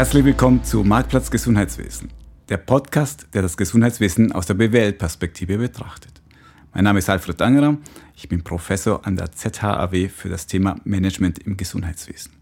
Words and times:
Herzlich 0.00 0.24
willkommen 0.24 0.64
zu 0.64 0.82
Marktplatz 0.82 1.30
Gesundheitswesen, 1.30 2.08
der 2.48 2.56
Podcast, 2.56 3.26
der 3.34 3.42
das 3.42 3.58
Gesundheitswesen 3.58 4.32
aus 4.32 4.46
der 4.46 4.54
BWL-Perspektive 4.54 5.58
betrachtet. 5.58 6.22
Mein 6.72 6.84
Name 6.84 7.00
ist 7.00 7.10
Alfred 7.10 7.42
Angerer, 7.42 7.76
ich 8.16 8.26
bin 8.26 8.42
Professor 8.42 9.06
an 9.06 9.16
der 9.16 9.30
ZHAW 9.32 10.08
für 10.08 10.30
das 10.30 10.46
Thema 10.46 10.76
Management 10.84 11.40
im 11.40 11.58
Gesundheitswesen. 11.58 12.32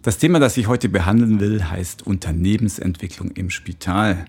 Das 0.00 0.16
Thema, 0.16 0.38
das 0.38 0.56
ich 0.56 0.66
heute 0.66 0.88
behandeln 0.88 1.40
will, 1.40 1.62
heißt 1.62 2.06
Unternehmensentwicklung 2.06 3.32
im 3.32 3.50
Spital. 3.50 4.24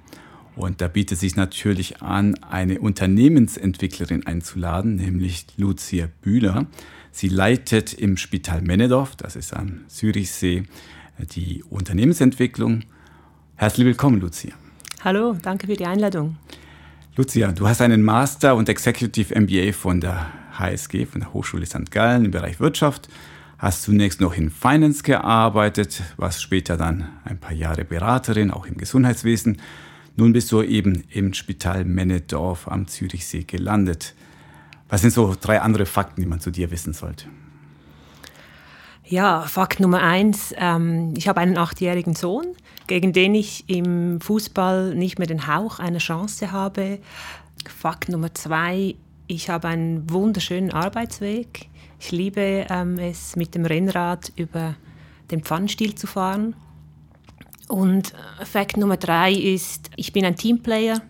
Und 0.57 0.81
da 0.81 0.89
bietet 0.89 1.17
sich 1.17 1.37
natürlich 1.37 2.01
an, 2.01 2.35
eine 2.43 2.81
Unternehmensentwicklerin 2.81 4.27
einzuladen, 4.27 4.97
nämlich 4.97 5.45
Lucia 5.55 6.09
Bühler. 6.21 6.65
Sie 7.13 7.29
leitet 7.29 7.93
im 7.93 8.17
Spital 8.17 8.61
Männedorf, 8.61 9.15
das 9.15 9.37
ist 9.37 9.55
am 9.55 9.85
Zürichsee, 9.87 10.65
die 11.25 11.63
Unternehmensentwicklung. 11.69 12.83
Herzlich 13.55 13.85
willkommen, 13.85 14.19
Lucia. 14.21 14.53
Hallo, 15.03 15.35
danke 15.41 15.67
für 15.67 15.75
die 15.75 15.85
Einladung. 15.85 16.37
Lucia, 17.15 17.51
du 17.51 17.67
hast 17.67 17.81
einen 17.81 18.03
Master 18.03 18.55
und 18.55 18.69
Executive 18.69 19.39
MBA 19.39 19.73
von 19.73 19.99
der 19.99 20.31
HSG, 20.57 21.05
von 21.05 21.21
der 21.21 21.33
Hochschule 21.33 21.65
St. 21.65 21.91
Gallen 21.91 22.25
im 22.25 22.31
Bereich 22.31 22.59
Wirtschaft. 22.59 23.09
Hast 23.57 23.83
zunächst 23.83 24.21
noch 24.21 24.35
in 24.35 24.49
Finance 24.49 25.03
gearbeitet, 25.03 26.01
warst 26.17 26.41
später 26.41 26.77
dann 26.77 27.09
ein 27.25 27.37
paar 27.37 27.53
Jahre 27.53 27.85
Beraterin, 27.85 28.49
auch 28.49 28.65
im 28.65 28.77
Gesundheitswesen. 28.77 29.57
Nun 30.15 30.33
bist 30.33 30.51
du 30.51 30.61
eben 30.61 31.03
im 31.09 31.33
Spital 31.33 31.85
Männedorf 31.85 32.67
am 32.67 32.87
Zürichsee 32.87 33.43
gelandet. 33.43 34.15
Was 34.89 35.01
sind 35.01 35.11
so 35.11 35.35
drei 35.39 35.61
andere 35.61 35.85
Fakten, 35.85 36.21
die 36.21 36.27
man 36.27 36.39
zu 36.39 36.51
dir 36.51 36.71
wissen 36.71 36.93
sollte? 36.93 37.27
Ja, 39.11 39.41
Fakt 39.41 39.81
Nummer 39.81 40.01
eins, 40.01 40.55
ähm, 40.57 41.13
ich 41.17 41.27
habe 41.27 41.41
einen 41.41 41.57
achtjährigen 41.57 42.15
Sohn, 42.15 42.55
gegen 42.87 43.11
den 43.11 43.35
ich 43.35 43.65
im 43.67 44.21
Fußball 44.21 44.95
nicht 44.95 45.19
mehr 45.19 45.27
den 45.27 45.47
Hauch 45.47 45.79
einer 45.79 45.97
Chance 45.97 46.53
habe. 46.53 46.97
Fakt 47.67 48.07
Nummer 48.07 48.33
zwei, 48.33 48.95
ich 49.27 49.49
habe 49.49 49.67
einen 49.67 50.09
wunderschönen 50.09 50.71
Arbeitsweg. 50.71 51.67
Ich 51.99 52.13
liebe 52.13 52.65
ähm, 52.69 52.97
es, 52.99 53.35
mit 53.35 53.53
dem 53.53 53.65
Rennrad 53.65 54.31
über 54.37 54.75
den 55.29 55.43
Pfannstiel 55.43 55.93
zu 55.93 56.07
fahren. 56.07 56.55
Und 57.67 58.13
äh, 58.13 58.45
Fakt 58.45 58.77
Nummer 58.77 58.95
drei 58.95 59.33
ist, 59.33 59.89
ich 59.97 60.13
bin 60.13 60.23
ein 60.23 60.37
Teamplayer. 60.37 61.01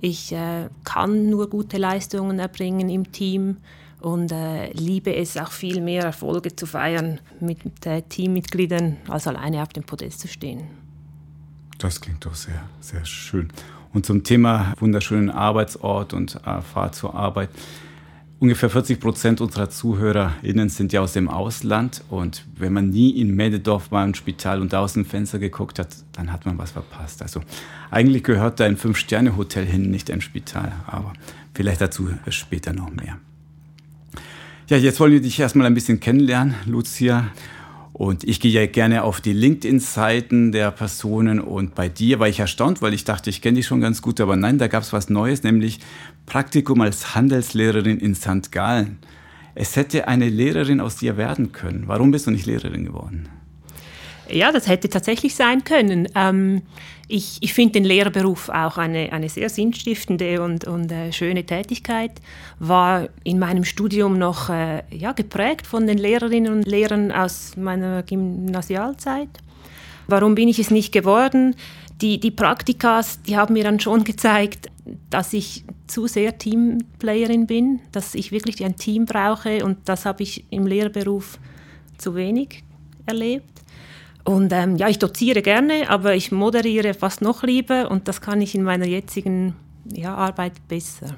Ich 0.00 0.30
äh, 0.30 0.68
kann 0.84 1.30
nur 1.30 1.50
gute 1.50 1.78
Leistungen 1.78 2.38
erbringen 2.38 2.88
im 2.90 3.10
Team 3.10 3.56
und 4.04 4.32
äh, 4.32 4.70
liebe 4.72 5.14
es 5.14 5.38
auch 5.38 5.50
viel 5.50 5.80
mehr 5.80 6.04
Erfolge 6.04 6.54
zu 6.54 6.66
feiern 6.66 7.20
mit 7.40 7.58
äh, 7.86 8.02
Teammitgliedern, 8.02 8.98
als 9.08 9.26
alleine 9.26 9.62
auf 9.62 9.70
dem 9.70 9.84
Podest 9.84 10.20
zu 10.20 10.28
stehen. 10.28 10.64
Das 11.78 12.02
klingt 12.02 12.24
doch 12.26 12.34
sehr, 12.34 12.68
sehr 12.80 13.04
schön. 13.06 13.48
Und 13.94 14.04
zum 14.04 14.22
Thema 14.22 14.74
wunderschönen 14.78 15.30
Arbeitsort 15.30 16.12
und 16.12 16.36
äh, 16.44 16.60
Fahrt 16.60 16.94
zur 16.94 17.14
Arbeit. 17.14 17.48
Ungefähr 18.40 18.68
40 18.68 19.00
Prozent 19.00 19.40
unserer 19.40 19.70
ZuhörerInnen 19.70 20.68
sind 20.68 20.92
ja 20.92 21.00
aus 21.00 21.14
dem 21.14 21.30
Ausland. 21.30 22.04
Und 22.10 22.44
wenn 22.56 22.74
man 22.74 22.90
nie 22.90 23.18
in 23.18 23.34
Mädedorf 23.34 23.90
war 23.90 24.04
im 24.04 24.12
Spital 24.12 24.60
und 24.60 24.74
aus 24.74 24.92
dem 24.92 25.06
Fenster 25.06 25.38
geguckt 25.38 25.78
hat, 25.78 25.96
dann 26.12 26.30
hat 26.30 26.44
man 26.44 26.58
was 26.58 26.72
verpasst. 26.72 27.22
Also 27.22 27.40
eigentlich 27.90 28.22
gehört 28.22 28.60
da 28.60 28.66
ein 28.66 28.76
Fünf-Sterne-Hotel 28.76 29.64
hin, 29.64 29.90
nicht 29.90 30.10
ein 30.10 30.20
Spital. 30.20 30.72
Aber 30.86 31.14
vielleicht 31.54 31.80
dazu 31.80 32.10
später 32.28 32.74
noch 32.74 32.90
mehr. 32.90 33.18
Ja, 34.66 34.78
jetzt 34.78 34.98
wollen 34.98 35.12
wir 35.12 35.20
dich 35.20 35.38
erstmal 35.38 35.66
ein 35.66 35.74
bisschen 35.74 36.00
kennenlernen, 36.00 36.54
Lucia. 36.64 37.26
Und 37.92 38.24
ich 38.24 38.40
gehe 38.40 38.50
ja 38.50 38.64
gerne 38.64 39.04
auf 39.04 39.20
die 39.20 39.34
LinkedIn-Seiten 39.34 40.52
der 40.52 40.70
Personen 40.70 41.38
und 41.38 41.74
bei 41.74 41.90
dir 41.90 42.18
war 42.18 42.28
ich 42.28 42.40
erstaunt, 42.40 42.80
weil 42.80 42.94
ich 42.94 43.04
dachte, 43.04 43.28
ich 43.28 43.42
kenne 43.42 43.56
dich 43.56 43.66
schon 43.66 43.82
ganz 43.82 44.00
gut, 44.00 44.22
aber 44.22 44.36
nein, 44.36 44.56
da 44.56 44.66
gab 44.66 44.82
es 44.82 44.94
was 44.94 45.10
Neues, 45.10 45.42
nämlich 45.42 45.80
Praktikum 46.24 46.80
als 46.80 47.14
Handelslehrerin 47.14 47.98
in 47.98 48.14
St. 48.14 48.50
Gallen. 48.52 48.98
Es 49.54 49.76
hätte 49.76 50.08
eine 50.08 50.30
Lehrerin 50.30 50.80
aus 50.80 50.96
dir 50.96 51.18
werden 51.18 51.52
können. 51.52 51.84
Warum 51.86 52.10
bist 52.10 52.26
du 52.26 52.30
nicht 52.30 52.46
Lehrerin 52.46 52.86
geworden? 52.86 53.28
Ja, 54.30 54.52
das 54.52 54.68
hätte 54.68 54.88
tatsächlich 54.88 55.34
sein 55.34 55.64
können. 55.64 56.08
Ähm, 56.14 56.62
ich, 57.08 57.38
ich 57.40 57.52
finde 57.52 57.74
den 57.74 57.84
Lehrerberuf 57.84 58.48
auch 58.48 58.78
eine, 58.78 59.12
eine 59.12 59.28
sehr 59.28 59.48
sinnstiftende 59.48 60.42
und, 60.42 60.66
und 60.66 60.90
äh, 60.90 61.12
schöne 61.12 61.44
Tätigkeit. 61.44 62.12
War 62.58 63.08
in 63.24 63.38
meinem 63.38 63.64
Studium 63.64 64.18
noch 64.18 64.48
äh, 64.48 64.82
ja, 64.90 65.12
geprägt 65.12 65.66
von 65.66 65.86
den 65.86 65.98
Lehrerinnen 65.98 66.52
und 66.52 66.66
Lehrern 66.66 67.12
aus 67.12 67.56
meiner 67.56 68.02
Gymnasialzeit. 68.02 69.28
Warum 70.06 70.34
bin 70.34 70.48
ich 70.48 70.58
es 70.58 70.70
nicht 70.70 70.92
geworden? 70.92 71.54
Die, 72.00 72.18
die 72.18 72.30
Praktikas, 72.30 73.22
die 73.22 73.36
haben 73.36 73.54
mir 73.54 73.64
dann 73.64 73.80
schon 73.80 74.04
gezeigt, 74.04 74.68
dass 75.10 75.32
ich 75.32 75.64
zu 75.86 76.06
sehr 76.06 76.36
Teamplayerin 76.38 77.46
bin, 77.46 77.80
dass 77.92 78.14
ich 78.14 78.32
wirklich 78.32 78.64
ein 78.64 78.76
Team 78.76 79.06
brauche 79.06 79.64
und 79.64 79.78
das 79.84 80.04
habe 80.04 80.22
ich 80.22 80.44
im 80.50 80.66
Lehrberuf 80.66 81.38
zu 81.98 82.14
wenig 82.14 82.64
erlebt. 83.06 83.63
Und 84.24 84.52
ähm, 84.52 84.76
ja, 84.76 84.88
ich 84.88 84.98
doziere 84.98 85.42
gerne, 85.42 85.90
aber 85.90 86.14
ich 86.14 86.32
moderiere 86.32 86.94
fast 86.94 87.20
noch 87.20 87.42
lieber 87.42 87.90
und 87.90 88.08
das 88.08 88.22
kann 88.22 88.40
ich 88.40 88.54
in 88.54 88.62
meiner 88.62 88.86
jetzigen 88.86 89.54
ja, 89.92 90.14
Arbeit 90.14 90.66
besser. 90.66 91.14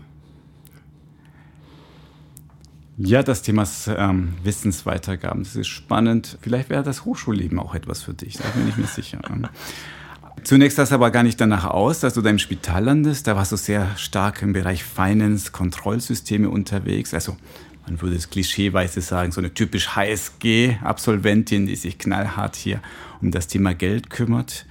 Ja, 2.98 3.22
das 3.22 3.42
Thema 3.42 3.64
ähm, 3.88 4.34
Wissensweitergaben, 4.42 5.44
das 5.44 5.54
ist 5.54 5.68
spannend. 5.68 6.38
Vielleicht 6.40 6.70
wäre 6.70 6.82
das 6.82 7.04
Hochschulleben 7.04 7.58
auch 7.58 7.74
etwas 7.74 8.02
für 8.02 8.14
dich, 8.14 8.38
da 8.38 8.44
bin 8.54 8.68
ich 8.68 8.76
mir 8.76 8.86
sicher. 8.86 9.20
Zunächst 10.42 10.76
sah 10.76 10.84
es 10.84 10.92
aber 10.92 11.10
gar 11.10 11.22
nicht 11.22 11.40
danach 11.40 11.64
aus, 11.64 12.00
dass 12.00 12.14
du 12.14 12.22
da 12.22 12.30
im 12.30 12.38
Spital 12.38 12.84
landest. 12.84 13.26
Da 13.26 13.36
warst 13.36 13.52
du 13.52 13.56
sehr 13.56 13.96
stark 13.96 14.42
im 14.42 14.52
Bereich 14.52 14.84
Finance, 14.84 15.50
Kontrollsysteme 15.50 16.48
unterwegs. 16.48 17.14
Also 17.14 17.36
man 17.86 18.00
würde 18.00 18.16
es 18.16 18.30
klischeeweise 18.30 19.00
sagen, 19.00 19.32
so 19.32 19.40
eine 19.40 19.54
typisch 19.54 19.94
HSG-Absolventin, 19.94 21.66
die 21.66 21.76
sich 21.76 21.98
knallhart 21.98 22.56
hier 22.56 22.80
um 23.20 23.30
das 23.30 23.46
Thema 23.46 23.74
Geld 23.74 24.10
kümmert. 24.10 24.66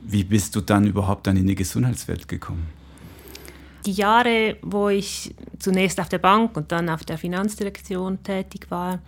Wie 0.00 0.24
bist 0.24 0.56
du 0.56 0.60
dann 0.60 0.86
überhaupt 0.86 1.26
dann 1.26 1.36
in 1.36 1.46
die 1.46 1.54
Gesundheitswelt 1.54 2.28
gekommen? 2.28 2.66
Die 3.84 3.92
Jahre, 3.92 4.56
wo 4.62 4.88
ich 4.88 5.34
zunächst 5.58 6.00
auf 6.00 6.08
der 6.08 6.18
Bank 6.18 6.56
und 6.56 6.72
dann 6.72 6.88
auf 6.88 7.04
der 7.04 7.18
Finanzdirektion 7.18 8.22
tätig 8.22 8.66
war, 8.70 9.00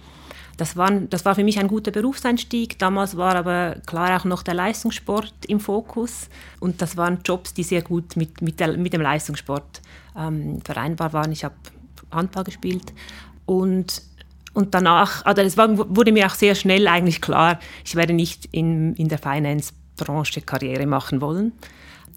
das, 0.57 0.77
waren, 0.77 1.09
das 1.09 1.25
war 1.25 1.37
für 1.37 1.45
mich 1.45 1.59
ein 1.59 1.69
guter 1.69 1.93
Berufseinstieg. 1.93 2.79
Damals 2.79 3.17
war 3.17 3.37
aber 3.37 3.77
klar 3.87 4.21
auch 4.21 4.25
noch 4.25 4.43
der 4.43 4.55
Leistungssport 4.55 5.33
im 5.47 5.61
Fokus. 5.61 6.29
Und 6.59 6.83
das 6.83 6.97
waren 6.97 7.21
Jobs, 7.25 7.55
die 7.55 7.63
sehr 7.63 7.83
gut 7.83 8.17
mit, 8.17 8.43
mit, 8.43 8.59
der, 8.59 8.77
mit 8.77 8.93
dem 8.93 9.01
Leistungssport 9.01 9.81
ähm, 10.17 10.61
vereinbar 10.65 11.13
waren. 11.13 11.31
Ich 11.31 11.45
habe 11.45 11.55
Handball 12.11 12.45
gespielt, 12.45 12.93
und, 13.49 14.03
und 14.53 14.75
danach, 14.75 15.25
also 15.25 15.41
es 15.41 15.57
war, 15.57 15.97
wurde 15.97 16.13
mir 16.13 16.27
auch 16.27 16.35
sehr 16.35 16.55
schnell 16.55 16.87
eigentlich 16.87 17.23
klar, 17.23 17.59
ich 17.83 17.97
werde 17.97 18.13
nicht 18.13 18.45
in, 18.53 18.95
in 18.97 19.09
der 19.09 19.17
Finance-Branche 19.17 20.43
Karriere 20.43 20.87
machen 20.87 21.23
wollen. 21.23 21.53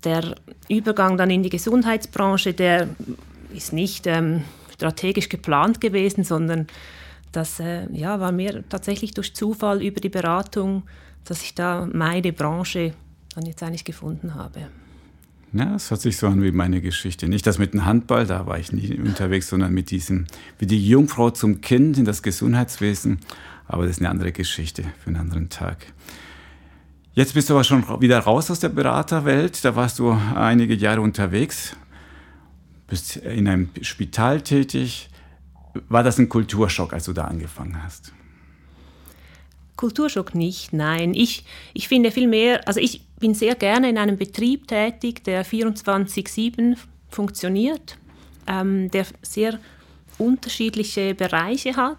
Der 0.04 0.36
Übergang 0.68 1.16
dann 1.16 1.30
in 1.30 1.42
die 1.42 1.50
Gesundheitsbranche, 1.50 2.54
der 2.54 2.90
ist 3.54 3.72
nicht 3.72 4.08
ähm, 4.08 4.44
strategisch 4.74 5.30
geplant 5.30 5.80
gewesen, 5.80 6.26
sondern 6.26 6.68
das 7.32 7.62
äh, 7.62 7.90
ja, 7.94 8.20
war 8.20 8.34
mir 8.34 8.68
tatsächlich 8.68 9.14
durch 9.14 9.34
Zufall 9.34 9.82
über 9.82 10.02
die 10.02 10.10
Beratung, 10.10 10.84
dass 11.24 11.44
ich 11.44 11.56
da 11.56 11.88
meine 11.94 12.34
Branche 12.34 12.94
dann 13.36 13.46
jetzt 13.46 13.64
eigentlich 13.64 13.86
gefunden 13.86 14.36
habe. 14.36 14.68
Ja, 15.54 15.76
es 15.76 15.92
hört 15.92 16.00
sich 16.00 16.16
so 16.16 16.28
an 16.28 16.42
wie 16.42 16.52
meine 16.52 16.82
Geschichte. 16.82 17.28
Nicht 17.28 17.46
das 17.46 17.58
mit 17.58 17.74
dem 17.74 17.84
Handball, 17.86 18.26
da 18.26 18.46
war 18.46 18.58
ich 18.58 18.72
nie 18.72 18.98
unterwegs, 18.98 19.50
sondern 19.50 19.74
mit 19.74 19.92
diesem, 19.92 20.28
wie 20.60 20.66
die 20.66 20.88
Jungfrau 20.88 21.30
zum 21.30 21.60
Kind 21.60 21.98
in 21.98 22.06
das 22.06 22.24
Gesundheitswesen. 22.24 23.20
Aber 23.68 23.84
das 23.84 23.98
ist 23.98 24.00
eine 24.00 24.10
andere 24.10 24.32
Geschichte 24.32 24.84
für 25.00 25.08
einen 25.08 25.18
anderen 25.18 25.50
Tag. 25.50 25.88
Jetzt 27.14 27.34
bist 27.34 27.50
du 27.50 27.54
aber 27.54 27.66
schon 27.66 27.84
wieder 28.02 28.20
raus 28.20 28.50
aus 28.50 28.62
der 28.62 28.70
Beraterwelt. 28.70 29.66
Da 29.66 29.76
warst 29.76 30.00
du 30.00 30.12
einige 30.12 30.74
Jahre 30.74 31.02
unterwegs, 31.02 31.76
bist 32.88 33.18
in 33.18 33.50
einem 33.50 33.70
Spital 33.82 34.42
tätig. 34.42 35.10
War 35.90 36.04
das 36.04 36.18
ein 36.18 36.30
Kulturschock, 36.30 36.94
als 36.94 37.06
du 37.06 37.14
da 37.14 37.26
angefangen 37.26 37.84
hast? 37.84 38.14
Kulturschock 39.82 40.36
nicht, 40.36 40.74
nein. 40.74 41.16
Ich, 41.16 41.44
ich 41.74 41.88
finde 41.88 42.12
vielmehr, 42.12 42.68
also 42.68 42.80
ich 42.80 43.02
bin 43.20 43.34
sehr 43.34 43.56
gerne 43.56 43.90
in 43.90 43.98
einem 43.98 44.16
Betrieb 44.16 44.68
tätig, 44.68 45.24
der 45.24 45.44
24-7 45.44 46.78
funktioniert, 47.10 47.98
ähm, 48.46 48.92
der 48.92 49.08
sehr 49.24 49.58
unterschiedliche 50.20 51.16
Bereiche 51.16 51.78
hat. 51.78 51.98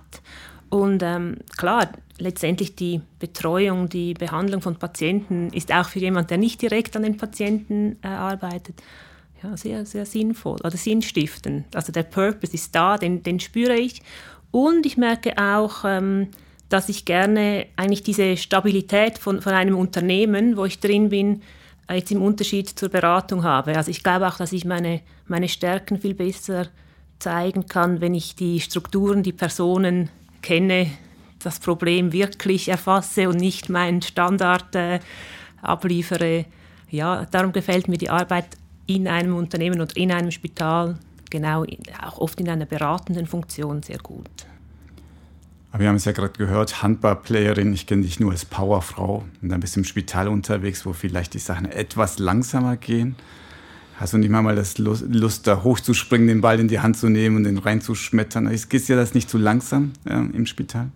Und 0.71 1.03
ähm, 1.03 1.39
klar, 1.57 1.91
letztendlich 2.19 2.77
die 2.77 3.01
Betreuung, 3.19 3.89
die 3.89 4.15
Behandlung 4.15 4.63
von 4.63 4.77
Patienten 4.77 5.49
ist 5.49 5.73
auch 5.73 5.89
für 5.89 5.99
jemanden, 5.99 6.29
der 6.29 6.39
nicht 6.39 6.63
direkt 6.63 6.97
an 6.97 7.03
den 7.03 7.17
Patienten 7.17 7.97
äh, 8.03 8.07
arbeitet, 8.07 8.81
ja, 9.43 9.57
sehr, 9.57 9.85
sehr 9.87 10.07
sinnvoll 10.07 10.61
oder 10.63 10.77
sinnstiftend. 10.77 11.75
Also 11.75 11.91
der 11.91 12.05
Purpose 12.05 12.55
ist 12.55 12.77
da, 12.77 12.97
den, 12.97 13.25
den 13.25 13.41
spüre 13.41 13.75
ich. 13.75 14.03
Und 14.53 14.87
ich 14.87 14.97
merke 14.97 15.37
auch, 15.37 15.85
ähm, 15.85 16.29
dass 16.73 16.89
ich 16.89 17.05
gerne 17.05 17.67
eigentlich 17.77 18.03
diese 18.03 18.37
Stabilität 18.37 19.19
von, 19.19 19.43
von 19.43 19.53
einem 19.53 19.77
Unternehmen, 19.77 20.57
wo 20.57 20.65
ich 20.65 20.81
drin 20.81 21.11
bin, 21.11 21.43
äh, 21.89 21.97
jetzt 21.97 22.11
im 22.11 22.23
Unterschied 22.23 22.69
zur 22.69 22.89
Beratung 22.89 23.45
habe. 23.45 23.77
Also 23.77 23.91
ich 23.91 24.03
glaube 24.03 24.27
auch, 24.27 24.39
dass 24.39 24.53
ich 24.53 24.65
meine, 24.65 25.01
meine 25.27 25.49
Stärken 25.49 26.01
viel 26.01 26.15
besser 26.15 26.69
zeigen 27.19 27.67
kann, 27.67 28.01
wenn 28.01 28.15
ich 28.15 28.37
die 28.37 28.61
Strukturen, 28.61 29.23
die 29.23 29.33
Personen 29.33 30.09
kenne, 30.41 30.89
das 31.41 31.61
Problem 31.61 32.13
wirklich 32.13 32.69
erfasse 32.69 33.29
und 33.29 33.37
nicht 33.37 33.69
meinen 33.69 34.03
Standard 34.03 34.75
äh, 34.75 35.01
abliefere. 35.61 36.47
Ja, 36.91 37.27
darum 37.31 37.53
gefällt 37.53 37.89
mir 37.89 37.99
die 37.99 38.11
Arbeit 38.11 38.47
in 38.87 39.09
einem 39.09 39.37
Unternehmen 39.37 39.81
oder 39.81 39.97
in 39.97 40.13
einem 40.13 40.31
Spital, 40.31 40.99
genau 41.31 41.65
auch 42.03 42.19
oft 42.19 42.41
in 42.41 42.49
einer 42.49 42.67
beratenden 42.67 43.27
Funktion 43.27 43.83
sehr 43.83 43.99
gut. 43.99 44.47
Aber 45.73 45.81
wir 45.81 45.89
haben 45.89 45.97
es 45.97 46.05
ja 46.05 46.13
gerade 46.13 46.35
gehört, 46.37 46.83
Handballplayerin, 46.83 47.73
ich 47.73 47.87
kenne 47.87 48.03
dich 48.03 48.21
nur 48.21 48.31
als 48.31 48.45
Powerfrau 48.45 49.25
und 49.41 49.49
dann 49.49 49.61
bist 49.61 49.75
du 49.75 49.81
im 49.81 49.85
Spital 49.85 50.29
unterwegs, 50.29 50.85
wo 50.85 50.93
vielleicht 50.93 51.33
die 51.33 51.39
Sachen 51.39 51.65
etwas 51.65 52.19
langsamer 52.19 52.77
gehen. 52.77 53.17
Hast 53.97 54.13
du 54.13 54.19
nicht 54.19 54.31
mal 54.31 54.55
das 54.55 54.77
Lust, 54.77 55.05
Lust, 55.09 55.47
da 55.47 55.63
hochzuspringen, 55.63 56.29
den 56.29 56.41
Ball 56.43 56.61
in 56.61 56.69
die 56.69 56.81
Hand 56.81 56.99
zu 56.99 57.09
nehmen 57.09 57.37
und 57.37 57.45
den 57.45 57.57
reinzuschmettern? 57.57 58.49
Ist 58.49 58.71
dir 58.71 58.97
das 58.97 59.15
nicht 59.15 59.31
zu 59.31 59.39
langsam 59.39 59.93
äh, 60.05 60.13
im 60.13 60.45
Spital? 60.45 60.89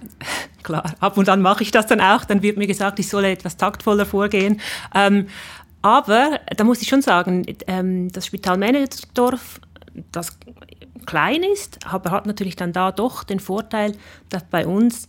Klar, 0.62 0.94
ab 1.00 1.16
und 1.16 1.28
an 1.28 1.42
mache 1.42 1.64
ich 1.64 1.72
das 1.72 1.86
dann 1.86 2.00
auch. 2.00 2.24
Dann 2.24 2.42
wird 2.42 2.58
mir 2.58 2.66
gesagt, 2.68 3.00
ich 3.00 3.08
solle 3.08 3.30
etwas 3.30 3.56
taktvoller 3.56 4.06
vorgehen. 4.06 4.60
Ähm, 4.94 5.26
aber 5.82 6.40
da 6.56 6.62
muss 6.62 6.82
ich 6.82 6.88
schon 6.88 7.02
sagen, 7.02 7.44
ähm, 7.66 8.12
das 8.12 8.26
Spital 8.26 8.58
Männerdorf, 8.58 9.60
das 10.12 10.36
klein 11.06 11.42
ist, 11.42 11.78
aber 11.86 12.10
hat 12.10 12.26
natürlich 12.26 12.56
dann 12.56 12.72
da 12.72 12.92
doch 12.92 13.24
den 13.24 13.40
Vorteil, 13.40 13.96
dass 14.28 14.44
bei 14.44 14.66
uns 14.66 15.08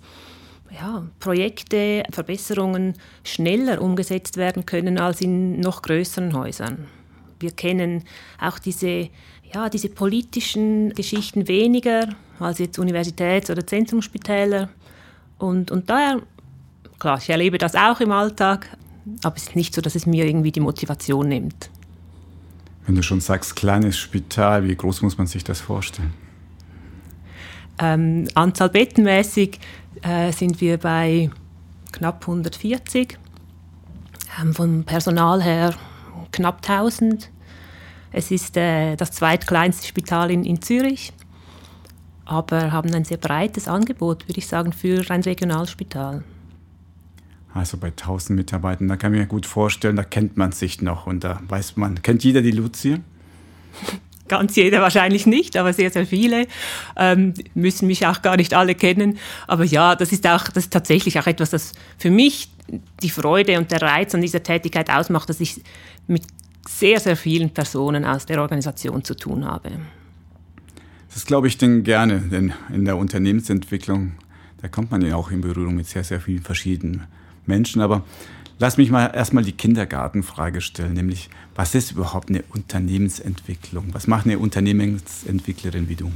ja, 0.72 1.04
Projekte, 1.20 2.04
Verbesserungen 2.12 2.94
schneller 3.24 3.82
umgesetzt 3.82 4.38
werden 4.38 4.66
können 4.66 4.98
als 4.98 5.22
in 5.22 5.60
noch 5.60 5.82
größeren 5.82 6.34
Häusern. 6.34 6.88
Wir 7.40 7.52
kennen 7.52 8.04
auch 8.40 8.60
diese, 8.60 9.10
ja, 9.54 9.70
diese 9.70 9.90
politischen 9.90 10.94
Geschichten 10.94 11.48
weniger 11.48 12.10
als 12.40 12.60
jetzt 12.60 12.80
Universitäts- 12.80 13.50
oder 13.50 13.66
Zentrumsspitäler. 13.66 14.70
Und, 15.38 15.72
und 15.72 15.90
daher, 15.90 16.22
klar, 17.00 17.18
ich 17.18 17.30
erlebe 17.30 17.58
das 17.58 17.76
auch 17.76 18.00
im 18.00 18.12
Alltag, 18.12 18.78
aber 19.24 19.36
es 19.36 19.44
ist 19.44 19.56
nicht 19.56 19.74
so, 19.74 19.82
dass 19.82 19.96
es 19.96 20.06
mir 20.06 20.26
irgendwie 20.26 20.52
die 20.52 20.60
Motivation 20.60 21.28
nimmt. 21.28 21.70
Wenn 22.92 22.98
du 22.98 23.04
schon 23.04 23.22
sagst, 23.22 23.56
kleines 23.56 23.98
Spital, 23.98 24.68
wie 24.68 24.76
groß 24.76 25.02
muss 25.02 25.18
man 25.18 25.26
sich 25.26 25.46
das 25.46 25.62
vorstellen? 25.62 26.14
Ähm, 27.80 28.28
Anzahl 28.36 28.68
bettenmäßig 28.68 29.62
äh, 30.02 30.34
sind 30.34 30.60
wir 30.60 30.78
bei 30.78 31.30
knapp 31.94 32.24
140. 32.24 33.18
Ähm, 34.42 34.54
vom 34.54 34.84
Personal 34.84 35.42
her 35.42 35.74
knapp 36.34 36.58
1000. 36.68 37.30
Es 38.12 38.30
ist 38.30 38.58
äh, 38.58 38.98
das 38.98 39.14
zweitkleinste 39.14 39.88
Spital 39.88 40.30
in, 40.30 40.44
in 40.44 40.62
Zürich, 40.62 41.14
aber 42.26 42.74
haben 42.74 42.94
ein 42.94 43.06
sehr 43.06 43.16
breites 43.16 43.70
Angebot, 43.70 44.28
würde 44.28 44.40
ich 44.40 44.48
sagen, 44.48 44.74
für 44.74 45.10
ein 45.10 45.22
Regionalspital. 45.22 46.26
Also 47.53 47.77
bei 47.77 47.88
1000 47.88 48.38
Mitarbeitern, 48.38 48.88
da 48.88 48.95
kann 48.95 49.13
ich 49.13 49.19
mir 49.19 49.25
gut 49.25 49.45
vorstellen, 49.45 49.95
da 49.95 50.03
kennt 50.03 50.38
man 50.38 50.51
sich 50.51 50.81
noch 50.81 51.06
und 51.06 51.24
da 51.24 51.42
weiß 51.48 51.75
man, 51.75 52.01
kennt 52.01 52.24
jeder 52.24 52.42
die 52.42 52.51
Luzi? 52.51 53.00
Ganz 54.30 54.56
jeder 54.56 54.81
wahrscheinlich 54.81 55.25
nicht, 55.25 55.57
aber 55.57 55.74
sehr, 55.74 55.92
sehr 55.92 56.06
viele 56.06 56.48
ähm, 56.95 57.33
müssen 57.53 57.88
mich 57.88 58.07
auch 58.07 58.21
gar 58.21 58.38
nicht 58.38 58.53
alle 58.53 58.75
kennen. 58.75 59.18
Aber 59.45 59.65
ja, 59.65 59.98
das 59.98 60.13
ist 60.13 60.25
auch, 60.25 60.45
das 60.45 60.65
ist 60.65 60.74
tatsächlich 60.74 61.19
auch 61.19 61.27
etwas, 61.27 61.50
das 61.50 61.74
für 61.98 62.12
mich 62.12 62.50
die 63.03 63.09
Freude 63.09 63.57
und 63.57 63.71
der 63.71 63.81
Reiz 63.81 64.15
an 64.15 64.21
dieser 64.21 64.42
Tätigkeit 64.42 64.89
ausmacht, 64.89 65.27
dass 65.27 65.42
ich 65.42 65.62
mit 66.07 66.24
sehr, 66.65 67.01
sehr 67.01 67.18
vielen 67.18 67.50
Personen 67.50 68.06
aus 68.06 68.25
der 68.25 68.42
Organisation 68.42 69.04
zu 69.04 69.15
tun 69.15 69.44
habe. 69.44 69.71
Das 71.13 71.25
glaube 71.25 71.47
ich 71.47 71.57
denn 71.57 71.83
gerne, 71.83 72.19
denn 72.19 72.54
in 72.69 72.86
der 72.86 72.95
Unternehmensentwicklung, 72.95 74.13
da 74.62 74.69
kommt 74.69 74.92
man 74.92 75.01
ja 75.01 75.18
auch 75.18 75.30
in 75.31 75.42
Berührung 75.42 75.75
mit 75.75 75.88
sehr, 75.88 76.06
sehr 76.06 76.21
vielen 76.21 76.42
verschiedenen 76.42 77.07
Menschen. 77.46 77.82
Aber 77.82 78.04
lass 78.60 78.78
mich 78.78 78.90
mal 78.92 79.08
erstmal 79.08 79.44
die 79.44 79.52
Kindergartenfrage 79.52 80.62
stellen, 80.62 80.94
nämlich 80.94 81.30
was 81.56 81.76
ist 81.76 81.92
überhaupt 81.92 82.30
eine 82.30 82.44
Unternehmensentwicklung? 82.54 83.94
Was 83.94 84.08
macht 84.08 84.26
eine 84.26 84.40
Unternehmensentwicklerin 84.40 85.90
wie 85.90 85.96
du? 85.96 86.12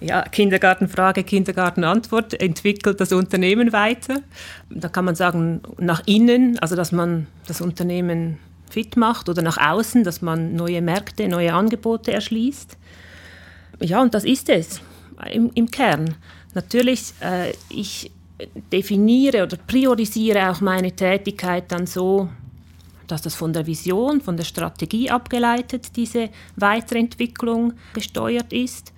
Ja, 0.00 0.22
Kindergartenfrage, 0.22 1.22
Kindergartenantwort 1.22 2.40
entwickelt 2.40 3.00
das 3.00 3.12
Unternehmen 3.12 3.72
weiter. 3.72 4.22
Da 4.70 4.88
kann 4.88 5.04
man 5.04 5.14
sagen, 5.14 5.60
nach 5.78 6.02
innen, 6.06 6.58
also 6.58 6.74
dass 6.74 6.92
man 6.92 7.26
das 7.46 7.60
Unternehmen 7.60 8.38
fit 8.70 8.96
macht 8.96 9.28
oder 9.28 9.42
nach 9.42 9.58
außen, 9.58 10.02
dass 10.02 10.22
man 10.22 10.56
neue 10.56 10.80
Märkte, 10.80 11.28
neue 11.28 11.52
Angebote 11.52 12.12
erschließt. 12.12 12.78
Ja, 13.80 14.00
und 14.00 14.14
das 14.14 14.24
ist 14.24 14.48
es 14.48 14.80
im, 15.30 15.50
im 15.54 15.70
Kern. 15.70 16.14
Natürlich, 16.54 17.12
äh, 17.20 17.52
ich 17.68 18.10
definiere 18.72 19.42
oder 19.42 19.56
priorisiere 19.56 20.50
auch 20.50 20.60
meine 20.60 20.92
Tätigkeit 20.92 21.70
dann 21.70 21.86
so, 21.86 22.28
dass 23.06 23.22
das 23.22 23.34
von 23.34 23.52
der 23.52 23.66
Vision, 23.66 24.20
von 24.20 24.36
der 24.36 24.44
Strategie 24.44 25.10
abgeleitet, 25.10 25.96
diese 25.96 26.30
Weiterentwicklung 26.56 27.74
gesteuert 27.94 28.52
ist 28.52 28.92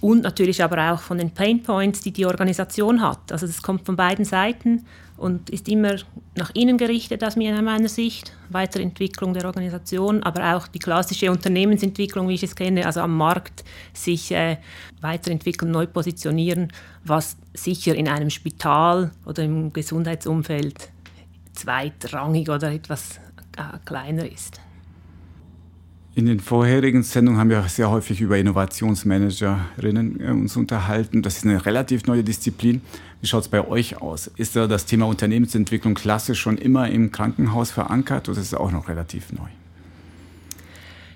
und 0.00 0.22
natürlich 0.22 0.62
aber 0.62 0.92
auch 0.92 1.00
von 1.00 1.18
den 1.18 1.30
Pain 1.30 1.62
Points, 1.62 2.00
die 2.00 2.12
die 2.12 2.26
Organisation 2.26 3.00
hat. 3.00 3.32
Also 3.32 3.46
das 3.46 3.62
kommt 3.62 3.86
von 3.86 3.96
beiden 3.96 4.24
Seiten 4.24 4.84
und 5.16 5.50
ist 5.50 5.68
immer 5.68 5.96
nach 6.34 6.50
innen 6.54 6.78
gerichtet 6.78 7.24
aus 7.24 7.36
meiner 7.36 7.88
Sicht, 7.88 8.32
Weiterentwicklung 8.50 9.32
der 9.32 9.46
Organisation, 9.46 10.22
aber 10.22 10.56
auch 10.56 10.68
die 10.68 10.78
klassische 10.78 11.30
Unternehmensentwicklung, 11.30 12.28
wie 12.28 12.34
ich 12.34 12.42
es 12.42 12.54
kenne, 12.54 12.84
also 12.86 13.00
am 13.00 13.16
Markt 13.16 13.64
sich 13.92 14.32
äh, 14.32 14.58
weiterentwickeln, 15.00 15.70
neu 15.70 15.86
positionieren, 15.86 16.72
was 17.04 17.36
sicher 17.54 17.94
in 17.94 18.08
einem 18.08 18.30
Spital 18.30 19.10
oder 19.24 19.42
im 19.42 19.72
Gesundheitsumfeld 19.72 20.90
zweitrangig 21.54 22.50
oder 22.50 22.72
etwas 22.72 23.18
äh, 23.56 23.78
kleiner 23.84 24.30
ist. 24.30 24.60
In 26.16 26.24
den 26.24 26.40
vorherigen 26.40 27.02
Sendungen 27.02 27.38
haben 27.38 27.50
wir 27.50 27.62
sehr 27.68 27.90
häufig 27.90 28.22
über 28.22 28.38
Innovationsmanagerinnen 28.38 30.18
äh, 30.18 30.30
uns 30.30 30.56
unterhalten. 30.56 31.20
Das 31.20 31.36
ist 31.36 31.44
eine 31.44 31.66
relativ 31.66 32.06
neue 32.06 32.24
Disziplin. 32.24 32.80
Wie 33.20 33.26
schaut 33.26 33.42
es 33.42 33.48
bei 33.48 33.68
euch 33.68 34.00
aus? 34.00 34.30
Ist 34.36 34.56
da 34.56 34.66
das 34.66 34.86
Thema 34.86 35.04
Unternehmensentwicklung 35.08 35.92
klassisch 35.92 36.40
schon 36.40 36.56
immer 36.56 36.88
im 36.88 37.12
Krankenhaus 37.12 37.70
verankert 37.70 38.30
oder 38.30 38.40
ist 38.40 38.46
es 38.46 38.54
auch 38.54 38.70
noch 38.70 38.88
relativ 38.88 39.30
neu? 39.30 39.48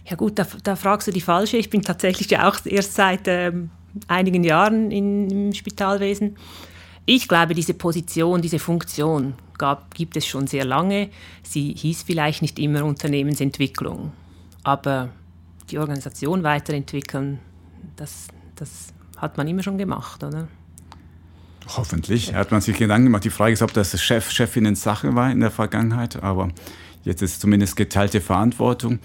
Ja 0.04 0.16
gut, 0.16 0.38
da, 0.38 0.46
da 0.64 0.76
fragst 0.76 1.08
du 1.08 1.12
die 1.12 1.22
falsche. 1.22 1.56
Ich 1.56 1.70
bin 1.70 1.80
tatsächlich 1.80 2.30
ja 2.30 2.46
auch 2.46 2.58
erst 2.66 2.94
seit 2.94 3.22
ähm, 3.24 3.70
einigen 4.06 4.44
Jahren 4.44 4.90
in, 4.90 5.30
im 5.30 5.54
Spitalwesen. 5.54 6.36
Ich 7.06 7.26
glaube, 7.26 7.54
diese 7.54 7.72
Position, 7.72 8.42
diese 8.42 8.58
Funktion 8.58 9.32
gab, 9.56 9.94
gibt 9.94 10.18
es 10.18 10.26
schon 10.26 10.46
sehr 10.46 10.66
lange. 10.66 11.08
Sie 11.42 11.72
hieß 11.74 12.02
vielleicht 12.02 12.42
nicht 12.42 12.58
immer 12.58 12.84
Unternehmensentwicklung. 12.84 14.12
Aber 14.62 15.10
die 15.70 15.78
Organisation 15.78 16.42
weiterentwickeln, 16.42 17.38
das, 17.96 18.28
das 18.56 18.92
hat 19.16 19.36
man 19.36 19.48
immer 19.48 19.62
schon 19.62 19.78
gemacht, 19.78 20.22
oder? 20.22 20.48
Hoffentlich 21.76 22.34
hat 22.34 22.50
man 22.50 22.60
sich 22.60 22.76
Gedanken 22.76 23.06
gemacht. 23.06 23.24
Die 23.24 23.30
Frage 23.30 23.52
ist, 23.52 23.62
ob 23.62 23.72
das 23.72 24.00
Chef, 24.02 24.30
Chefinnen 24.30 24.74
Sache 24.74 25.14
war 25.14 25.30
in 25.30 25.40
der 25.40 25.50
Vergangenheit, 25.50 26.22
aber 26.22 26.48
jetzt 27.04 27.22
ist 27.22 27.40
zumindest 27.40 27.76
geteilte 27.76 28.20
Verantwortung. 28.20 28.98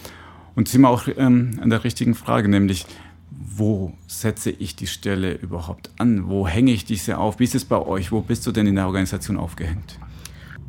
Und 0.56 0.70
sind 0.70 0.82
wir 0.82 0.90
auch 0.90 1.08
ähm, 1.18 1.60
an 1.62 1.70
der 1.70 1.84
richtigen 1.84 2.16
Frage, 2.16 2.48
nämlich 2.48 2.86
wo 3.58 3.94
setze 4.08 4.52
ich 4.52 4.76
die 4.76 4.88
Stelle 4.88 5.34
überhaupt 5.34 5.90
an? 5.98 6.28
Wo 6.28 6.48
hänge 6.48 6.72
ich 6.72 6.86
diese 6.86 7.18
auf? 7.18 7.40
Wie 7.40 7.44
ist 7.44 7.56
es 7.56 7.66
bei 7.66 7.78
euch? 7.78 8.12
Wo 8.12 8.22
bist 8.22 8.46
du 8.48 8.52
denn 8.52 8.68
in 8.68 8.76
der 8.76 8.86
Organisation 8.86 9.38
aufgehängt? 9.38 10.00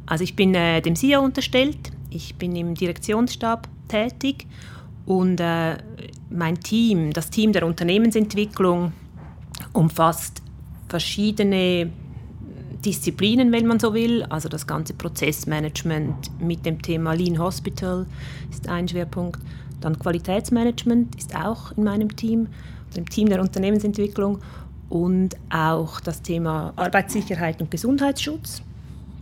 Also 0.06 0.24
ich 0.24 0.36
bin 0.36 0.54
äh, 0.54 0.80
dem 0.80 0.94
CEO 0.94 1.20
unterstellt, 1.20 1.78
ich 2.10 2.36
bin 2.36 2.54
im 2.54 2.74
Direktionsstab 2.74 3.68
tätig 3.88 4.46
und 5.06 5.40
äh, 5.40 5.76
mein 6.30 6.60
Team, 6.60 7.12
das 7.12 7.30
Team 7.30 7.52
der 7.52 7.64
Unternehmensentwicklung, 7.64 8.92
umfasst 9.72 10.42
verschiedene 10.88 11.90
Disziplinen, 12.84 13.52
wenn 13.52 13.66
man 13.66 13.78
so 13.78 13.94
will. 13.94 14.24
Also 14.24 14.48
das 14.48 14.66
ganze 14.66 14.94
Prozessmanagement 14.94 16.40
mit 16.40 16.66
dem 16.66 16.82
Thema 16.82 17.14
Lean 17.14 17.38
Hospital 17.38 18.06
ist 18.50 18.68
ein 18.68 18.88
Schwerpunkt. 18.88 19.40
Dann 19.80 19.98
Qualitätsmanagement 19.98 21.14
ist 21.16 21.36
auch 21.36 21.72
in 21.76 21.84
meinem 21.84 22.14
Team, 22.14 22.48
dem 22.96 23.08
Team 23.08 23.28
der 23.28 23.40
Unternehmensentwicklung. 23.40 24.40
Und 24.88 25.36
auch 25.50 25.98
das 25.98 26.22
Thema 26.22 26.72
Arbeitssicherheit 26.76 27.60
und 27.60 27.70
Gesundheitsschutz. 27.72 28.62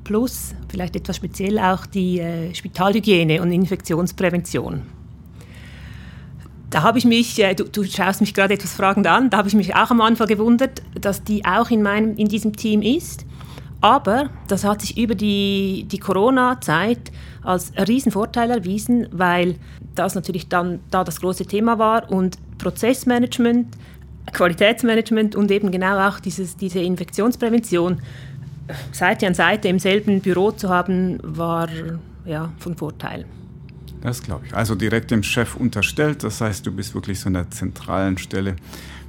Plus 0.04 0.54
vielleicht 0.68 0.94
etwas 0.96 1.16
speziell 1.16 1.58
auch 1.58 1.86
die 1.86 2.20
äh, 2.20 2.54
Spitalhygiene 2.54 3.40
und 3.40 3.50
Infektionsprävention. 3.50 4.82
Da 6.74 6.82
habe 6.82 6.98
ich 6.98 7.04
mich, 7.04 7.38
äh, 7.38 7.54
du, 7.54 7.62
du, 7.62 7.84
schaust 7.84 8.20
mich 8.20 8.34
gerade 8.34 8.54
etwas 8.54 8.74
fragend 8.74 9.06
an, 9.06 9.30
da 9.30 9.36
habe 9.36 9.46
ich 9.46 9.54
mich 9.54 9.76
auch 9.76 9.92
am 9.92 10.00
Anfang 10.00 10.26
gewundert, 10.26 10.82
dass 11.00 11.22
die 11.22 11.44
auch 11.44 11.70
in, 11.70 11.82
meinem, 11.82 12.16
in 12.16 12.26
diesem 12.26 12.56
Team 12.56 12.82
ist. 12.82 13.24
Aber 13.80 14.30
das 14.48 14.64
hat 14.64 14.80
sich 14.80 14.98
über 14.98 15.14
die, 15.14 15.86
die 15.88 15.98
Corona-Zeit 15.98 17.12
als 17.44 17.70
Riesenvorteil 17.76 18.50
erwiesen, 18.50 19.06
weil 19.12 19.54
das 19.94 20.16
natürlich 20.16 20.48
dann 20.48 20.80
da 20.90 21.04
das 21.04 21.20
große 21.20 21.46
Thema 21.46 21.78
war 21.78 22.10
und 22.10 22.38
Prozessmanagement, 22.58 23.68
Qualitätsmanagement 24.32 25.36
und 25.36 25.52
eben 25.52 25.70
genau 25.70 26.08
auch 26.08 26.18
dieses, 26.18 26.56
diese 26.56 26.80
Infektionsprävention 26.80 28.02
Seite 28.90 29.28
an 29.28 29.34
Seite 29.34 29.68
im 29.68 29.78
selben 29.78 30.20
Büro 30.20 30.50
zu 30.50 30.70
haben, 30.70 31.20
war 31.22 31.68
ja, 32.24 32.50
von 32.58 32.76
Vorteil. 32.76 33.26
Das 34.04 34.22
glaube 34.22 34.44
ich. 34.46 34.54
Also 34.54 34.74
direkt 34.74 35.10
dem 35.10 35.22
Chef 35.22 35.56
unterstellt, 35.56 36.24
das 36.24 36.42
heißt, 36.42 36.66
du 36.66 36.72
bist 36.72 36.94
wirklich 36.94 37.18
so 37.20 37.28
an 37.28 37.32
der 37.32 37.50
zentralen 37.50 38.18
Stelle. 38.18 38.56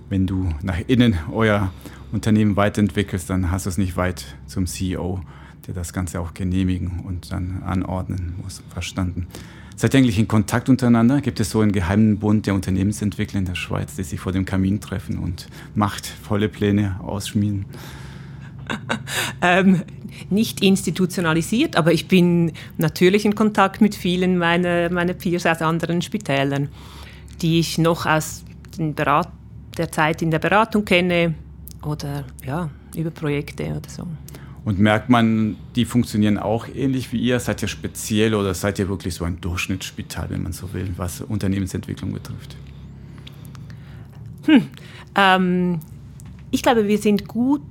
Wenn 0.08 0.26
du 0.26 0.50
nach 0.62 0.80
innen 0.88 1.18
euer 1.34 1.74
Unternehmen 2.14 2.56
weiterentwickelst, 2.56 3.30
dann 3.30 3.52
hast 3.52 3.66
du 3.66 3.72
es 3.72 3.78
nicht 3.78 3.98
weit 3.98 4.24
zum 4.48 4.68
CEO, 4.68 5.20
der 5.68 5.74
das 5.74 5.92
Ganze 5.92 6.22
auch 6.22 6.34
genehmigen 6.34 7.02
und 7.02 7.34
dann 7.34 7.62
anordnen 7.64 8.36
muss. 8.42 8.64
Verstanden. 8.70 9.28
Seid 9.76 9.94
ihr 9.94 9.98
eigentlich 9.98 10.18
in 10.18 10.30
Kontakt 10.30 10.70
untereinander? 10.70 11.20
Gibt 11.20 11.42
es 11.42 11.50
so 11.50 11.60
einen 11.60 11.74
geheimen 11.74 12.18
Bund 12.20 12.48
der 12.48 12.54
Unternehmensentwickler 12.54 13.40
in 13.40 13.46
der 13.46 13.56
Schweiz, 13.56 13.98
die 13.98 14.04
sich 14.04 14.22
vor 14.22 14.32
dem 14.32 14.46
Kamin 14.46 14.80
treffen 14.80 15.18
und 15.18 15.48
machtvolle 15.76 16.48
Pläne 16.48 17.02
ausschmieden? 17.02 17.66
ähm, 19.42 19.82
nicht 20.30 20.62
institutionalisiert, 20.62 21.76
aber 21.76 21.94
ich 21.94 22.08
bin 22.08 22.52
natürlich 22.78 23.26
in 23.26 23.36
Kontakt 23.36 23.82
mit 23.82 23.96
vielen 23.96 24.38
meiner, 24.38 24.90
meiner 24.90 25.14
Peers 25.14 25.46
aus 25.46 25.62
anderen 25.62 26.02
Spitälern, 26.02 26.70
die 27.42 27.60
ich 27.60 27.78
noch 27.78 28.06
aus 28.06 28.44
Berat 28.78 29.30
der 29.78 29.92
Zeit 29.92 30.22
in 30.22 30.32
der 30.32 30.40
Beratung 30.40 30.86
kenne 30.86 31.36
oder 31.84 32.26
ja, 32.46 32.70
über 32.96 33.12
Projekte 33.12 33.66
oder 33.66 33.90
so. 33.90 34.08
Und 34.66 34.80
merkt 34.80 35.10
man, 35.10 35.58
die 35.76 35.86
funktionieren 35.86 36.40
auch 36.40 36.68
ähnlich 36.68 37.14
wie 37.14 37.20
ihr? 37.20 37.40
Seid 37.40 37.62
ihr 37.62 37.68
speziell 37.68 38.34
oder 38.34 38.56
seid 38.56 38.80
ihr 38.80 38.90
wirklich 38.90 39.14
so 39.14 39.24
ein 39.24 39.40
Durchschnittsspital, 39.40 40.32
wenn 40.32 40.42
man 40.42 40.54
so 40.54 40.74
will, 40.74 40.92
was 40.98 41.22
Unternehmensentwicklung 41.22 42.14
betrifft? 42.14 42.58
Hm, 44.46 44.68
ähm, 45.16 45.80
ich 46.50 46.64
glaube, 46.64 46.88
wir 46.88 46.98
sind 46.98 47.28
gut 47.28 47.62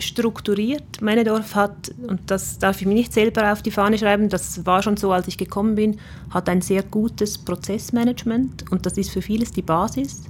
strukturiert. 0.00 1.00
Männedorf 1.00 1.54
hat, 1.54 1.92
und 2.06 2.20
das 2.30 2.58
darf 2.58 2.80
ich 2.80 2.86
mir 2.86 2.94
nicht 2.94 3.12
selber 3.12 3.52
auf 3.52 3.62
die 3.62 3.70
Fahne 3.70 3.98
schreiben, 3.98 4.28
das 4.28 4.64
war 4.66 4.82
schon 4.82 4.96
so, 4.96 5.12
als 5.12 5.28
ich 5.28 5.38
gekommen 5.38 5.74
bin, 5.74 5.98
hat 6.30 6.48
ein 6.48 6.60
sehr 6.60 6.82
gutes 6.82 7.38
Prozessmanagement 7.38 8.70
und 8.70 8.86
das 8.86 8.96
ist 8.98 9.10
für 9.10 9.22
vieles 9.22 9.52
die 9.52 9.62
Basis. 9.62 10.22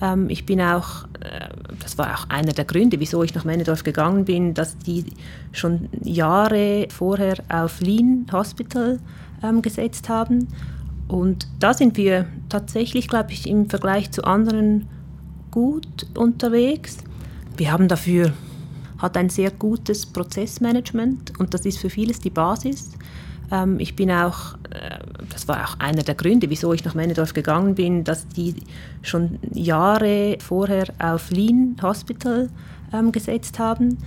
Ähm, 0.00 0.28
ich 0.30 0.46
bin 0.46 0.60
auch, 0.60 1.04
äh, 1.20 1.48
das 1.80 1.98
war 1.98 2.14
auch 2.14 2.28
einer 2.28 2.52
der 2.52 2.64
Gründe, 2.64 3.00
wieso 3.00 3.22
ich 3.22 3.34
nach 3.34 3.44
Männedorf 3.44 3.84
gegangen 3.84 4.24
bin, 4.24 4.54
dass 4.54 4.78
die 4.78 5.04
schon 5.52 5.88
Jahre 6.02 6.88
vorher 6.90 7.36
auf 7.48 7.80
Lean 7.80 8.26
Hospital 8.32 9.00
ähm, 9.42 9.62
gesetzt 9.62 10.08
haben. 10.08 10.48
Und 11.08 11.48
da 11.58 11.72
sind 11.72 11.96
wir 11.96 12.26
tatsächlich, 12.48 13.08
glaube 13.08 13.32
ich, 13.32 13.48
im 13.48 13.68
Vergleich 13.68 14.10
zu 14.10 14.24
anderen 14.24 14.86
gut 15.50 16.06
unterwegs. 16.14 16.98
Wir 17.56 17.72
haben 17.72 17.88
dafür 17.88 18.32
hat 18.98 19.16
ein 19.16 19.28
sehr 19.28 19.50
gutes 19.50 20.06
Prozessmanagement 20.06 21.38
und 21.38 21.54
das 21.54 21.64
ist 21.64 21.78
für 21.78 21.90
vieles 21.90 22.20
die 22.20 22.30
Basis. 22.30 22.90
Ähm, 23.50 23.78
ich 23.78 23.96
bin 23.96 24.10
auch, 24.10 24.54
äh, 24.70 24.98
das 25.30 25.48
war 25.48 25.64
auch 25.64 25.78
einer 25.78 26.02
der 26.02 26.14
Gründe, 26.14 26.50
wieso 26.50 26.72
ich 26.72 26.84
nach 26.84 26.94
Männedorf 26.94 27.32
gegangen 27.32 27.74
bin, 27.74 28.04
dass 28.04 28.28
die 28.28 28.56
schon 29.02 29.38
Jahre 29.52 30.38
vorher 30.40 30.86
auf 30.98 31.30
Lean 31.30 31.76
Hospital 31.80 32.50
ähm, 32.92 33.12
gesetzt 33.12 33.58
haben. 33.58 33.98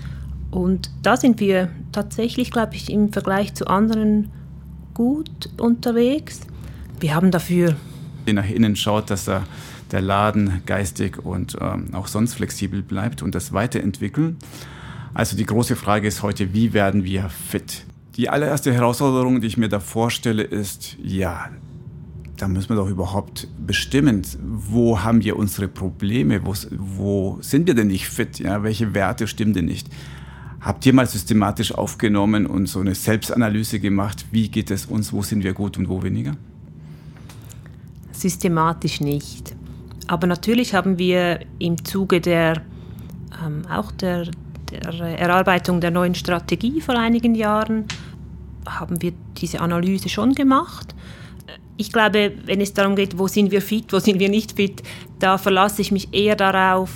Und 0.52 0.92
da 1.02 1.16
sind 1.16 1.40
wir 1.40 1.70
tatsächlich, 1.92 2.52
glaube 2.52 2.76
ich, 2.76 2.92
im 2.92 3.14
Vergleich 3.14 3.54
zu 3.54 3.68
anderen 3.68 4.30
gut 4.94 5.50
unterwegs. 5.58 6.42
Wir 7.00 7.16
haben 7.16 7.32
dafür. 7.32 7.76
Die 8.28 8.34
nach 8.34 8.50
innen 8.50 8.76
schaut, 8.76 9.10
dass 9.10 9.28
er 9.28 9.44
der 9.92 10.02
Laden 10.02 10.62
geistig 10.66 11.26
und 11.26 11.58
ähm, 11.60 11.94
auch 11.94 12.08
sonst 12.08 12.36
flexibel 12.36 12.82
bleibt 12.82 13.22
und 13.22 13.34
das 13.34 13.54
weiterentwickeln. 13.54 14.38
Also 15.14 15.36
die 15.36 15.46
große 15.46 15.76
Frage 15.76 16.08
ist 16.08 16.24
heute, 16.24 16.54
wie 16.54 16.74
werden 16.74 17.04
wir 17.04 17.30
fit? 17.30 17.86
Die 18.16 18.30
allererste 18.30 18.74
Herausforderung, 18.74 19.42
die 19.42 19.48
ich 19.48 19.58
mir 19.58 19.70
da 19.70 19.80
vorstelle, 19.80 20.44
ist, 20.44 20.98
ja, 21.02 21.50
da 22.38 22.48
müssen 22.48 22.70
wir 22.70 22.76
doch 22.76 22.90
überhaupt 22.90 23.48
bestimmen, 23.66 24.24
wo 24.42 25.00
haben 25.02 25.24
wir 25.24 25.38
unsere 25.38 25.68
Probleme, 25.68 26.46
wo, 26.46 26.56
wo 26.72 27.38
sind 27.42 27.68
wir 27.68 27.76
denn 27.76 27.88
nicht 27.88 28.08
fit, 28.08 28.40
ja, 28.40 28.64
welche 28.64 28.94
Werte 28.94 29.28
stimmen 29.28 29.54
denn 29.54 29.66
nicht? 29.66 29.88
Habt 30.60 30.86
ihr 30.86 30.94
mal 30.94 31.08
systematisch 31.08 31.74
aufgenommen 31.74 32.46
und 32.46 32.68
so 32.68 32.80
eine 32.80 32.96
Selbstanalyse 32.96 33.80
gemacht, 33.80 34.26
wie 34.32 34.50
geht 34.50 34.72
es 34.72 34.86
uns, 34.86 35.12
wo 35.12 35.22
sind 35.22 35.44
wir 35.44 35.54
gut 35.54 35.78
und 35.78 35.90
wo 35.90 36.04
weniger? 36.04 36.36
Systematisch 38.12 39.02
nicht. 39.02 39.56
Aber 40.08 40.28
natürlich 40.28 40.74
haben 40.74 40.98
wir 40.98 41.40
im 41.60 41.84
Zuge 41.84 42.22
der, 42.22 42.62
ähm, 43.44 43.66
auch 43.72 43.92
der, 43.92 44.30
der 44.72 45.20
Erarbeitung 45.20 45.82
der 45.82 45.92
neuen 45.92 46.16
Strategie 46.16 46.82
vor 46.82 46.96
einigen 46.96 47.36
Jahren 47.36 47.86
haben 48.68 49.02
wir 49.02 49.14
diese 49.38 49.60
Analyse 49.60 50.10
schon 50.10 50.34
gemacht. 50.34 50.96
Ich 51.78 51.92
glaube, 51.92 52.34
wenn 52.46 52.62
es 52.62 52.74
darum 52.74 52.96
geht, 52.96 53.18
wo 53.18 53.28
sind 53.28 53.52
wir 53.52 53.62
fit, 53.62 53.92
wo 53.92 54.00
sind 54.00 54.20
wir 54.20 54.30
nicht 54.30 54.54
fit, 54.54 54.82
da 55.20 55.38
verlasse 55.38 55.82
ich 55.82 55.92
mich 55.92 56.14
eher 56.14 56.36
darauf, 56.36 56.92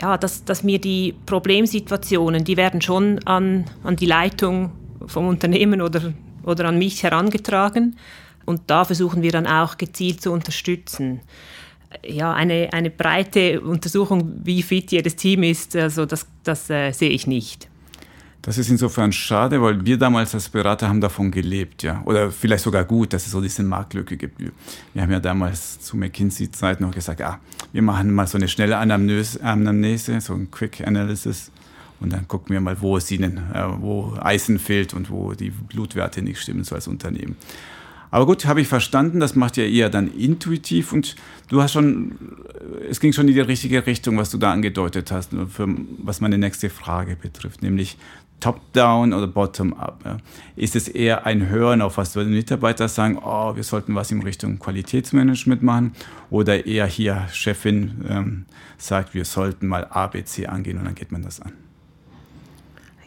ja, 0.00 0.16
dass, 0.16 0.44
dass 0.44 0.62
mir 0.62 0.80
die 0.80 1.14
Problemsituationen, 1.26 2.44
die 2.44 2.56
werden 2.56 2.80
schon 2.80 3.18
an, 3.24 3.64
an 3.82 3.96
die 3.96 4.06
Leitung 4.06 4.72
vom 5.06 5.28
Unternehmen 5.28 5.80
oder, 5.80 6.12
oder 6.44 6.66
an 6.66 6.78
mich 6.78 7.02
herangetragen. 7.02 7.96
Und 8.46 8.62
da 8.66 8.84
versuchen 8.84 9.22
wir 9.22 9.32
dann 9.32 9.46
auch 9.46 9.76
gezielt 9.76 10.20
zu 10.20 10.32
unterstützen 10.32 11.20
ja, 12.04 12.32
eine, 12.32 12.72
eine 12.72 12.90
breite 12.90 13.60
Untersuchung, 13.60 14.40
wie 14.44 14.62
fit 14.62 14.92
jedes 14.92 15.16
Team 15.16 15.42
ist, 15.42 15.74
also 15.76 16.06
das, 16.06 16.26
das 16.44 16.68
äh, 16.70 16.92
sehe 16.92 17.10
ich 17.10 17.26
nicht. 17.26 17.68
Das 18.42 18.56
ist 18.56 18.70
insofern 18.70 19.12
schade, 19.12 19.60
weil 19.60 19.84
wir 19.84 19.98
damals 19.98 20.34
als 20.34 20.48
Berater 20.48 20.88
haben 20.88 21.00
davon 21.00 21.30
gelebt, 21.30 21.82
ja. 21.82 22.00
Oder 22.04 22.30
vielleicht 22.30 22.64
sogar 22.64 22.84
gut, 22.84 23.12
dass 23.12 23.26
es 23.26 23.32
so 23.32 23.40
diese 23.40 23.62
Marktlücke 23.62 24.16
gibt. 24.16 24.38
Wir 24.38 25.02
haben 25.02 25.10
ja 25.10 25.20
damals 25.20 25.80
zu 25.80 25.96
McKinsey-Zeiten 25.96 26.84
noch 26.84 26.94
gesagt, 26.94 27.20
ah, 27.20 27.40
wir 27.72 27.82
machen 27.82 28.12
mal 28.12 28.26
so 28.26 28.38
eine 28.38 28.48
schnelle 28.48 28.78
Anamnese, 28.78 29.42
Anamnese, 29.42 30.20
so 30.20 30.34
ein 30.34 30.50
Quick 30.50 30.86
Analysis. 30.86 31.50
Und 32.00 32.12
dann 32.12 32.28
gucken 32.28 32.54
wir 32.54 32.60
mal, 32.60 32.80
wo 32.80 32.96
es 32.96 33.10
ihnen, 33.10 33.38
äh, 33.52 33.64
wo 33.80 34.16
Eisen 34.20 34.58
fehlt 34.58 34.94
und 34.94 35.10
wo 35.10 35.32
die 35.32 35.50
Blutwerte 35.50 36.22
nicht 36.22 36.40
stimmen, 36.40 36.62
so 36.62 36.76
als 36.76 36.86
Unternehmen. 36.86 37.36
Aber 38.10 38.26
gut, 38.26 38.46
habe 38.46 38.60
ich 38.60 38.68
verstanden, 38.68 39.20
das 39.20 39.34
macht 39.34 39.56
ja 39.56 39.64
eher 39.64 39.90
dann 39.90 40.12
intuitiv 40.12 40.92
und 40.92 41.16
du 41.48 41.62
hast 41.62 41.72
schon, 41.72 42.16
es 42.88 43.00
ging 43.00 43.12
schon 43.12 43.28
in 43.28 43.34
die 43.34 43.40
richtige 43.40 43.86
Richtung, 43.86 44.16
was 44.16 44.30
du 44.30 44.38
da 44.38 44.52
angedeutet 44.52 45.12
hast, 45.12 45.32
für, 45.48 45.68
was 45.98 46.20
meine 46.20 46.38
nächste 46.38 46.70
Frage 46.70 47.16
betrifft, 47.16 47.62
nämlich 47.62 47.98
Top-Down 48.40 49.12
oder 49.12 49.26
Bottom-Up. 49.26 50.00
Ja. 50.04 50.18
Ist 50.54 50.76
es 50.76 50.88
eher 50.88 51.26
ein 51.26 51.48
Hören 51.48 51.82
auf 51.82 51.98
was 51.98 52.12
die 52.12 52.24
Mitarbeiter 52.24 52.88
sagen, 52.88 53.18
oh, 53.22 53.56
wir 53.56 53.64
sollten 53.64 53.94
was 53.94 54.10
in 54.10 54.22
Richtung 54.22 54.58
Qualitätsmanagement 54.58 55.62
machen 55.62 55.92
oder 56.30 56.64
eher 56.64 56.86
hier 56.86 57.26
Chefin 57.32 58.04
ähm, 58.08 58.46
sagt, 58.76 59.14
wir 59.14 59.24
sollten 59.24 59.66
mal 59.66 59.84
ABC 59.84 60.46
angehen 60.46 60.78
und 60.78 60.84
dann 60.84 60.94
geht 60.94 61.10
man 61.10 61.22
das 61.22 61.40
an? 61.40 61.52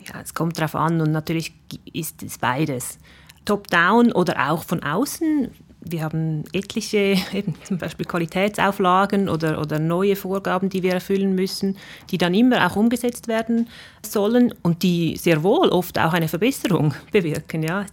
Ja, 0.05 0.19
es 0.21 0.33
kommt 0.33 0.57
darauf 0.57 0.75
an 0.75 0.99
und 0.99 1.11
natürlich 1.11 1.53
ist 1.93 2.23
es 2.23 2.37
beides 2.37 2.97
top-down 3.45 4.11
oder 4.11 4.51
auch 4.51 4.63
von 4.63 4.83
außen. 4.83 5.49
Wir 5.83 6.03
haben 6.03 6.43
etliche, 6.53 7.15
eben 7.33 7.55
zum 7.63 7.77
Beispiel 7.77 8.05
Qualitätsauflagen 8.05 9.29
oder, 9.29 9.59
oder 9.59 9.79
neue 9.79 10.15
Vorgaben, 10.15 10.69
die 10.69 10.83
wir 10.83 10.93
erfüllen 10.93 11.35
müssen, 11.35 11.77
die 12.09 12.17
dann 12.17 12.33
immer 12.33 12.65
auch 12.65 12.75
umgesetzt 12.75 13.27
werden 13.27 13.67
sollen 14.05 14.53
und 14.61 14.83
die 14.83 15.17
sehr 15.17 15.43
wohl 15.43 15.69
oft 15.69 15.97
auch 15.99 16.13
eine 16.13 16.27
Verbesserung 16.27 16.93
bewirken. 17.11 17.63
Ja. 17.63 17.85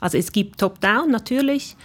Also 0.00 0.18
es 0.18 0.30
gibt 0.30 0.60
Top-Down 0.60 1.10
natürlich, 1.10 1.76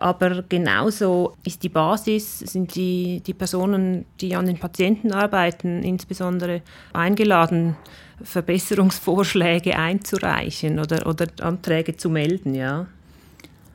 aber 0.00 0.42
genauso 0.48 1.36
ist 1.44 1.62
die 1.62 1.68
Basis, 1.68 2.40
sind 2.40 2.74
die, 2.74 3.22
die 3.26 3.34
Personen, 3.34 4.04
die 4.20 4.34
an 4.34 4.46
den 4.46 4.58
Patienten 4.58 5.12
arbeiten, 5.12 5.82
insbesondere 5.82 6.62
eingeladen, 6.92 7.76
Verbesserungsvorschläge 8.22 9.76
einzureichen 9.76 10.78
oder, 10.78 11.06
oder 11.06 11.26
Anträge 11.40 11.96
zu 11.96 12.10
melden, 12.10 12.54
ja. 12.54 12.86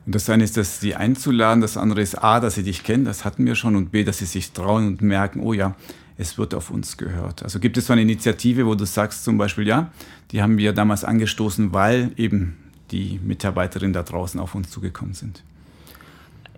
Und 0.06 0.14
das 0.14 0.28
eine 0.28 0.44
ist, 0.44 0.56
dass 0.56 0.80
sie 0.80 0.94
einzuladen, 0.94 1.62
das 1.62 1.76
andere 1.76 2.02
ist 2.02 2.22
A, 2.22 2.40
dass 2.40 2.56
sie 2.56 2.62
dich 2.62 2.82
kennen, 2.82 3.06
das 3.06 3.24
hatten 3.24 3.46
wir 3.46 3.54
schon, 3.54 3.74
und 3.74 3.90
B, 3.90 4.04
dass 4.04 4.18
sie 4.18 4.26
sich 4.26 4.52
trauen 4.52 4.86
und 4.86 5.02
merken, 5.02 5.40
oh 5.40 5.54
ja, 5.54 5.74
es 6.16 6.38
wird 6.38 6.54
auf 6.54 6.70
uns 6.70 6.96
gehört. 6.96 7.42
Also 7.42 7.58
gibt 7.58 7.76
es 7.76 7.86
so 7.86 7.92
eine 7.92 8.02
Initiative, 8.02 8.66
wo 8.66 8.74
du 8.74 8.84
sagst 8.84 9.24
zum 9.24 9.38
Beispiel, 9.38 9.66
ja, 9.66 9.90
die 10.30 10.42
haben 10.42 10.58
wir 10.58 10.72
damals 10.72 11.04
angestoßen, 11.04 11.72
weil 11.72 12.12
eben 12.16 12.56
die 12.90 13.18
Mitarbeiterinnen 13.22 13.92
da 13.92 14.02
draußen 14.02 14.38
auf 14.38 14.54
uns 14.54 14.70
zugekommen 14.70 15.14
sind? 15.14 15.42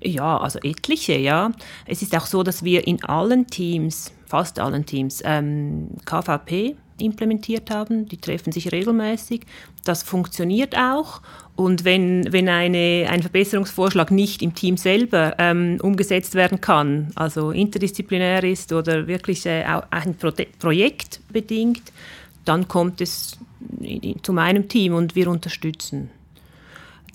Ja, 0.03 0.39
also 0.39 0.59
etliche, 0.63 1.17
ja. 1.17 1.53
Es 1.87 2.03
ist 2.03 2.17
auch 2.17 2.27
so, 2.27 2.43
dass 2.43 2.63
wir 2.63 2.87
in 2.87 3.03
allen 3.05 3.47
Teams, 3.47 4.13
fast 4.27 4.59
allen 4.59 4.85
Teams, 4.85 5.23
ähm, 5.25 5.89
KVP 6.05 6.77
implementiert 6.99 7.71
haben. 7.71 8.07
Die 8.09 8.17
treffen 8.19 8.53
sich 8.53 8.73
regelmäßig. 8.73 9.43
Das 9.85 10.03
funktioniert 10.03 10.77
auch. 10.77 11.21
Und 11.55 11.85
wenn, 11.85 12.31
wenn 12.33 12.49
eine, 12.49 13.07
ein 13.11 13.23
Verbesserungsvorschlag 13.23 14.11
nicht 14.11 14.43
im 14.43 14.55
Team 14.55 14.77
selber 14.77 15.35
ähm, 15.39 15.79
umgesetzt 15.83 16.35
werden 16.35 16.61
kann, 16.61 17.11
also 17.15 17.51
interdisziplinär 17.51 18.45
ist 18.45 18.73
oder 18.73 19.07
wirklich 19.07 19.47
äh, 19.47 19.65
ein 19.91 20.15
Pro 20.17 20.33
Projekt 20.59 21.21
bedingt, 21.31 21.83
dann 22.45 22.69
kommt 22.69 23.01
es 23.01 23.39
zu 24.23 24.33
meinem 24.33 24.69
Team 24.69 24.95
und 24.95 25.15
wir 25.17 25.29
unterstützen. 25.29 26.11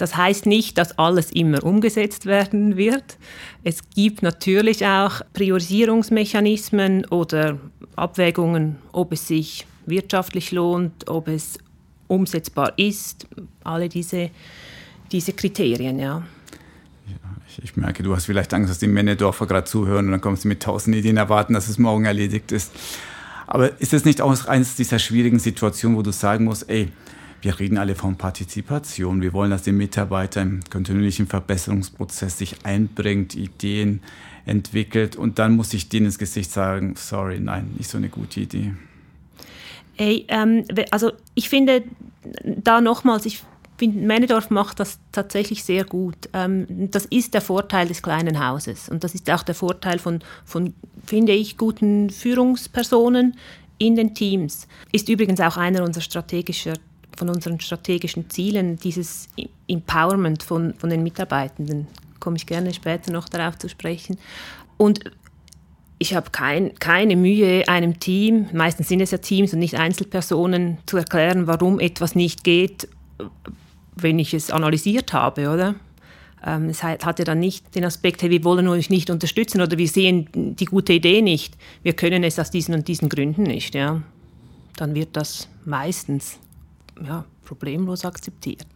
Das 0.01 0.17
heißt 0.17 0.47
nicht, 0.47 0.79
dass 0.79 0.97
alles 0.97 1.31
immer 1.31 1.63
umgesetzt 1.63 2.25
werden 2.25 2.75
wird. 2.75 3.19
Es 3.63 3.87
gibt 3.93 4.23
natürlich 4.23 4.83
auch 4.83 5.21
Priorisierungsmechanismen 5.33 7.05
oder 7.05 7.59
Abwägungen, 7.95 8.77
ob 8.93 9.11
es 9.11 9.27
sich 9.27 9.67
wirtschaftlich 9.85 10.51
lohnt, 10.51 11.07
ob 11.07 11.27
es 11.27 11.59
umsetzbar 12.07 12.73
ist, 12.77 13.27
alle 13.63 13.89
diese, 13.89 14.31
diese 15.11 15.33
Kriterien, 15.33 15.99
ja. 15.99 16.23
Ich, 17.61 17.77
merke, 17.77 18.01
du 18.01 18.15
hast 18.15 18.25
vielleicht 18.25 18.55
Angst, 18.55 18.71
dass 18.71 18.79
die 18.79 18.87
Männedorfer 18.87 19.45
gerade 19.45 19.65
zuhören 19.65 20.05
und 20.07 20.13
dann 20.13 20.21
kommst 20.21 20.45
du 20.45 20.47
mit 20.47 20.63
tausend 20.63 20.95
Ideen 20.95 21.17
erwarten, 21.17 21.53
dass 21.53 21.67
es 21.67 21.77
morgen 21.77 22.05
erledigt 22.05 22.51
ist. 22.51 22.71
Aber 23.45 23.79
ist 23.79 23.93
es 23.93 24.03
nicht 24.03 24.19
auch 24.19 24.47
eines 24.47 24.75
dieser 24.75 24.97
schwierigen 24.97 25.37
Situationen, 25.37 25.95
wo 25.95 26.01
du 26.01 26.11
sagen 26.11 26.45
musst, 26.45 26.67
ey, 26.71 26.91
wir 27.41 27.59
reden 27.59 27.77
alle 27.77 27.95
von 27.95 28.15
Partizipation. 28.15 29.21
Wir 29.21 29.33
wollen, 29.33 29.51
dass 29.51 29.63
die 29.63 29.71
Mitarbeiter 29.71 30.41
im 30.41 30.61
kontinuierlichen 30.69 31.27
Verbesserungsprozess 31.27 32.37
sich 32.37 32.65
einbringt, 32.65 33.35
Ideen 33.35 34.01
entwickelt 34.45 35.15
und 35.15 35.39
dann 35.39 35.55
muss 35.55 35.73
ich 35.73 35.89
denen 35.89 36.07
ins 36.07 36.17
Gesicht 36.17 36.51
sagen, 36.51 36.95
sorry, 36.97 37.39
nein, 37.39 37.73
nicht 37.77 37.89
so 37.89 37.97
eine 37.97 38.09
gute 38.09 38.41
Idee. 38.41 38.73
Hey, 39.95 40.25
ähm, 40.29 40.65
also 40.89 41.11
ich 41.35 41.49
finde 41.49 41.83
da 42.43 42.81
nochmals, 42.81 43.25
ich 43.25 43.43
finde, 43.77 44.05
Männedorf 44.05 44.49
macht 44.49 44.79
das 44.79 44.99
tatsächlich 45.11 45.63
sehr 45.63 45.83
gut. 45.83 46.29
Ähm, 46.33 46.65
das 46.91 47.05
ist 47.05 47.33
der 47.33 47.41
Vorteil 47.41 47.87
des 47.87 48.01
kleinen 48.01 48.45
Hauses 48.45 48.89
und 48.89 49.03
das 49.03 49.13
ist 49.13 49.29
auch 49.29 49.43
der 49.43 49.55
Vorteil 49.55 49.99
von, 49.99 50.19
von, 50.45 50.73
finde 51.05 51.33
ich, 51.33 51.57
guten 51.57 52.09
Führungspersonen 52.09 53.35
in 53.77 53.95
den 53.95 54.13
Teams. 54.13 54.67
Ist 54.91 55.09
übrigens 55.09 55.39
auch 55.39 55.57
einer 55.57 55.83
unserer 55.83 56.03
strategischer 56.03 56.73
von 57.21 57.29
unseren 57.29 57.59
strategischen 57.59 58.31
Zielen, 58.31 58.77
dieses 58.77 59.27
Empowerment 59.67 60.41
von, 60.41 60.73
von 60.73 60.89
den 60.89 61.03
Mitarbeitenden. 61.03 61.85
Komme 62.19 62.37
ich 62.37 62.47
gerne 62.47 62.73
später 62.73 63.11
noch 63.11 63.29
darauf 63.29 63.59
zu 63.59 63.69
sprechen. 63.69 64.17
Und 64.77 65.01
ich 65.99 66.15
habe 66.15 66.31
kein, 66.31 66.73
keine 66.79 67.15
Mühe, 67.15 67.67
einem 67.67 67.99
Team, 67.99 68.47
meistens 68.53 68.87
sind 68.87 69.01
es 69.01 69.11
ja 69.11 69.19
Teams 69.19 69.53
und 69.53 69.59
nicht 69.59 69.75
Einzelpersonen, 69.75 70.79
zu 70.87 70.97
erklären, 70.97 71.45
warum 71.45 71.79
etwas 71.79 72.15
nicht 72.15 72.43
geht, 72.43 72.87
wenn 73.95 74.17
ich 74.17 74.33
es 74.33 74.49
analysiert 74.49 75.13
habe, 75.13 75.51
oder? 75.51 75.75
Ähm, 76.43 76.69
es 76.69 76.81
hat 76.81 77.19
ja 77.19 77.25
dann 77.25 77.39
nicht 77.39 77.75
den 77.75 77.85
Aspekt, 77.85 78.23
hey, 78.23 78.31
wir 78.31 78.43
wollen 78.43 78.67
euch 78.67 78.89
nicht 78.89 79.11
unterstützen 79.11 79.61
oder 79.61 79.77
wir 79.77 79.87
sehen 79.87 80.27
die 80.33 80.65
gute 80.65 80.93
Idee 80.93 81.21
nicht. 81.21 81.55
Wir 81.83 81.93
können 81.93 82.23
es 82.23 82.39
aus 82.39 82.49
diesen 82.49 82.73
und 82.73 82.87
diesen 82.87 83.09
Gründen 83.09 83.43
nicht. 83.43 83.75
Ja? 83.75 84.01
Dann 84.75 84.95
wird 84.95 85.15
das 85.15 85.49
meistens 85.65 86.39
ja, 87.05 87.25
problemlos 87.45 88.05
akzeptiert. 88.05 88.67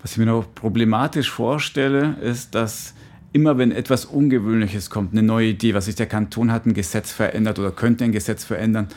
Was 0.00 0.12
ich 0.12 0.18
mir 0.18 0.26
noch 0.26 0.54
problematisch 0.54 1.30
vorstelle, 1.30 2.16
ist, 2.20 2.54
dass 2.54 2.94
immer 3.32 3.58
wenn 3.58 3.72
etwas 3.72 4.04
Ungewöhnliches 4.04 4.90
kommt, 4.90 5.12
eine 5.12 5.22
neue 5.22 5.48
Idee, 5.48 5.74
was 5.74 5.86
sich 5.86 5.94
der 5.94 6.06
Kanton 6.06 6.52
hat, 6.52 6.66
ein 6.66 6.74
Gesetz 6.74 7.12
verändert 7.12 7.58
oder 7.58 7.70
könnte 7.70 8.04
ein 8.04 8.12
Gesetz 8.12 8.44
verändern, 8.44 8.88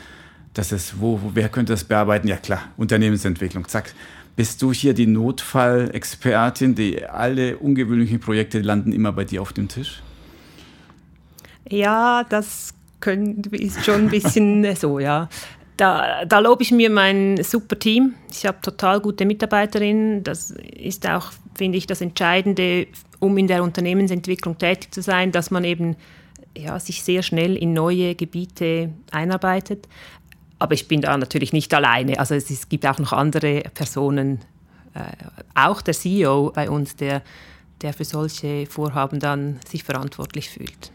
dass 0.54 0.72
es, 0.72 1.00
wo, 1.00 1.20
wer 1.34 1.48
könnte 1.48 1.72
das 1.72 1.84
bearbeiten? 1.84 2.28
Ja 2.28 2.36
klar, 2.36 2.62
Unternehmensentwicklung, 2.76 3.66
zack. 3.68 3.94
Bist 4.34 4.62
du 4.62 4.72
hier 4.72 4.94
die 4.94 5.06
Notfallexpertin, 5.06 6.74
die 6.74 7.04
alle 7.04 7.58
ungewöhnlichen 7.58 8.18
Projekte 8.18 8.60
landen 8.60 8.92
immer 8.92 9.12
bei 9.12 9.24
dir 9.24 9.42
auf 9.42 9.52
dem 9.52 9.68
Tisch? 9.68 10.02
Ja, 11.68 12.24
das 12.28 12.72
können, 13.00 13.42
ist 13.50 13.84
schon 13.84 14.02
ein 14.02 14.08
bisschen 14.08 14.74
so, 14.76 14.98
ja. 14.98 15.28
Da, 15.82 16.24
da 16.26 16.38
lobe 16.38 16.62
ich 16.62 16.70
mir 16.70 16.90
mein 16.90 17.42
super 17.42 17.76
Team. 17.76 18.14
Ich 18.30 18.46
habe 18.46 18.60
total 18.62 19.00
gute 19.00 19.24
Mitarbeiterinnen. 19.24 20.22
Das 20.22 20.52
ist 20.52 21.08
auch, 21.08 21.32
finde 21.56 21.76
ich, 21.76 21.88
das 21.88 22.00
Entscheidende 22.00 22.86
um 23.18 23.36
in 23.36 23.48
der 23.48 23.64
Unternehmensentwicklung 23.64 24.58
tätig 24.58 24.94
zu 24.94 25.02
sein, 25.02 25.32
dass 25.32 25.50
man 25.50 25.64
eben 25.64 25.96
ja, 26.56 26.78
sich 26.78 27.02
sehr 27.02 27.24
schnell 27.24 27.56
in 27.56 27.72
neue 27.72 28.14
Gebiete 28.14 28.90
einarbeitet. 29.10 29.88
Aber 30.60 30.74
ich 30.74 30.86
bin 30.86 31.00
da 31.00 31.18
natürlich 31.18 31.52
nicht 31.52 31.74
alleine. 31.74 32.20
Also 32.20 32.36
es, 32.36 32.48
es 32.48 32.68
gibt 32.68 32.86
auch 32.86 33.00
noch 33.00 33.12
andere 33.12 33.62
Personen, 33.74 34.38
äh, 34.94 35.00
auch 35.56 35.82
der 35.82 35.94
CEO 35.94 36.52
bei 36.54 36.70
uns, 36.70 36.94
der, 36.94 37.22
der 37.80 37.92
für 37.92 38.04
solche 38.04 38.66
Vorhaben 38.66 39.18
dann 39.18 39.58
sich 39.66 39.82
verantwortlich 39.82 40.48
fühlt. 40.48 40.92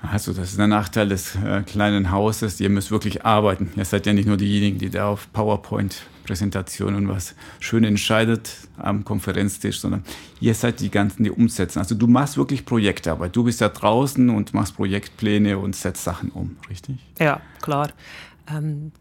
Also 0.00 0.32
das 0.32 0.50
ist 0.50 0.58
der 0.58 0.68
Nachteil 0.68 1.08
des 1.08 1.34
äh, 1.34 1.62
kleinen 1.62 2.12
Hauses. 2.12 2.60
Ihr 2.60 2.70
müsst 2.70 2.90
wirklich 2.90 3.24
arbeiten. 3.24 3.72
Ihr 3.76 3.84
seid 3.84 4.06
ja 4.06 4.12
nicht 4.12 4.26
nur 4.26 4.36
diejenigen, 4.36 4.78
die 4.78 4.90
da 4.90 5.08
auf 5.08 5.32
PowerPoint-Präsentationen 5.32 7.08
was 7.08 7.34
schön 7.58 7.82
entscheidet 7.82 8.50
am 8.76 9.04
Konferenztisch, 9.04 9.80
sondern 9.80 10.04
ihr 10.40 10.54
seid 10.54 10.80
die 10.80 10.90
ganzen, 10.90 11.24
die 11.24 11.30
umsetzen. 11.30 11.80
Also 11.80 11.96
du 11.96 12.06
machst 12.06 12.36
wirklich 12.36 12.64
Projektarbeit. 12.64 13.34
Du 13.34 13.42
bist 13.42 13.60
ja 13.60 13.68
draußen 13.68 14.30
und 14.30 14.54
machst 14.54 14.76
Projektpläne 14.76 15.58
und 15.58 15.74
setzt 15.74 16.04
Sachen 16.04 16.30
um, 16.30 16.56
richtig? 16.70 16.96
Ja, 17.18 17.40
klar. 17.60 17.90
Ähm, 18.48 18.92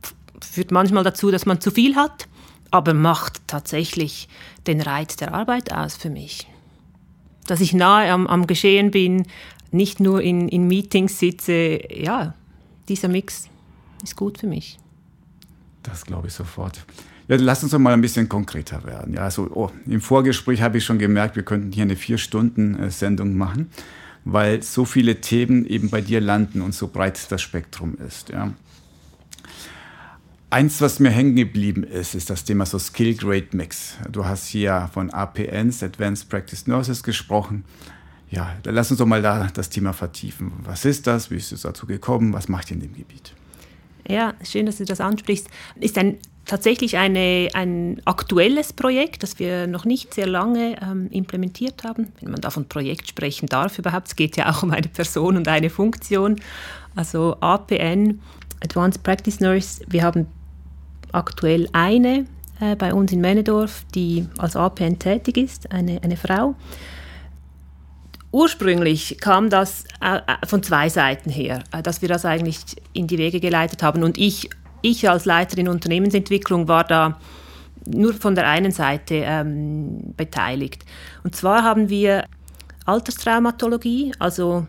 führt 0.44 0.72
manchmal 0.72 1.04
dazu, 1.04 1.30
dass 1.30 1.46
man 1.46 1.62
zu 1.62 1.70
viel 1.70 1.96
hat, 1.96 2.28
aber 2.72 2.94
macht 2.96 3.48
tatsächlich 3.48 4.28
den 4.66 4.82
Reiz 4.82 5.16
der 5.16 5.34
Arbeit 5.34 5.72
aus 5.72 5.96
für 5.96 6.10
mich. 6.10 6.48
Dass 7.46 7.62
ich 7.62 7.74
nahe 7.74 8.12
am, 8.12 8.28
am 8.28 8.46
Geschehen 8.46 8.92
bin, 8.92 9.26
nicht 9.72 10.00
nur 10.00 10.22
in, 10.22 10.48
in 10.48 10.68
Meetings 10.68 11.20
sitze, 11.20 11.80
ja, 11.94 12.34
dieser 12.88 13.08
Mix 13.08 13.50
ist 14.04 14.16
gut 14.16 14.38
für 14.38 14.48
mich. 14.48 14.80
Das 15.84 16.06
glaube 16.06 16.28
ich 16.28 16.34
sofort. 16.34 16.86
Ja, 17.28 17.36
lass 17.38 17.64
uns 17.64 17.74
doch 17.74 17.80
mal 17.80 17.94
ein 17.94 18.02
bisschen 18.02 18.30
konkreter 18.30 18.84
werden. 18.86 19.14
Ja, 19.14 19.24
also, 19.24 19.50
oh, 19.54 19.70
Im 19.86 20.02
Vorgespräch 20.02 20.62
habe 20.62 20.78
ich 20.78 20.86
schon 20.86 20.98
gemerkt, 20.98 21.36
wir 21.36 21.44
könnten 21.44 21.72
hier 21.72 21.84
eine 21.84 21.98
Vier-Stunden-Sendung 21.98 23.36
machen, 23.36 23.70
weil 24.24 24.64
so 24.64 24.86
viele 24.86 25.20
Themen 25.20 25.66
eben 25.66 25.90
bei 25.90 26.00
dir 26.02 26.22
landen 26.22 26.62
und 26.62 26.74
so 26.74 26.88
breit 26.88 27.20
das 27.30 27.42
Spektrum 27.42 27.98
ist. 27.98 28.30
Ja. 28.30 28.54
Eins, 30.50 30.80
was 30.80 31.00
mir 31.00 31.10
hängen 31.10 31.36
geblieben 31.36 31.84
ist, 31.84 32.16
ist 32.16 32.30
das 32.30 32.46
Thema 32.46 32.66
so 32.66 32.80
Skill 32.80 33.16
Grade 33.16 33.50
Mix. 33.52 33.98
Du 34.10 34.24
hast 34.24 34.48
hier 34.48 34.90
von 34.94 35.10
APNs, 35.10 35.84
Advanced 35.84 36.30
Practice 36.30 36.68
Nurses, 36.68 37.04
gesprochen. 37.04 37.66
Ja, 38.30 38.58
lass 38.66 38.92
uns 38.92 39.00
doch 39.00 39.06
mal 39.06 39.22
da 39.22 39.48
das 39.54 39.70
Thema 39.70 39.94
vertiefen. 39.94 40.52
Was 40.64 40.84
ist 40.86 41.08
das? 41.08 41.32
Wie 41.32 41.36
ist 41.36 41.52
es 41.52 41.62
dazu 41.62 41.86
gekommen? 41.86 42.34
Was 42.34 42.50
macht 42.50 42.70
ihr 42.72 42.76
in 42.76 42.82
dem 42.82 42.94
Gebiet? 42.94 43.34
Ja, 44.08 44.34
schön, 44.44 44.66
dass 44.66 44.78
du 44.78 44.86
das 44.86 45.02
ansprichst. 45.02 45.48
Ist 45.80 45.98
ein, 45.98 46.18
tatsächlich 46.46 46.98
eine, 46.98 47.50
ein 47.54 48.02
aktuelles 48.06 48.74
Projekt, 48.74 49.24
das 49.24 49.40
wir 49.40 49.68
noch 49.68 49.86
nicht 49.86 50.14
sehr 50.14 50.28
lange 50.28 50.76
ähm, 50.82 51.08
implementiert 51.12 51.84
haben. 51.84 52.08
Wenn 52.20 52.32
man 52.32 52.42
da 52.42 52.50
von 52.50 52.68
Projekt 52.68 53.08
sprechen 53.08 53.48
darf 53.48 53.78
überhaupt, 53.80 54.08
es 54.08 54.16
geht 54.16 54.38
ja 54.38 54.50
auch 54.50 54.64
um 54.64 54.72
eine 54.72 54.88
Person 54.88 55.38
und 55.38 55.48
eine 55.48 55.70
Funktion. 55.70 56.40
Also 56.96 57.38
APN, 57.42 58.20
Advanced 58.64 59.04
Practice 59.04 59.40
Nurse, 59.40 59.82
wir 59.88 60.04
haben 60.04 60.28
aktuell 61.12 61.70
eine 61.74 62.26
äh, 62.60 62.76
bei 62.76 62.94
uns 62.94 63.12
in 63.12 63.22
Männedorf, 63.22 63.86
die 63.94 64.28
als 64.38 64.56
APN 64.56 65.00
tätig 65.00 65.38
ist, 65.38 65.72
eine, 65.72 66.02
eine 66.02 66.18
Frau 66.18 66.56
ursprünglich 68.32 69.18
kam 69.20 69.50
das 69.50 69.84
äh, 70.02 70.18
äh, 70.18 70.46
von 70.46 70.64
zwei 70.64 70.90
Seiten 70.90 71.30
her, 71.30 71.64
äh, 71.72 71.82
dass 71.82 72.02
wir 72.02 72.10
das 72.10 72.26
eigentlich 72.26 72.60
in 72.94 73.08
die 73.08 73.18
Wege 73.18 73.40
geleitet 73.40 73.84
haben. 73.84 74.04
Und 74.04 74.18
ich, 74.18 74.50
ich 74.82 75.10
als 75.10 75.26
Leiterin 75.26 75.68
Unternehmensentwicklung 75.68 76.68
war 76.68 76.84
da 76.84 77.20
nur 77.86 78.14
von 78.14 78.36
der 78.36 78.48
einen 78.48 78.72
Seite 78.72 79.16
ähm, 79.26 80.14
beteiligt. 80.18 80.86
Und 81.24 81.36
zwar 81.36 81.64
haben 81.64 81.90
wir 81.90 82.26
Alterstraumatologie, 82.86 84.14
also 84.20 84.68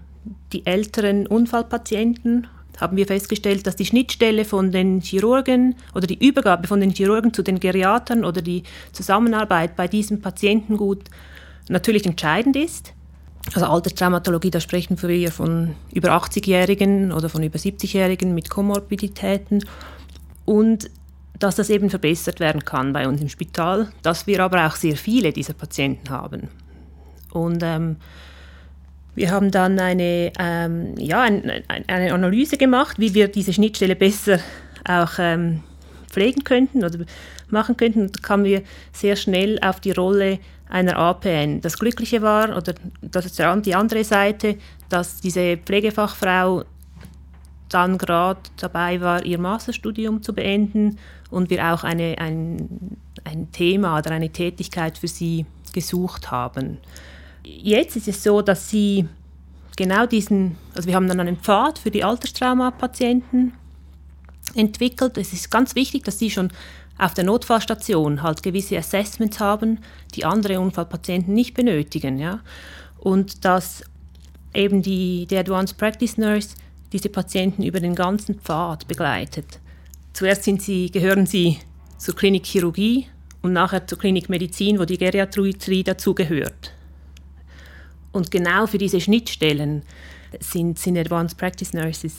die 0.53 0.64
älteren 0.66 1.27
Unfallpatienten, 1.27 2.47
haben 2.81 2.97
wir 2.97 3.07
festgestellt, 3.07 3.66
dass 3.66 3.75
die 3.75 3.87
Schnittstelle 3.87 4.44
von 4.44 4.71
den 4.71 5.01
Chirurgen 5.01 5.75
oder 5.94 6.07
die 6.07 6.25
Übergabe 6.25 6.68
von 6.68 6.81
den 6.81 6.90
Chirurgen 6.90 7.35
zu 7.35 7.42
den 7.42 7.59
Geriatern 7.59 8.25
oder 8.25 8.40
die 8.40 8.62
Zusammenarbeit 8.92 9.75
bei 9.75 9.88
diesem 9.88 10.21
Patientengut 10.21 11.05
natürlich 11.68 12.07
entscheidend 12.07 12.55
ist. 12.55 12.92
Also 13.55 13.67
Alterstraumatologie, 13.67 14.51
da 14.51 14.61
sprechen 14.61 15.01
wir 15.01 15.33
von 15.33 15.75
über 15.93 16.11
80-Jährigen 16.11 17.13
oder 17.13 17.29
von 17.29 17.43
über 17.43 17.59
70-Jährigen 17.59 18.35
mit 18.35 18.51
Komorbiditäten. 18.51 19.65
Und 20.45 20.91
dass 21.39 21.57
das 21.57 21.71
eben 21.71 21.89
verbessert 21.91 22.41
werden 22.41 22.65
kann 22.65 22.93
bei 22.93 23.07
uns 23.09 23.21
im 23.21 23.29
Spital, 23.29 23.89
dass 24.03 24.27
wir 24.27 24.43
aber 24.43 24.67
auch 24.67 24.77
sehr 24.77 24.97
viele 24.97 25.33
dieser 25.33 25.55
Patienten 25.55 26.11
haben. 26.11 26.49
Und 27.33 27.63
ähm, 27.63 27.97
Wir 29.19 29.33
haben 29.33 29.51
dann 29.51 29.81
eine, 29.81 30.31
ähm, 30.39 30.95
ja, 30.97 31.23
ein, 31.23 31.51
eine 31.89 32.13
Analyse 32.13 32.57
gemacht, 32.57 33.01
wie 33.01 33.15
wir 33.15 33.27
diese 33.27 33.53
Schnittstelle 33.53 33.97
besser 33.97 34.39
auch 34.89 35.11
ähm, 35.19 35.65
pflegen 36.11 36.44
könnten 36.44 36.85
oder 36.85 36.99
machen 37.51 37.77
könnten. 37.77 38.11
Kamen 38.23 38.44
wir 38.44 38.62
sehr 38.92 39.16
schnell 39.16 39.59
auf 39.61 39.81
die 39.81 39.92
Rolle 39.92 40.38
einer 40.68 40.97
APN. 40.97 41.61
Das 41.61 41.79
Glückliche 41.79 42.23
war, 42.23 42.57
oder 42.57 42.75
das 43.01 43.27
ist 43.27 43.38
die 43.38 43.75
andere 43.75 44.05
Seite, 44.05 44.57
dass 44.88 45.21
diese 45.21 45.57
Pflegefachfrau 45.57 46.64
dann 47.68 47.99
gerade 47.99 48.40
dabei 48.57 49.01
war, 49.01 49.25
ihr 49.25 49.38
Masterstudium 49.38 50.23
zu 50.23 50.33
beenden 50.35 50.99
und 51.31 51.51
wir 51.51 51.73
auch 51.73 51.85
eine, 51.85 52.16
ein, 52.18 52.97
ein 53.25 53.53
Thema 53.53 53.99
oder 53.99 54.11
eine 54.11 54.31
Tätigkeit 54.31 54.99
für 54.99 55.09
sie 55.09 55.44
gesucht 55.73 56.31
haben. 56.31 56.79
Jetzt 57.44 57.97
ist 57.97 58.09
es 58.09 58.23
so, 58.23 58.42
dass 58.42 58.71
sie 58.71 59.07
genau 59.77 60.07
diesen, 60.07 60.57
also 60.75 60.88
wir 60.88 60.94
haben 60.94 61.09
dann 61.09 61.21
einen 61.21 61.37
Pfad 61.37 61.79
für 61.79 61.90
die 61.90 62.05
Alterstraumapatienten 62.05 63.53
entwickelt. 64.55 65.19
Es 65.19 65.33
ist 65.33 65.51
ganz 65.51 65.75
wichtig, 65.75 66.05
dass 66.05 66.19
sie 66.19 66.31
schon 66.31 66.51
auf 66.99 67.15
der 67.15 67.25
Notfallstation 67.25 68.23
halt 68.23 68.43
gewisse 68.43 68.77
Assessments 68.77 69.41
haben, 69.41 69.79
die 70.15 70.25
andere 70.25 70.61
Unfallpatienten 70.61 71.33
nicht 71.33 71.55
benötigen. 71.55 72.19
Ja? 72.19 72.41
Und 72.99 73.45
dass 73.45 73.85
eben 74.55 74.83
die, 74.83 75.27
die 75.27 75.37
Advanced 75.37 75.79
Practice 75.79 76.19
Nurse 76.19 76.57
diese 76.93 77.09
Patienten 77.09 77.63
über 77.63 77.81
den 77.81 77.95
ganzen 77.95 78.41
Pfad 78.41 78.89
begleitet. 78.89 79.61
Zuerst 80.13 80.45
sie, 80.45 80.91
gehören 80.91 81.27
sie 81.27 81.59
zur 81.99 82.17
Klinik 82.17 82.47
Chirurgie 82.47 83.07
und 83.43 83.53
nachher 83.53 83.87
zur 83.87 83.99
Klinik 83.99 84.29
Medizin, 84.29 84.79
wo 84.79 84.85
die 84.85 84.99
Geriatrie 84.99 85.85
dazugehört. 85.85 86.73
Und 88.11 88.31
genau 88.31 88.67
für 88.67 88.79
diese 88.79 89.01
Schnittstellen 89.01 89.83
sind, 90.41 90.79
sind 90.79 90.99
Advanced 90.99 91.39
Practice 91.39 91.73
Nurses 91.73 92.15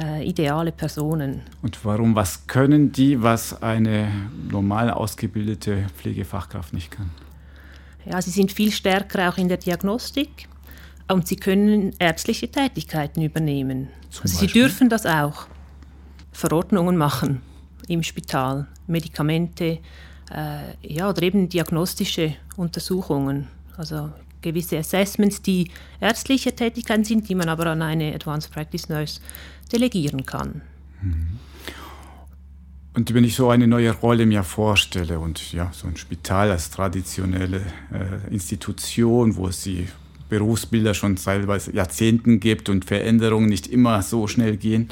äh, 0.00 0.26
ideale 0.26 0.72
Personen. 0.72 1.42
Und 1.62 1.84
warum? 1.84 2.14
Was 2.14 2.46
können 2.46 2.92
die, 2.92 3.22
was 3.22 3.62
eine 3.62 4.08
normal 4.50 4.90
ausgebildete 4.90 5.86
Pflegefachkraft 5.96 6.72
nicht 6.72 6.90
kann? 6.90 7.10
Ja, 8.04 8.20
sie 8.20 8.30
sind 8.30 8.52
viel 8.52 8.70
stärker 8.70 9.28
auch 9.28 9.38
in 9.38 9.48
der 9.48 9.56
Diagnostik 9.56 10.48
und 11.08 11.26
sie 11.26 11.36
können 11.36 11.94
ärztliche 11.98 12.50
Tätigkeiten 12.50 13.22
übernehmen. 13.22 13.88
Also 14.22 14.38
sie 14.38 14.46
dürfen 14.46 14.88
das 14.88 15.06
auch. 15.06 15.46
Verordnungen 16.32 16.96
machen 16.96 17.40
im 17.88 18.02
Spital, 18.02 18.66
Medikamente, 18.86 19.78
äh, 20.30 20.58
ja, 20.82 21.08
oder 21.08 21.22
eben 21.22 21.48
diagnostische 21.48 22.34
Untersuchungen. 22.56 23.48
Also 23.76 24.10
gewisse 24.44 24.78
Assessments, 24.78 25.42
die 25.42 25.70
ärztliche 26.00 26.54
Tätigkeiten 26.54 27.04
sind, 27.04 27.28
die 27.28 27.34
man 27.34 27.48
aber 27.48 27.66
an 27.66 27.82
eine 27.82 28.14
Advanced 28.14 28.52
Practice 28.52 28.88
Nurse 28.88 29.20
delegieren 29.72 30.24
kann. 30.24 30.62
Mhm. 31.02 31.40
Und 32.94 33.12
wenn 33.12 33.24
ich 33.24 33.34
so 33.34 33.50
eine 33.50 33.66
neue 33.66 33.90
Rolle 33.90 34.24
mir 34.24 34.44
vorstelle 34.44 35.18
und 35.18 35.52
ja, 35.52 35.72
so 35.72 35.88
ein 35.88 35.96
Spital 35.96 36.52
als 36.52 36.70
traditionelle 36.70 37.60
äh, 37.92 38.32
Institution, 38.32 39.34
wo 39.34 39.48
es 39.48 39.62
die 39.64 39.88
Berufsbilder 40.28 40.94
schon 40.94 41.16
teilweise 41.16 41.74
Jahrzehnten 41.74 42.38
gibt 42.38 42.68
und 42.68 42.84
Veränderungen 42.84 43.48
nicht 43.48 43.66
immer 43.66 44.00
so 44.02 44.28
schnell 44.28 44.56
gehen, 44.56 44.90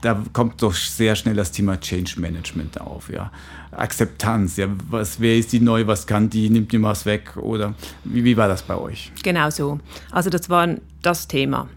da 0.00 0.22
kommt 0.32 0.62
doch 0.62 0.74
sehr 0.74 1.16
schnell 1.16 1.34
das 1.34 1.50
Thema 1.52 1.78
Change 1.80 2.20
Management 2.20 2.80
auf, 2.80 3.10
ja. 3.10 3.30
Akzeptanz, 3.72 4.56
ja, 4.56 4.68
was, 4.88 5.20
wer 5.20 5.36
ist 5.36 5.52
die 5.52 5.60
neu, 5.60 5.86
was 5.86 6.06
kann 6.06 6.30
die, 6.30 6.48
nimmt 6.48 6.72
die 6.72 6.80
was 6.82 7.06
weg 7.06 7.36
oder 7.36 7.74
wie, 8.04 8.22
wie 8.24 8.36
war 8.36 8.48
das 8.48 8.62
bei 8.62 8.76
euch? 8.76 9.10
Genau 9.22 9.50
so. 9.50 9.80
Also 10.10 10.30
das 10.30 10.48
war 10.48 10.68
das 11.02 11.26
Thema. 11.26 11.68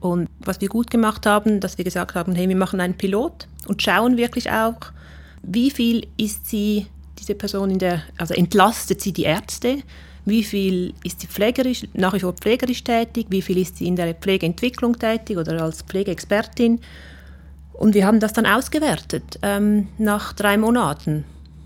Und 0.00 0.28
was 0.40 0.60
wir 0.60 0.68
gut 0.68 0.90
gemacht 0.90 1.26
haben, 1.26 1.60
dass 1.60 1.78
wir 1.78 1.84
gesagt 1.84 2.14
haben, 2.14 2.34
hey, 2.34 2.48
wir 2.48 2.56
machen 2.56 2.80
einen 2.80 2.94
Pilot 2.94 3.48
und 3.66 3.82
schauen 3.82 4.16
wirklich 4.16 4.50
auch, 4.50 4.76
wie 5.42 5.70
viel 5.70 6.06
ist 6.16 6.46
sie, 6.46 6.86
diese 7.18 7.34
Person 7.34 7.70
in 7.70 7.78
der, 7.78 8.02
also 8.18 8.34
entlastet 8.34 9.00
sie 9.00 9.12
die 9.12 9.24
Ärzte, 9.24 9.82
wie 10.24 10.44
viel 10.44 10.94
ist 11.04 11.20
sie 11.20 11.26
pflegerisch, 11.26 11.86
nach 11.94 12.14
wie 12.14 12.20
vor 12.20 12.32
pflegerisch 12.32 12.84
tätig, 12.84 13.26
wie 13.30 13.42
viel 13.42 13.58
ist 13.58 13.78
sie 13.78 13.86
in 13.86 13.96
der 13.96 14.14
Pflegeentwicklung 14.14 14.98
tätig 14.98 15.36
oder 15.36 15.62
als 15.62 15.82
Pflegeexpertin 15.82 16.80
und 17.72 17.94
wir 17.94 18.06
haben 18.06 18.20
das 18.20 18.32
dann 18.32 18.46
ausgewertet 18.46 19.40
ähm, 19.42 19.88
nach 19.98 20.32
drei 20.34 20.56
Monaten. 20.56 21.24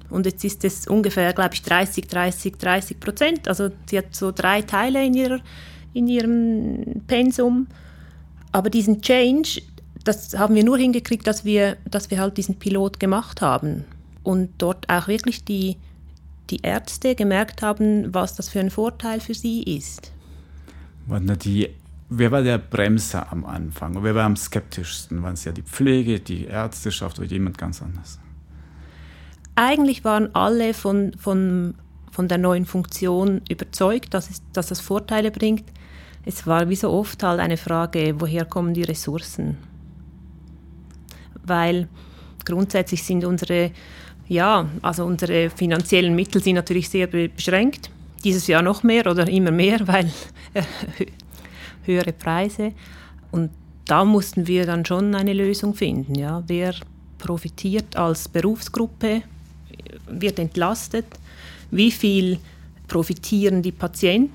Und 0.09 0.25
jetzt 0.25 0.45
ist 0.45 0.65
es 0.65 0.87
ungefähr, 0.87 1.33
glaube 1.33 1.55
ich, 1.55 1.63
30, 1.63 2.07
30, 2.07 2.57
30 2.57 3.01
Prozent. 3.01 3.49
Also 3.49 3.71
sie 3.87 3.99
hat 3.99 4.15
so 4.15 4.31
drei 4.31 4.63
Teile 4.63 5.05
in, 5.05 5.15
ihrer, 5.15 5.41
in 5.93 6.09
ihrem 6.09 7.03
Pensum. 7.07 7.67
Aber 8.53 8.71
diesen 8.71 9.03
Change, 9.03 9.61
das 10.05 10.39
haben 10.39 10.55
wir 10.55 10.65
nur 10.65 10.79
hingekriegt, 10.79 11.27
dass 11.27 11.45
wir, 11.45 11.77
dass 11.91 12.11
wir 12.11 12.19
halt 12.19 12.37
diesen 12.37 12.55
Pilot 12.55 13.01
gemacht 13.01 13.43
haben. 13.43 13.85
Und 14.23 14.51
dort 14.59 14.89
auch 14.89 15.09
wirklich 15.09 15.45
die, 15.45 15.77
die 16.51 16.61
Ärzte 16.63 17.15
gemerkt 17.15 17.63
haben, 17.63 18.15
was 18.15 18.35
das 18.35 18.49
für 18.49 18.61
ein 18.61 18.71
Vorteil 18.71 19.21
für 19.21 19.35
sie 19.35 19.63
ist. 19.63 20.13
Die 21.45 21.69
Wer 22.09 22.31
war 22.31 22.43
der 22.43 22.59
Bremser 22.59 23.33
am 23.33 23.45
Anfang? 23.45 24.03
Wer 24.05 24.15
war 24.15 24.25
am 24.25 24.37
skeptischsten? 24.37 25.23
Waren 25.25 25.35
es 25.35 25.45
ja 25.45 25.51
die 25.51 25.63
Pflege, 25.63 26.21
die 26.21 26.45
Ärzteschaft 26.45 27.19
oder 27.19 27.27
jemand 27.27 27.59
ganz 27.59 27.83
anders? 27.83 28.21
Eigentlich 29.57 30.05
waren 30.05 30.33
alle 30.35 30.73
von, 30.73 31.15
von, 31.19 31.75
von 32.13 32.29
der 32.29 32.39
neuen 32.39 32.65
Funktion 32.65 33.41
überzeugt, 33.51 34.15
dass, 34.15 34.31
es, 34.31 34.43
dass 34.53 34.69
das 34.69 34.81
Vorteile 34.81 35.33
bringt. 35.33 35.65
Es 36.25 36.47
war 36.47 36.69
wie 36.69 36.77
so 36.77 36.91
oft 36.91 37.23
halt 37.25 37.41
eine 37.41 37.57
Frage, 37.57 38.15
woher 38.21 38.45
kommen 38.45 38.73
die 38.73 38.85
Ressourcen? 38.85 39.57
Weil 41.43 41.89
grundsätzlich 42.45 43.03
sind 43.03 43.25
unsere, 43.25 43.73
ja, 44.29 44.69
also 44.83 45.05
unsere 45.05 45.51
finanziellen 45.51 46.15
Mittel 46.15 46.43
sind 46.43 46.57
natürlich 46.57 46.89
sehr 46.89 47.07
beschränkt. 47.07 47.91
Dieses 48.25 48.47
Jahr 48.47 48.63
noch 48.63 48.83
mehr 48.83 49.07
oder 49.07 49.29
immer 49.29 49.51
mehr, 49.51 49.81
weil 49.87 50.11
höhere 51.85 52.13
Preise. 52.13 52.73
Und 53.31 53.51
da 53.87 54.05
mussten 54.05 54.47
wir 54.47 54.67
dann 54.67 54.85
schon 54.85 55.15
eine 55.15 55.33
Lösung 55.33 55.75
finden. 55.75 56.15
Ja. 56.17 56.43
Wer 56.47 56.75
profitiert 57.19 57.97
als 57.97 58.29
Berufsgruppe, 58.29 59.23
wird 60.09 60.39
entlastet, 60.39 61.07
wie 61.71 61.91
viel 61.91 62.39
profitieren 62.89 63.63
die 63.63 63.73
Patienten. 63.73 64.33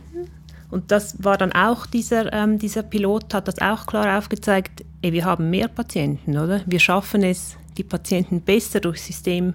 Und 0.69 0.91
das 0.91 1.21
war 1.23 1.37
dann 1.37 1.51
auch, 1.51 1.85
dieser, 1.85 2.31
ähm, 2.31 2.57
dieser 2.57 2.83
Pilot 2.83 3.33
hat 3.33 3.47
das 3.47 3.59
auch 3.59 3.85
klar 3.85 4.17
aufgezeigt, 4.17 4.85
ey, 5.01 5.11
wir 5.11 5.25
haben 5.25 5.49
mehr 5.49 5.67
Patienten, 5.67 6.37
oder? 6.37 6.61
Wir 6.65 6.79
schaffen 6.79 7.23
es, 7.23 7.57
die 7.77 7.83
Patienten 7.83 8.41
besser 8.41 8.79
durchs 8.79 9.05
System, 9.05 9.53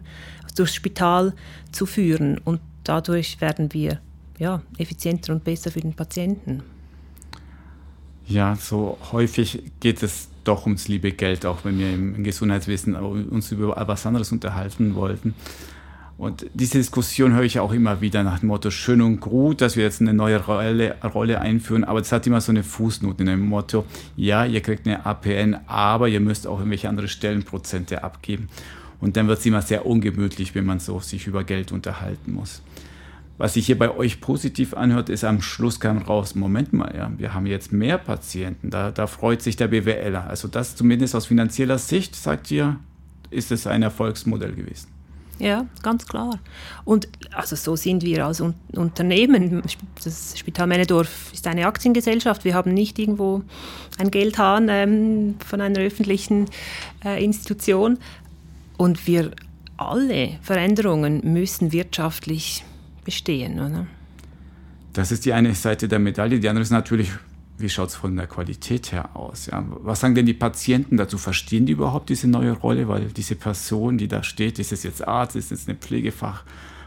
durchs 0.56 0.74
Spital 0.74 1.34
zu 1.72 1.86
führen. 1.86 2.38
Und 2.38 2.60
dadurch 2.84 3.40
werden 3.40 3.72
wir 3.72 4.00
ja, 4.38 4.62
effizienter 4.78 5.32
und 5.32 5.44
besser 5.44 5.70
für 5.70 5.80
den 5.80 5.94
Patienten. 5.94 6.62
Ja, 8.26 8.56
so 8.56 8.98
häufig 9.12 9.62
geht 9.80 10.02
es 10.02 10.28
doch 10.44 10.66
ums 10.66 10.88
liebe 10.88 11.12
Geld, 11.12 11.46
auch 11.46 11.64
wenn 11.64 11.78
wir 11.78 11.92
im 11.92 12.24
Gesundheitswesen 12.24 12.96
uns 12.96 13.52
über 13.52 13.76
was 13.86 14.04
anderes 14.06 14.32
unterhalten 14.32 14.94
wollten. 14.94 15.34
Und 16.18 16.46
diese 16.54 16.78
Diskussion 16.78 17.34
höre 17.34 17.42
ich 17.42 17.60
auch 17.60 17.72
immer 17.72 18.00
wieder 18.00 18.22
nach 18.22 18.38
dem 18.38 18.48
Motto, 18.48 18.70
schön 18.70 19.02
und 19.02 19.20
gut, 19.20 19.60
dass 19.60 19.76
wir 19.76 19.84
jetzt 19.84 20.00
eine 20.00 20.14
neue 20.14 20.42
Rolle, 20.42 20.96
Rolle 21.02 21.42
einführen, 21.42 21.84
aber 21.84 22.00
es 22.00 22.10
hat 22.10 22.26
immer 22.26 22.40
so 22.40 22.52
eine 22.52 22.62
Fußnote 22.62 23.22
in 23.22 23.26
dem 23.26 23.46
Motto, 23.46 23.84
ja, 24.16 24.46
ihr 24.46 24.62
kriegt 24.62 24.86
eine 24.86 25.04
APN, 25.04 25.58
aber 25.66 26.08
ihr 26.08 26.20
müsst 26.20 26.46
auch 26.46 26.58
irgendwelche 26.58 26.88
andere 26.88 27.08
Stellenprozente 27.08 28.02
abgeben. 28.02 28.48
Und 28.98 29.18
dann 29.18 29.28
wird 29.28 29.40
es 29.40 29.46
immer 29.46 29.60
sehr 29.60 29.84
ungemütlich, 29.84 30.54
wenn 30.54 30.64
man 30.64 30.80
so 30.80 31.00
sich 31.00 31.26
über 31.26 31.44
Geld 31.44 31.70
unterhalten 31.70 32.32
muss. 32.32 32.62
Was 33.36 33.52
sich 33.52 33.66
hier 33.66 33.76
bei 33.76 33.94
euch 33.94 34.22
positiv 34.22 34.72
anhört, 34.72 35.10
ist 35.10 35.22
am 35.22 35.42
Schluss 35.42 35.78
kam 35.80 35.98
raus, 35.98 36.34
Moment 36.34 36.72
mal, 36.72 36.94
ja, 36.96 37.12
wir 37.18 37.34
haben 37.34 37.44
jetzt 37.44 37.74
mehr 37.74 37.98
Patienten, 37.98 38.70
da, 38.70 38.90
da 38.90 39.06
freut 39.06 39.42
sich 39.42 39.56
der 39.56 39.68
BWLer. 39.68 40.26
Also 40.26 40.48
das 40.48 40.76
zumindest 40.76 41.14
aus 41.14 41.26
finanzieller 41.26 41.76
Sicht, 41.76 42.16
sagt 42.16 42.50
ihr, 42.50 42.76
ist 43.28 43.52
es 43.52 43.66
ein 43.66 43.82
Erfolgsmodell 43.82 44.54
gewesen. 44.54 44.95
Ja, 45.38 45.66
ganz 45.82 46.06
klar. 46.06 46.38
Und 46.84 47.08
also 47.32 47.56
so 47.56 47.76
sind 47.76 48.02
wir 48.02 48.24
als 48.26 48.40
Un 48.40 48.54
Unternehmen. 48.72 49.62
Das 50.02 50.38
Spital 50.38 50.66
Männedorf 50.66 51.32
ist 51.32 51.46
eine 51.46 51.66
Aktiengesellschaft. 51.66 52.44
Wir 52.44 52.54
haben 52.54 52.72
nicht 52.72 52.98
irgendwo 52.98 53.42
ein 53.98 54.10
Geldhahn 54.10 54.68
ähm, 54.70 55.34
von 55.46 55.60
einer 55.60 55.80
öffentlichen 55.80 56.46
äh, 57.04 57.22
Institution. 57.22 57.98
Und 58.78 59.06
wir 59.06 59.32
alle 59.76 60.38
Veränderungen 60.42 61.20
müssen 61.32 61.72
wirtschaftlich 61.72 62.64
bestehen. 63.04 63.60
Oder? 63.60 63.86
Das 64.92 65.12
ist 65.12 65.26
die 65.26 65.34
eine 65.34 65.54
Seite 65.54 65.88
der 65.88 65.98
Medaille. 65.98 66.40
Die 66.40 66.48
andere 66.48 66.62
ist 66.62 66.70
natürlich, 66.70 67.10
wie 67.58 67.68
schaut 67.68 67.88
es 67.88 67.96
von 67.96 68.16
der 68.16 68.26
Qualität 68.26 68.92
her 68.92 69.16
aus? 69.16 69.46
Ja? 69.46 69.64
Was 69.68 70.00
sagen 70.00 70.14
denn 70.14 70.26
die 70.26 70.34
Patienten 70.34 70.96
dazu? 70.96 71.18
Verstehen 71.18 71.66
die 71.66 71.72
überhaupt 71.72 72.08
diese 72.08 72.28
neue 72.28 72.52
Rolle? 72.52 72.88
Weil 72.88 73.06
diese 73.06 73.34
Person, 73.34 73.98
die 73.98 74.08
da 74.08 74.22
steht, 74.22 74.58
ist 74.58 74.72
es 74.72 74.82
jetzt 74.82 75.06
Arzt, 75.06 75.36
ist 75.36 75.52
es 75.52 75.66
eine 75.66 75.76
Pflegefachfrau 75.76 76.44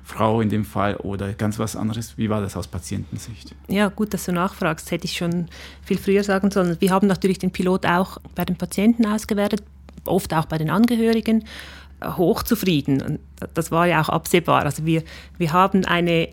Frau 0.09 0.41
in 0.41 0.49
dem 0.49 0.65
Fall 0.65 0.95
oder 0.95 1.33
ganz 1.33 1.59
was 1.59 1.75
anderes? 1.75 2.17
Wie 2.17 2.29
war 2.29 2.41
das 2.41 2.57
aus 2.57 2.67
Patientensicht? 2.67 3.53
Ja, 3.67 3.89
gut, 3.89 4.13
dass 4.13 4.25
du 4.25 4.31
nachfragst. 4.31 4.89
Hätte 4.89 5.05
ich 5.05 5.15
schon 5.15 5.47
viel 5.83 5.99
früher 5.99 6.23
sagen 6.23 6.49
sollen. 6.49 6.77
Wir 6.79 6.89
haben 6.89 7.07
natürlich 7.07 7.37
den 7.37 7.51
Pilot 7.51 7.85
auch 7.85 8.17
bei 8.33 8.43
den 8.43 8.55
Patienten 8.55 9.05
ausgewertet, 9.05 9.61
oft 10.05 10.33
auch 10.33 10.45
bei 10.45 10.57
den 10.57 10.71
Angehörigen 10.71 11.45
hochzufrieden. 12.03 13.19
Das 13.53 13.69
war 13.69 13.85
ja 13.85 14.01
auch 14.01 14.09
absehbar. 14.09 14.63
Also 14.63 14.85
wir, 14.85 15.03
wir 15.37 15.53
haben 15.53 15.85
eine, 15.85 16.29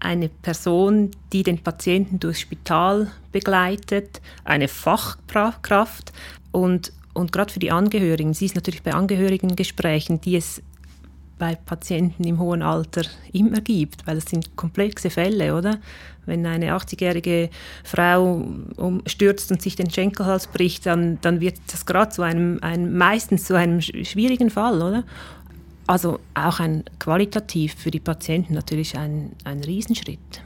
eine 0.00 0.28
Person, 0.28 1.10
die 1.32 1.42
den 1.42 1.58
Patienten 1.58 2.20
durchs 2.20 2.40
Spital 2.40 3.10
begleitet, 3.32 4.20
eine 4.44 4.68
Fachkraft 4.68 6.12
und, 6.52 6.92
und 7.14 7.32
gerade 7.32 7.52
für 7.52 7.60
die 7.60 7.72
Angehörigen, 7.72 8.34
sie 8.34 8.46
ist 8.46 8.54
natürlich 8.54 8.82
bei 8.82 8.92
Angehörigengesprächen, 8.92 10.20
die 10.20 10.36
es 10.36 10.62
bei 11.38 11.54
Patienten 11.54 12.24
im 12.24 12.38
hohen 12.38 12.62
Alter 12.62 13.02
immer 13.32 13.60
gibt, 13.60 14.06
weil 14.06 14.16
es 14.16 14.24
sind 14.24 14.56
komplexe 14.56 15.10
Fälle, 15.10 15.54
oder? 15.54 15.78
Wenn 16.24 16.46
eine 16.46 16.74
80-jährige 16.74 17.50
Frau 17.84 18.46
stürzt 19.06 19.52
und 19.52 19.62
sich 19.62 19.76
den 19.76 19.90
Schenkelhals 19.90 20.46
bricht, 20.46 20.86
dann, 20.86 21.18
dann 21.20 21.40
wird 21.40 21.56
das 21.70 21.86
gerade 21.86 22.10
zu 22.10 22.22
einem, 22.22 22.58
einem, 22.62 22.96
meistens 22.96 23.44
zu 23.44 23.54
einem 23.54 23.80
schwierigen 23.80 24.50
Fall, 24.50 24.82
oder? 24.82 25.04
Also 25.86 26.20
auch 26.34 26.58
ein 26.60 26.84
qualitativ 26.98 27.74
für 27.74 27.90
die 27.90 28.00
Patienten 28.00 28.54
natürlich 28.54 28.96
ein, 28.96 29.32
ein 29.44 29.62
Riesenschritt. 29.62 30.42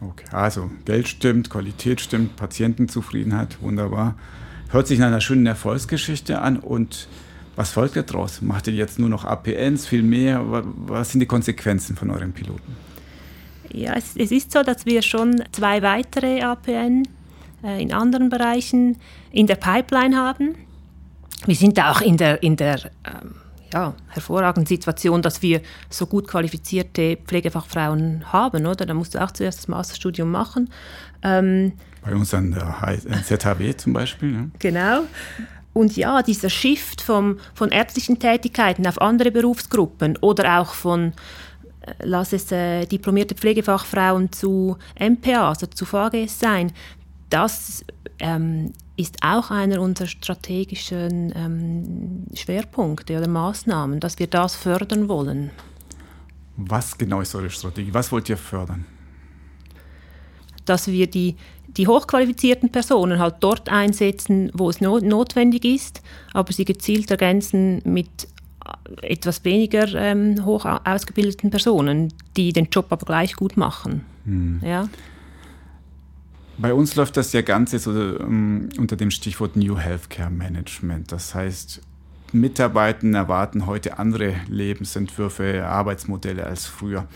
Okay, 0.00 0.26
also 0.30 0.70
Geld 0.84 1.08
stimmt, 1.08 1.50
Qualität 1.50 2.00
stimmt, 2.00 2.36
Patientenzufriedenheit, 2.36 3.60
wunderbar. 3.60 4.14
Hört 4.70 4.86
sich 4.86 4.98
nach 4.98 5.08
einer 5.08 5.20
schönen 5.20 5.46
Erfolgsgeschichte 5.46 6.40
an 6.40 6.58
und 6.58 7.08
was 7.56 7.72
folgt 7.72 7.96
daraus? 7.96 8.40
Macht 8.40 8.68
ihr 8.68 8.74
jetzt 8.74 9.00
nur 9.00 9.08
noch 9.08 9.24
APNs, 9.24 9.86
viel 9.86 10.04
mehr? 10.04 10.42
Was 10.44 11.10
sind 11.10 11.20
die 11.20 11.26
Konsequenzen 11.26 11.96
von 11.96 12.10
euren 12.10 12.32
Piloten? 12.32 12.76
Ja, 13.72 13.94
es, 13.94 14.16
es 14.16 14.30
ist 14.30 14.52
so, 14.52 14.62
dass 14.62 14.86
wir 14.86 15.02
schon 15.02 15.42
zwei 15.52 15.82
weitere 15.82 16.40
APN 16.40 17.02
äh, 17.64 17.82
in 17.82 17.92
anderen 17.92 18.28
Bereichen 18.28 18.96
in 19.32 19.46
der 19.46 19.56
Pipeline 19.56 20.16
haben. 20.16 20.54
Wir 21.46 21.56
sind 21.56 21.80
auch 21.80 22.00
in 22.00 22.16
der, 22.16 22.42
in 22.42 22.56
der 22.56 22.90
ähm, 23.04 23.34
ja, 23.72 23.94
hervorragenden 24.08 24.66
Situation, 24.66 25.22
dass 25.22 25.42
wir 25.42 25.60
so 25.90 26.06
gut 26.06 26.28
qualifizierte 26.28 27.16
Pflegefachfrauen 27.16 28.32
haben, 28.32 28.66
oder? 28.66 28.86
Da 28.86 28.94
musst 28.94 29.14
du 29.14 29.22
auch 29.22 29.30
zuerst 29.30 29.58
das 29.58 29.68
Masterstudium 29.68 30.30
machen. 30.30 30.70
Ähm, 31.22 31.72
Bei 32.02 32.14
uns 32.14 32.32
an 32.34 32.52
der 32.52 33.22
ZHW 33.24 33.76
zum 33.76 33.92
Beispiel. 33.92 34.32
Ja. 34.32 34.46
Genau. 34.58 35.00
Und 35.74 35.96
ja, 35.96 36.22
dieser 36.22 36.50
Shift 36.50 37.00
vom, 37.00 37.38
von 37.54 37.70
ärztlichen 37.70 38.18
Tätigkeiten 38.18 38.86
auf 38.86 39.00
andere 39.00 39.30
Berufsgruppen 39.30 40.16
oder 40.16 40.60
auch 40.60 40.72
von, 40.72 41.12
äh, 41.82 41.92
lass 42.02 42.32
es 42.32 42.50
äh, 42.50 42.86
diplomierte 42.86 43.34
Pflegefachfrauen 43.34 44.32
zu 44.32 44.76
MPA, 44.98 45.50
also 45.50 45.66
zu 45.66 45.84
VGS 45.84 46.40
sein, 46.40 46.72
das 47.30 47.84
ähm, 48.18 48.72
ist 48.98 49.18
auch 49.22 49.52
einer 49.52 49.80
unserer 49.80 50.08
strategischen 50.08 51.32
ähm, 51.36 52.26
Schwerpunkte 52.34 53.16
oder 53.16 53.28
Maßnahmen, 53.28 54.00
dass 54.00 54.18
wir 54.18 54.26
das 54.26 54.56
fördern 54.56 55.08
wollen. 55.08 55.50
Was 56.56 56.98
genau 56.98 57.20
ist 57.20 57.34
eure 57.36 57.48
Strategie? 57.48 57.94
Was 57.94 58.10
wollt 58.10 58.28
ihr 58.28 58.36
fördern? 58.36 58.84
Dass 60.64 60.88
wir 60.88 61.06
die 61.06 61.36
die 61.76 61.86
hochqualifizierten 61.86 62.72
Personen 62.72 63.20
halt 63.20 63.36
dort 63.40 63.68
einsetzen, 63.68 64.50
wo 64.52 64.68
es 64.68 64.80
no 64.80 64.98
notwendig 64.98 65.64
ist, 65.64 66.02
aber 66.32 66.52
sie 66.52 66.64
gezielt 66.64 67.10
ergänzen 67.10 67.80
mit 67.84 68.26
etwas 69.02 69.44
weniger 69.44 69.86
ähm, 69.94 70.44
hoch 70.44 70.64
ausgebildeten 70.64 71.50
Personen, 71.50 72.12
die 72.36 72.52
den 72.52 72.68
Job 72.70 72.86
aber 72.90 73.06
gleich 73.06 73.34
gut 73.34 73.56
machen. 73.56 74.04
Hm. 74.24 74.60
Ja. 74.64 74.88
Bei 76.58 76.74
uns 76.74 76.96
läuft 76.96 77.16
das 77.16 77.32
ja 77.32 77.42
Ganze 77.42 77.78
so, 77.78 77.90
um, 77.90 78.68
unter 78.78 78.96
dem 78.96 79.12
Stichwort 79.12 79.54
New 79.54 79.78
Healthcare 79.78 80.30
Management. 80.30 81.12
Das 81.12 81.32
heißt, 81.34 81.80
Mitarbeiter 82.32 83.06
erwarten 83.08 83.66
heute 83.66 83.98
andere 83.98 84.34
Lebensentwürfe, 84.48 85.64
Arbeitsmodelle 85.64 86.44
als 86.44 86.66
früher. 86.66 87.06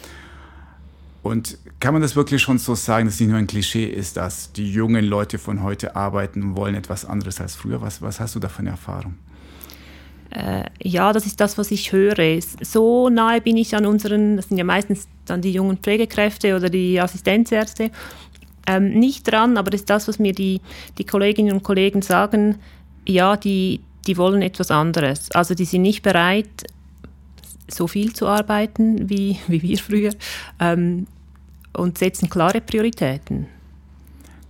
Und 1.25 1.59
kann 1.81 1.93
man 1.93 2.03
das 2.03 2.15
wirklich 2.15 2.41
schon 2.41 2.59
so 2.59 2.77
sagen, 2.77 3.07
dass 3.07 3.15
es 3.15 3.21
nicht 3.21 3.31
nur 3.31 3.39
ein 3.39 3.47
Klischee 3.49 3.87
ist, 3.87 4.17
dass 4.17 4.53
die 4.53 4.73
jungen 4.73 5.05
Leute 5.05 5.39
von 5.39 5.63
heute 5.63 5.97
arbeiten 5.97 6.57
wollen 6.57 6.77
etwas 6.77 7.05
anderes 7.05 7.41
als 7.41 7.57
früher? 7.57 7.81
Was, 7.81 8.01
was 8.01 8.21
hast 8.21 8.37
du 8.37 8.41
da 8.41 8.49
für 8.49 8.65
Erfahrung? 8.65 9.15
Äh, 10.31 10.65
ja, 10.83 11.13
das 11.13 11.27
ist 11.27 11.41
das, 11.41 11.59
was 11.59 11.71
ich 11.71 11.93
höre. 11.93 12.41
So 12.63 13.09
nahe 13.09 13.41
bin 13.41 13.57
ich 13.57 13.77
an 13.77 13.87
unseren, 13.87 14.37
das 14.37 14.49
sind 14.49 14.59
ja 14.59 14.65
meistens 14.65 15.07
dann 15.27 15.43
die 15.43 15.53
jungen 15.53 15.79
Pflegekräfte 15.79 16.57
oder 16.57 16.71
die 16.71 17.01
Assistenzärzte, 17.01 17.91
ähm, 18.67 18.91
nicht 18.91 19.31
dran, 19.31 19.57
aber 19.57 19.71
das 19.71 19.83
ist 19.83 19.91
das, 19.91 20.09
was 20.09 20.19
mir 20.19 20.33
die, 20.33 20.61
die 20.99 21.05
Kolleginnen 21.05 21.53
und 21.53 21.63
Kollegen 21.63 22.03
sagen. 22.03 22.57
Ja, 23.07 23.37
die, 23.37 23.81
die 24.07 24.17
wollen 24.17 24.43
etwas 24.43 24.71
anderes. 24.71 25.31
Also 25.33 25.55
die 25.55 25.65
sind 25.65 25.83
nicht 25.83 26.03
bereit, 26.03 26.67
so 27.69 27.87
viel 27.87 28.13
zu 28.13 28.27
arbeiten 28.27 29.09
wie, 29.09 29.39
wie 29.49 29.63
wir 29.63 29.79
früher 29.79 30.13
ähm, 30.61 31.07
und 31.73 31.99
setzen 31.99 32.29
klare 32.29 32.61
Prioritäten. 32.61 33.47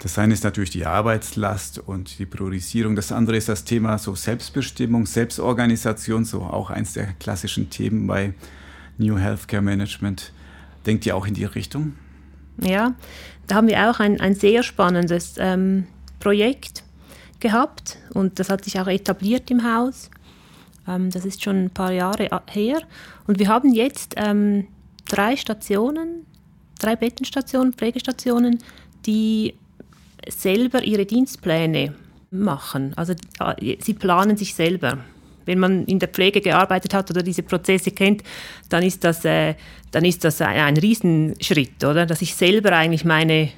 Das 0.03 0.19
eine 0.19 0.35
ist 0.35 0.43
natürlich 0.43 0.71
die 0.71 0.85
Arbeitslast 0.85 1.79
und 1.79 2.19
die 2.19 2.27
Priorisierung. 2.27 2.97
Das 2.97 3.13
andere 3.13 3.37
ist 3.37 3.49
das 3.49 3.63
Thema 3.63 3.99
so 3.99 4.17
Selbstbestimmung, 4.17 5.07
Selbstorganisation, 5.07 6.25
so 6.25 6.43
auch 6.43 6.71
eins 6.71 6.95
der 6.95 7.13
klassischen 7.21 7.71
Themen 7.71 8.09
bei 8.09 8.35
New 8.99 9.17
Healthcare 9.17 9.63
Management. 9.63 10.33
Denkt 10.87 11.07
ihr 11.07 11.15
auch 11.15 11.25
in 11.25 11.35
die 11.35 11.45
Richtung? 11.45 11.93
Ja, 12.61 12.95
da 13.47 13.57
haben 13.57 13.69
wir 13.69 13.91
auch 13.91 14.01
ein, 14.01 14.21
ein 14.21 14.35
sehr 14.35 14.63
spannendes 14.63 15.35
ähm, 15.39 15.87
Projekt 16.21 16.85
gehabt 17.41 17.99
und 18.15 18.39
das 18.39 18.49
hat 18.49 18.65
sich 18.65 18.81
auch 18.81 18.87
etabliert 18.87 19.51
im 19.51 19.65
Haus. 19.65 20.11
Ähm, 20.87 21.11
das 21.11 21.25
ist 21.25 21.43
schon 21.43 21.65
ein 21.65 21.71
paar 21.71 21.93
Jahre 21.93 22.29
her. 22.51 22.81
Und 23.27 23.39
wir 23.39 23.49
haben 23.49 23.73
jetzt 23.73 24.15
ähm, 24.17 24.67
drei 25.07 25.37
Stationen, 25.37 26.27
drei 26.79 26.97
Bettenstationen, 26.97 27.73
Pflegestationen, 27.73 28.59
die 29.07 29.55
selber 30.29 30.83
ihre 30.83 31.07
Dienstpläne 31.07 31.95
machen. 32.31 32.93
Also 32.97 33.15
äh, 33.41 33.77
sie 33.81 33.95
planen 33.95 34.37
sich 34.37 34.55
selber. 34.55 34.99
Wenn 35.45 35.59
man 35.59 35.85
in 35.87 35.99
der 35.99 36.09
Pflege 36.09 36.41
gearbeitet 36.41 36.95
hat 36.95 37.11
oder 37.11 37.23
diese 37.23 37.43
Prozesse 37.43 37.91
kennt, 37.91 38.23
dann 38.69 38.83
ist 38.83 39.05
das, 39.05 39.25
äh, 39.25 39.55
dann 39.91 40.05
ist 40.05 40.25
das 40.25 40.41
ein, 40.41 40.57
ein 40.57 40.77
Riesenschritt, 40.77 41.85
oder? 41.85 42.07
Dass 42.07 42.23
ich 42.23 42.35
selber 42.35 42.73
eigentlich 42.73 43.05
meine 43.05 43.51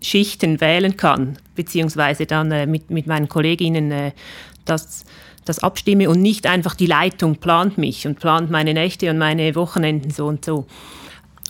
Schichten 0.00 0.60
wählen 0.60 0.96
kann, 0.96 1.38
beziehungsweise 1.54 2.26
dann 2.26 2.50
äh, 2.50 2.66
mit, 2.66 2.90
mit 2.90 3.06
meinen 3.06 3.28
Kolleginnen 3.28 3.90
äh, 3.90 4.12
das 4.64 5.04
das 5.44 5.58
abstimme 5.58 6.08
und 6.08 6.22
nicht 6.22 6.46
einfach 6.46 6.74
die 6.74 6.86
Leitung 6.86 7.36
plant 7.36 7.78
mich 7.78 8.06
und 8.06 8.18
plant 8.18 8.50
meine 8.50 8.74
Nächte 8.74 9.10
und 9.10 9.18
meine 9.18 9.54
Wochenenden 9.54 10.10
so 10.10 10.26
und 10.26 10.44
so. 10.44 10.66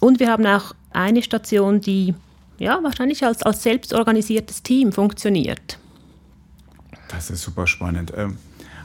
Und 0.01 0.19
wir 0.19 0.31
haben 0.31 0.47
auch 0.47 0.75
eine 0.91 1.23
Station, 1.23 1.81
die 1.81 2.15
ja, 2.59 2.79
wahrscheinlich 2.83 3.25
als, 3.25 3.43
als 3.43 3.63
selbstorganisiertes 3.63 4.63
Team 4.63 4.93
funktioniert. 4.93 5.79
Das 7.09 7.31
ist 7.31 7.43
super 7.43 7.67
spannend. 7.67 8.13
Ähm, 8.17 8.39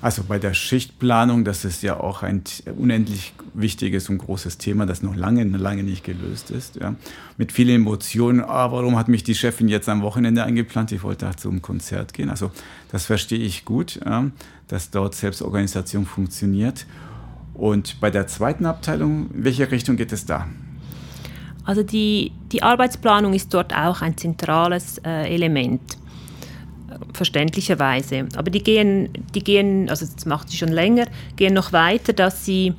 also 0.08 0.24
bei 0.24 0.40
der 0.40 0.54
Schichtplanung, 0.54 1.44
das 1.44 1.66
ist 1.66 1.84
ja 1.84 2.00
auch 2.00 2.24
ein 2.24 2.42
unendlich 2.78 3.34
wichtiges 3.54 4.08
und 4.08 4.20
großes 4.20 4.58
Thema, 4.58 4.86
das 4.86 5.02
noch 5.02 5.18
lange, 5.18 5.44
lange 5.44 5.84
nicht 5.84 6.06
gelöst 6.06 6.50
ist. 6.50 6.78
Ja. 6.78 6.96
Mit 7.36 7.52
vielen 7.52 7.82
Emotionen, 7.82 8.40
ah, 8.40 8.72
warum 8.72 8.96
hat 8.96 9.10
mich 9.10 9.26
die 9.26 9.36
Chefin 9.36 9.68
jetzt 9.68 9.90
am 9.90 10.02
Wochenende 10.04 10.46
eingeplant? 10.46 10.94
Ich 10.94 11.04
wollte 11.04 11.30
zum 11.36 11.62
Konzert 11.62 12.14
gehen. 12.14 12.30
Also 12.30 12.52
das 12.90 13.06
verstehe 13.06 13.40
ich 13.40 13.66
gut, 13.66 14.00
ja, 14.06 14.32
dass 14.70 14.92
dort 14.92 15.14
Selbstorganisation 15.14 16.06
funktioniert. 16.06 16.86
Und 17.54 18.00
bei 18.00 18.10
der 18.10 18.28
zweiten 18.28 18.66
Abteilung, 18.66 19.30
in 19.34 19.44
welche 19.44 19.70
Richtung 19.70 19.98
geht 19.98 20.14
es 20.14 20.26
da? 20.26 20.48
Also 21.66 21.84
die, 21.84 22.32
die 22.54 22.64
Arbeitsplanung 22.64 23.34
ist 23.34 23.54
dort 23.54 23.76
auch 23.76 24.02
ein 24.02 24.16
zentrales 24.16 25.00
äh, 25.00 25.36
Element 25.36 25.98
verständlicherweise. 27.14 28.28
Aber 28.36 28.50
die 28.50 28.64
gehen, 28.64 29.10
die 29.34 29.44
gehen, 29.44 29.90
also 29.90 30.06
das 30.06 30.26
macht 30.26 30.50
sie 30.50 30.58
schon 30.58 30.70
länger, 30.70 31.06
gehen 31.36 31.54
noch 31.54 31.74
weiter, 31.74 32.14
dass 32.14 32.46
sie, 32.46 32.74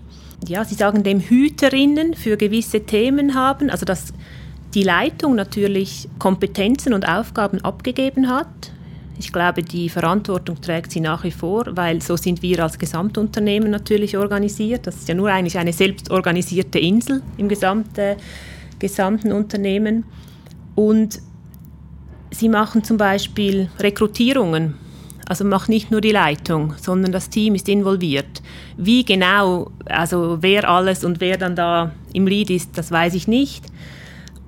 ja, 0.47 0.65
sie 0.65 0.75
sagen 0.75 1.03
dem 1.03 1.21
Hüterinnen 1.21 2.15
für 2.15 2.37
gewisse 2.37 2.81
Themen 2.81 3.35
haben, 3.35 3.71
also 3.71 3.85
dass 3.85 4.13
die 4.75 4.83
Leitung 4.83 5.35
natürlich 5.35 6.09
Kompetenzen 6.19 6.93
und 6.93 7.09
Aufgaben 7.09 7.61
abgegeben 7.63 8.29
hat. 8.29 8.47
Ich 9.19 9.33
glaube, 9.33 9.63
die 9.63 9.89
Verantwortung 9.89 10.61
trägt 10.61 10.93
sie 10.93 11.01
nach 11.01 11.25
wie 11.25 11.33
vor, 11.33 11.65
weil 11.71 12.01
so 12.01 12.17
sind 12.17 12.41
wir 12.43 12.63
als 12.63 12.79
Gesamtunternehmen 12.79 13.71
natürlich 13.71 14.17
organisiert. 14.17 14.87
Das 14.87 14.97
ist 14.97 15.09
ja 15.09 15.15
nur 15.15 15.31
eigentlich 15.31 15.59
eine 15.59 15.73
selbstorganisierte 15.73 16.79
Insel 16.79 17.23
im 17.37 17.49
gesamten, 17.49 18.17
gesamten 18.79 19.33
Unternehmen. 19.33 20.05
Und 20.77 21.21
Sie 22.31 22.49
machen 22.49 22.85
zum 22.85 22.97
Beispiel 22.97 23.69
Rekrutierungen. 23.79 24.75
Also 25.29 25.45
macht 25.45 25.69
nicht 25.69 25.91
nur 25.91 26.01
die 26.01 26.13
Leitung, 26.13 26.75
sondern 26.81 27.13
das 27.13 27.29
Team 27.29 27.55
ist 27.55 27.69
involviert. 27.69 28.43
Wie 28.79 29.05
genau, 29.05 29.71
also 29.85 30.39
wer 30.41 30.69
alles 30.69 31.05
und 31.05 31.21
wer 31.21 31.37
dann 31.37 31.55
da 31.55 31.93
im 32.15 32.27
Lead 32.27 32.49
ist, 32.49 32.79
das 32.79 32.91
weiß 32.91 33.15
ich 33.15 33.29
nicht. 33.29 33.67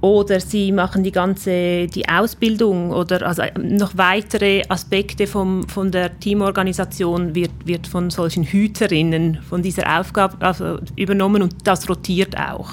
Oder 0.00 0.40
sie 0.40 0.72
machen 0.72 1.04
die 1.04 1.12
ganze 1.12 1.86
die 1.86 2.08
Ausbildung 2.08 2.90
oder 2.92 3.26
also 3.26 3.42
noch 3.60 3.98
weitere 3.98 4.62
Aspekte 4.70 5.26
vom, 5.26 5.68
von 5.68 5.90
der 5.90 6.18
Teamorganisation 6.18 7.34
wird, 7.34 7.50
wird 7.66 7.86
von 7.86 8.08
solchen 8.08 8.44
Hüterinnen 8.44 9.40
von 9.42 9.60
dieser 9.60 10.00
Aufgabe 10.00 10.38
also 10.40 10.78
übernommen 10.96 11.42
und 11.42 11.54
das 11.64 11.90
rotiert 11.90 12.38
auch. 12.38 12.70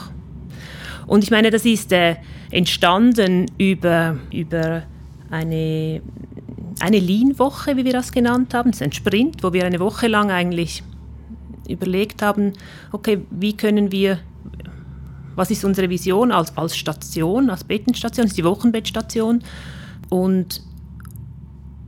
Und 1.06 1.26
ich 1.26 1.32
meine, 1.32 1.52
das 1.52 1.66
ist 1.66 1.92
äh, 1.92 2.16
entstanden 2.52 3.48
über, 3.58 4.18
über 4.32 4.84
eine, 5.30 6.02
eine 6.80 7.00
Lean-Woche, 7.00 7.78
wie 7.78 7.86
wir 7.86 7.94
das 7.94 8.12
genannt 8.12 8.54
haben. 8.54 8.72
Das 8.72 8.82
ist 8.82 8.86
ein 8.86 8.92
Sprint, 8.92 9.44
wo 9.44 9.54
wir 9.54 9.66
eine 9.66 9.80
Woche 9.80 10.08
lang 10.08 10.32
eigentlich 10.32 10.84
überlegt 11.68 12.22
haben, 12.22 12.54
okay, 12.92 13.20
wie 13.30 13.56
können 13.56 13.92
wir 13.92 14.20
was 15.38 15.52
ist 15.52 15.64
unsere 15.64 15.88
Vision 15.90 16.32
als, 16.32 16.58
als 16.58 16.76
Station, 16.76 17.52
als 17.52 17.64
Bettenstation, 17.64 18.24
das 18.24 18.32
ist 18.32 18.38
die 18.38 18.44
Wochenbettstation 18.44 19.44
und, 20.10 20.64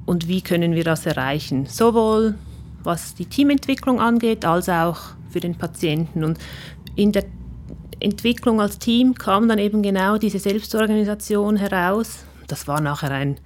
und 0.06 0.28
wie 0.28 0.41
können 0.41 0.75
wir 0.75 0.84
das 0.84 1.08
erreichen, 1.08 1.65
sowohl 1.65 2.36
was 2.84 3.15
die 3.15 3.25
Teamentwicklung 3.25 3.99
angeht, 3.99 4.45
als 4.45 4.69
auch 4.69 4.99
für 5.32 5.39
den 5.39 5.56
Patienten. 5.56 6.23
Und 6.23 6.38
in 6.95 7.12
der 7.12 7.25
Entwicklung 7.99 8.62
als 8.62 8.78
Team 8.78 9.15
kam 9.15 9.47
dann 9.49 9.58
eben 9.58 9.82
genau 9.82 10.17
diese 10.17 10.39
Selbstorganisation 10.39 11.58
heraus. 11.58 12.25
Das 12.49 12.67
war 12.67 12.81
nachher 12.81 13.12
ein 13.12 13.38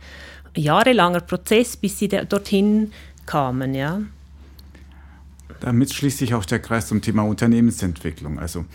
jahrelanger 0.55 1.21
Prozess, 1.21 1.77
bis 1.77 1.99
sie 1.99 2.07
dorthin 2.07 2.91
kamen, 3.25 3.73
ja. 3.75 4.01
Damit 5.59 5.93
schließt 5.93 6.17
sich 6.17 6.33
auch 6.33 6.45
der 6.45 6.59
Kreis 6.59 6.87
zum 6.87 7.01
Thema 7.01 7.23
Unternehmensentwicklung. 7.23 8.39
Also 8.39 8.65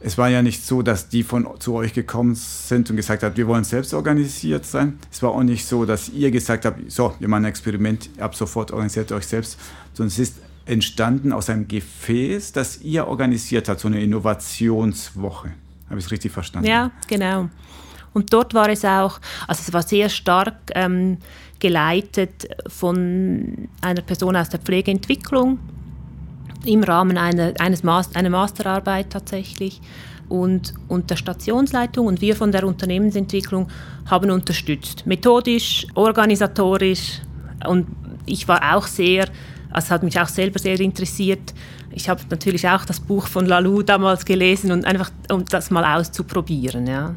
es 0.00 0.18
war 0.18 0.28
ja 0.28 0.42
nicht 0.42 0.64
so, 0.64 0.82
dass 0.82 1.08
die 1.08 1.22
von 1.22 1.48
zu 1.58 1.74
euch 1.74 1.94
gekommen 1.94 2.34
sind 2.34 2.90
und 2.90 2.96
gesagt 2.96 3.22
haben, 3.22 3.36
wir 3.36 3.46
wollen 3.46 3.64
selbst 3.64 3.94
organisiert 3.94 4.66
sein. 4.66 4.98
Es 5.10 5.22
war 5.22 5.30
auch 5.30 5.42
nicht 5.42 5.64
so, 5.64 5.84
dass 5.84 6.10
ihr 6.10 6.30
gesagt 6.30 6.64
habt, 6.64 6.90
so, 6.90 7.14
wir 7.18 7.28
machen 7.28 7.44
ein 7.44 7.48
Experiment, 7.48 8.10
ab 8.18 8.34
sofort 8.34 8.70
organisiert 8.70 9.10
euch 9.12 9.26
selbst, 9.26 9.58
sondern 9.94 10.08
es 10.08 10.18
ist 10.18 10.36
entstanden 10.66 11.32
aus 11.32 11.48
einem 11.48 11.66
Gefäß, 11.68 12.52
das 12.52 12.82
ihr 12.82 13.06
organisiert 13.06 13.68
habt, 13.68 13.80
so 13.80 13.88
eine 13.88 14.02
Innovationswoche. 14.02 15.52
Habe 15.88 15.98
ich 15.98 16.04
es 16.04 16.10
richtig 16.10 16.32
verstanden? 16.32 16.68
Ja, 16.68 16.90
genau. 17.06 17.48
Und 18.16 18.32
dort 18.32 18.54
war 18.54 18.70
es 18.70 18.82
auch, 18.82 19.20
also 19.46 19.60
es 19.60 19.74
war 19.74 19.82
sehr 19.82 20.08
stark 20.08 20.56
ähm, 20.74 21.18
geleitet 21.58 22.48
von 22.66 23.68
einer 23.82 24.00
Person 24.00 24.36
aus 24.36 24.48
der 24.48 24.58
Pflegeentwicklung, 24.58 25.58
im 26.64 26.82
Rahmen 26.82 27.18
einer, 27.18 27.52
eines 27.58 27.82
Master, 27.82 28.18
einer 28.18 28.30
Masterarbeit 28.30 29.10
tatsächlich 29.10 29.82
und, 30.30 30.72
und 30.88 31.10
der 31.10 31.16
Stationsleitung 31.16 32.06
und 32.06 32.22
wir 32.22 32.34
von 32.36 32.52
der 32.52 32.66
Unternehmensentwicklung 32.66 33.68
haben 34.06 34.30
unterstützt. 34.30 35.06
Methodisch, 35.06 35.86
organisatorisch 35.94 37.20
und 37.68 37.86
ich 38.24 38.48
war 38.48 38.76
auch 38.78 38.86
sehr, 38.86 39.26
also 39.68 39.90
hat 39.90 40.02
mich 40.02 40.18
auch 40.18 40.28
selber 40.28 40.58
sehr 40.58 40.80
interessiert. 40.80 41.52
Ich 41.92 42.08
habe 42.08 42.22
natürlich 42.30 42.66
auch 42.66 42.86
das 42.86 42.98
Buch 42.98 43.26
von 43.26 43.44
Lalou 43.44 43.82
damals 43.82 44.24
gelesen 44.24 44.72
und 44.72 44.86
einfach, 44.86 45.10
um 45.30 45.44
das 45.44 45.70
mal 45.70 45.98
auszuprobieren. 45.98 46.86
Ja. 46.86 47.14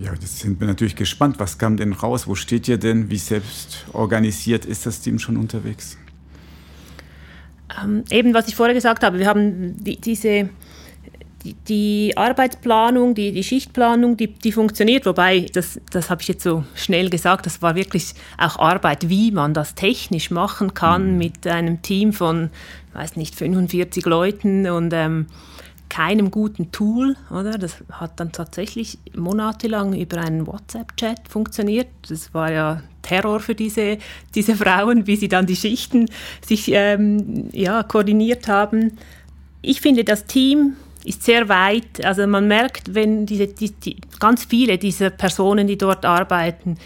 Ja, 0.00 0.12
jetzt 0.12 0.38
sind 0.38 0.60
wir 0.60 0.66
natürlich 0.66 0.96
gespannt. 0.96 1.38
Was 1.38 1.58
kam 1.58 1.76
denn 1.76 1.92
raus? 1.92 2.26
Wo 2.26 2.34
steht 2.34 2.68
ihr 2.68 2.78
denn? 2.78 3.10
Wie 3.10 3.18
selbst 3.18 3.86
organisiert 3.92 4.64
ist 4.64 4.86
das 4.86 5.00
Team 5.00 5.18
schon 5.18 5.36
unterwegs? 5.36 5.98
ähm, 7.82 8.04
eben, 8.10 8.34
was 8.34 8.48
ich 8.48 8.56
vorher 8.56 8.74
gesagt 8.74 9.02
habe, 9.02 9.18
wir 9.18 9.26
haben 9.26 9.82
die, 9.82 9.96
diese 10.00 10.48
die, 11.44 11.54
die, 11.68 12.16
Arbeitsplanung, 12.16 13.14
die, 13.14 13.30
die 13.30 13.44
Schichtplanung, 13.44 14.16
die, 14.16 14.26
die, 14.26 14.50
funktioniert, 14.50 15.06
wobei, 15.06 15.46
das, 15.52 15.80
das 15.92 16.10
habe 16.10 16.20
ich 16.20 16.28
jetzt 16.28 16.42
so 16.42 16.64
schnell 16.74 17.10
gesagt, 17.10 17.46
das 17.46 17.62
war 17.62 17.76
wirklich 17.76 18.14
auch 18.38 18.58
Arbeit, 18.58 19.08
wie 19.08 19.30
man 19.30 19.54
das 19.54 19.76
technisch 19.76 20.32
machen 20.32 20.74
kann 20.74 21.12
mhm. 21.12 21.18
mit 21.18 21.46
einem 21.46 21.80
Team 21.80 22.12
von, 22.12 22.50
weiß 22.92 23.14
nicht, 23.14 23.36
45 23.36 24.04
Leuten 24.04 24.68
und 24.68 24.92
ähm, 24.92 25.26
keinem 25.88 26.30
guten 26.30 26.70
Tool, 26.72 27.16
oder? 27.30 27.58
Das 27.58 27.76
hat 27.90 28.20
dann 28.20 28.32
tatsächlich 28.32 28.98
monatelang 29.16 29.94
über 29.94 30.18
einen 30.18 30.46
WhatsApp-Chat 30.46 31.28
funktioniert. 31.28 31.88
Das 32.08 32.32
war 32.34 32.52
ja 32.52 32.82
Terror 33.02 33.40
für 33.40 33.54
diese, 33.54 33.98
diese 34.34 34.54
Frauen, 34.54 35.06
wie 35.06 35.16
sie 35.16 35.28
dann 35.28 35.46
die 35.46 35.56
Schichten 35.56 36.06
sich 36.46 36.70
ähm, 36.72 37.48
ja, 37.52 37.82
koordiniert 37.82 38.48
haben. 38.48 38.98
Ich 39.62 39.80
finde, 39.80 40.04
das 40.04 40.26
Team 40.26 40.76
ist 41.04 41.24
sehr 41.24 41.48
weit. 41.48 42.04
Also 42.04 42.26
man 42.26 42.46
merkt, 42.48 42.94
wenn 42.94 43.26
diese, 43.26 43.46
die, 43.46 43.70
die, 43.70 43.96
ganz 44.20 44.44
viele 44.44 44.78
dieser 44.78 45.10
Personen, 45.10 45.66
die 45.66 45.78
dort 45.78 46.04
arbeiten, 46.04 46.76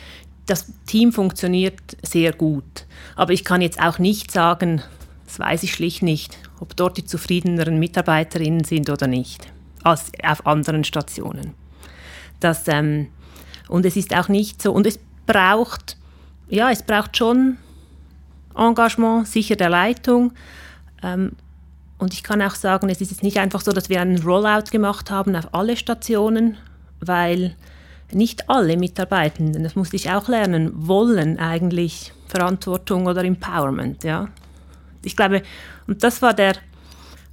das 0.47 0.73
Team 0.87 1.13
funktioniert 1.13 1.81
sehr 2.03 2.33
gut. 2.33 2.87
Aber 3.17 3.33
ich 3.33 3.45
kann 3.45 3.61
jetzt 3.61 3.81
auch 3.81 3.99
nicht 3.99 4.31
sagen, 4.31 4.83
das 5.33 5.39
weiß 5.39 5.63
ich 5.63 5.73
schlicht 5.73 6.03
nicht, 6.03 6.37
ob 6.61 6.77
dort 6.77 6.99
die 6.99 7.07
zufriedeneren 7.07 7.79
Mitarbeiterinnen 7.79 8.65
sind 8.65 8.91
oder 8.91 9.07
nicht, 9.07 9.51
als 9.83 10.13
auf 10.23 10.47
anderen 10.47 10.85
Stationen. 10.85 11.55
Das, 12.39 12.69
ähm, 12.69 13.09
und 13.67 13.87
es 13.87 13.97
ist 13.97 14.15
auch 14.15 14.29
nicht 14.29 14.61
so, 14.61 14.73
und 14.73 14.87
es 14.87 14.99
braucht, 15.25 15.97
ja, 16.51 16.71
es 16.71 16.83
braucht 16.83 17.17
schon 17.17 17.57
Engagement, 18.55 19.27
sicher 19.27 19.57
der 19.57 19.71
Leitung. 19.71 20.35
Ähm, 21.03 21.33
und 21.97 22.13
ich 22.13 22.23
kann 22.23 22.43
auch 22.43 22.55
sagen, 22.55 22.91
es 22.91 23.01
ist 23.01 23.13
jetzt 23.13 23.23
nicht 23.23 23.39
einfach 23.39 23.63
so, 23.63 23.73
dass 23.73 23.89
wir 23.89 24.03
einen 24.03 24.21
Rollout 24.23 24.71
gemacht 24.71 25.11
haben 25.11 25.35
auf 25.35 25.55
alle 25.55 25.79
Stationen, 25.79 26.59
weil 27.01 27.57
nicht 28.13 28.51
alle 28.51 28.77
Mitarbeitenden, 28.77 29.63
das 29.63 29.77
musste 29.77 29.97
ich 29.97 30.11
auch 30.11 30.29
lernen, 30.29 30.73
wollen 30.75 31.39
eigentlich 31.39 32.13
Verantwortung 32.29 33.07
oder 33.07 33.25
Empowerment. 33.25 34.05
Ja? 34.05 34.29
Ich 35.05 35.17
glaube, 35.17 35.43
und 35.87 36.03
das 36.03 36.23
war 36.23 36.35
der, 36.35 36.55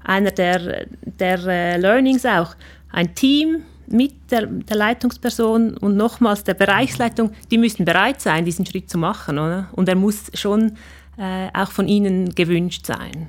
einer 0.03 0.31
der, 0.31 0.87
der 1.01 1.39
äh, 1.47 1.77
Learnings 1.77 2.25
auch. 2.25 2.55
Ein 2.91 3.13
Team 3.15 3.63
mit 3.87 4.31
der, 4.31 4.45
der, 4.45 4.77
Leitungsperson 4.77 5.77
und 5.77 5.97
nochmals 5.97 6.43
der 6.43 6.53
Bereichsleitung, 6.53 7.31
die 7.51 7.57
müssen 7.57 7.85
bereit 7.85 8.21
sein, 8.21 8.45
diesen 8.45 8.65
Schritt 8.65 8.89
zu 8.89 8.97
machen. 8.97 9.39
Oder? 9.39 9.69
Und 9.73 9.89
er 9.89 9.95
muss 9.95 10.31
schon 10.33 10.77
äh, 11.17 11.49
auch 11.53 11.71
von 11.71 11.87
ihnen 11.87 12.33
gewünscht 12.35 12.85
sein. 12.85 13.27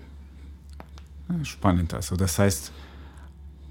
Spannend 1.44 1.94
also. 1.94 2.16
Das 2.16 2.38
heißt, 2.38 2.72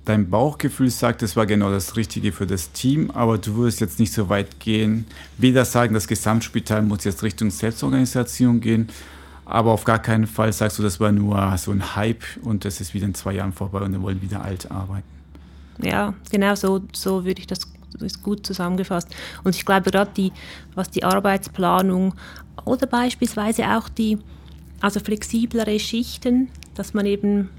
dein 0.06 0.30
Bauchgefühl 0.30 0.90
sagt, 0.90 1.22
es 1.24 1.36
war 1.36 1.46
genau 1.46 1.70
das 1.70 1.96
Richtige 1.96 2.32
für 2.32 2.48
das 2.48 2.72
Team, 2.72 3.12
aber 3.12 3.38
du 3.38 3.56
würdest 3.56 3.80
jetzt 3.82 4.00
nicht 4.00 4.14
so 4.14 4.30
weit 4.30 4.60
gehen, 4.60 5.06
weder 5.38 5.66
sagen, 5.66 5.94
das 5.94 6.08
Gesamtspital 6.08 6.82
muss 6.82 7.04
jetzt 7.04 7.22
Richtung 7.22 7.52
Selbstorganisation 7.52 8.60
gehen, 8.60 8.90
aber 9.50 9.72
auf 9.72 9.84
gar 9.84 10.00
keinen 10.00 10.28
Fall 10.28 10.54
sagst 10.54 10.78
du, 10.80 10.84
das 10.84 11.00
war 11.00 11.12
nur 11.12 11.58
so 11.58 11.72
ein 11.72 11.96
Hype 11.96 12.24
und 12.44 12.66
das 12.66 12.82
ist 12.82 12.94
wieder 12.94 13.06
in 13.06 13.16
zwei 13.16 13.34
Jahren 13.34 13.52
vorbei 13.52 13.82
und 13.82 13.92
wir 13.92 14.02
wollen 14.02 14.22
wieder 14.22 14.44
alt 14.44 14.70
arbeiten. 14.70 15.04
Ja, 15.82 16.14
genau 16.30 16.56
so, 16.56 16.82
so 16.94 17.26
würde 17.26 17.40
ich 17.40 17.48
das 17.48 17.62
ist 18.00 18.22
gut 18.22 18.46
zusammengefasst. 18.46 19.08
Und 19.44 19.56
ich 19.56 19.66
glaube 19.66 19.90
gerade 19.90 20.12
die, 20.16 20.32
was 20.76 20.92
die 20.92 21.04
Arbeitsplanung 21.04 22.14
oder 22.66 22.86
beispielsweise 22.86 23.68
auch 23.76 23.90
die 23.90 24.20
also 24.82 25.00
flexiblere 25.00 25.80
Schichten, 25.80 26.50
dass 26.76 26.94
man 26.94 27.06
eben 27.06 27.50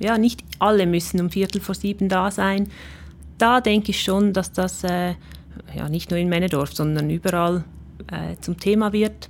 ja 0.00 0.18
nicht 0.18 0.42
alle 0.58 0.86
müssen 0.86 1.20
um 1.20 1.30
Viertel 1.30 1.60
vor 1.60 1.74
sieben 1.74 2.08
da 2.08 2.30
sein. 2.30 2.68
Da 3.38 3.60
denke 3.60 3.90
ich 3.90 4.02
schon, 4.02 4.32
dass 4.32 4.52
das 4.52 4.82
äh, 4.84 5.14
ja 5.74 5.88
nicht 5.88 6.10
nur 6.10 6.18
in 6.18 6.28
Männendorf, 6.28 6.74
sondern 6.74 7.10
überall 7.10 7.64
äh, 8.10 8.36
zum 8.40 8.58
Thema 8.58 8.92
wird. 8.92 9.28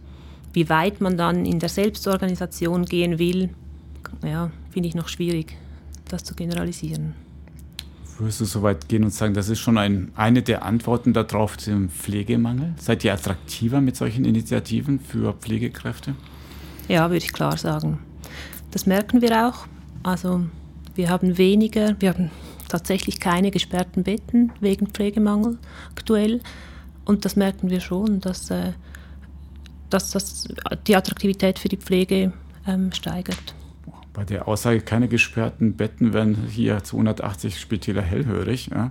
Wie 0.54 0.68
weit 0.68 1.00
man 1.00 1.16
dann 1.18 1.44
in 1.44 1.58
der 1.58 1.68
Selbstorganisation 1.68 2.84
gehen 2.84 3.18
will, 3.18 3.50
ja, 4.24 4.50
finde 4.70 4.88
ich 4.88 4.94
noch 4.94 5.08
schwierig, 5.08 5.56
das 6.08 6.24
zu 6.24 6.34
generalisieren. 6.34 7.14
Würdest 8.18 8.40
du 8.40 8.44
so 8.44 8.62
weit 8.62 8.88
gehen 8.88 9.02
und 9.02 9.10
sagen, 9.10 9.34
das 9.34 9.48
ist 9.48 9.58
schon 9.58 9.76
ein, 9.76 10.12
eine 10.14 10.42
der 10.42 10.64
Antworten 10.64 11.12
darauf 11.12 11.58
zum 11.58 11.88
Pflegemangel? 11.88 12.74
Seid 12.78 13.02
ihr 13.04 13.12
attraktiver 13.12 13.80
mit 13.80 13.96
solchen 13.96 14.24
Initiativen 14.24 15.00
für 15.00 15.32
Pflegekräfte? 15.32 16.14
Ja, 16.86 17.10
würde 17.10 17.24
ich 17.24 17.32
klar 17.32 17.56
sagen. 17.56 17.98
Das 18.70 18.86
merken 18.86 19.20
wir 19.20 19.48
auch. 19.48 19.66
Also 20.04 20.42
wir 20.94 21.10
haben 21.10 21.38
weniger, 21.38 22.00
wir 22.00 22.10
haben 22.10 22.30
tatsächlich 22.68 23.18
keine 23.18 23.50
gesperrten 23.50 24.04
Betten 24.04 24.52
wegen 24.60 24.86
Pflegemangel 24.86 25.58
aktuell. 25.90 26.40
Und 27.04 27.24
das 27.24 27.34
merken 27.34 27.68
wir 27.70 27.80
schon, 27.80 28.20
dass 28.20 28.48
äh, 28.50 28.74
dass 29.94 30.10
das 30.10 30.48
die 30.88 30.96
Attraktivität 30.96 31.58
für 31.58 31.68
die 31.68 31.76
Pflege 31.76 32.32
ähm, 32.66 32.92
steigert. 32.92 33.54
Bei 34.12 34.24
der 34.24 34.48
Aussage, 34.48 34.80
keine 34.80 35.08
gesperrten 35.08 35.76
Betten 35.76 36.12
werden 36.12 36.48
hier 36.50 36.82
280 36.82 37.60
Spitäler 37.60 38.02
hellhörig. 38.02 38.70
Ja. 38.72 38.90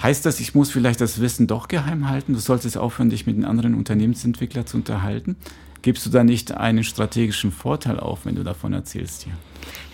Heißt 0.00 0.24
das, 0.24 0.40
ich 0.40 0.54
muss 0.54 0.70
vielleicht 0.70 1.00
das 1.00 1.20
Wissen 1.20 1.46
doch 1.46 1.68
geheim 1.68 2.08
halten? 2.08 2.32
Du 2.32 2.38
solltest 2.38 2.78
aufhören, 2.78 3.10
dich 3.10 3.26
mit 3.26 3.36
den 3.36 3.44
anderen 3.44 3.74
Unternehmensentwicklern 3.74 4.66
zu 4.66 4.76
unterhalten? 4.78 5.36
Gibst 5.82 6.04
du 6.06 6.10
da 6.10 6.24
nicht 6.24 6.52
einen 6.52 6.84
strategischen 6.84 7.52
Vorteil 7.52 7.98
auf, 7.98 8.26
wenn 8.26 8.34
du 8.34 8.44
davon 8.44 8.72
erzählst 8.72 9.22
hier? 9.24 9.32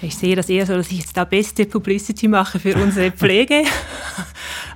Ich 0.03 0.17
sehe 0.17 0.37
das 0.37 0.49
eher 0.49 0.67
so, 0.67 0.75
dass 0.75 0.91
ich 0.91 0.99
jetzt 0.99 1.17
da 1.17 1.25
beste 1.25 1.65
Publicity 1.65 2.29
mache 2.29 2.59
für 2.59 2.77
unsere 2.77 3.11
Pflege. 3.13 3.63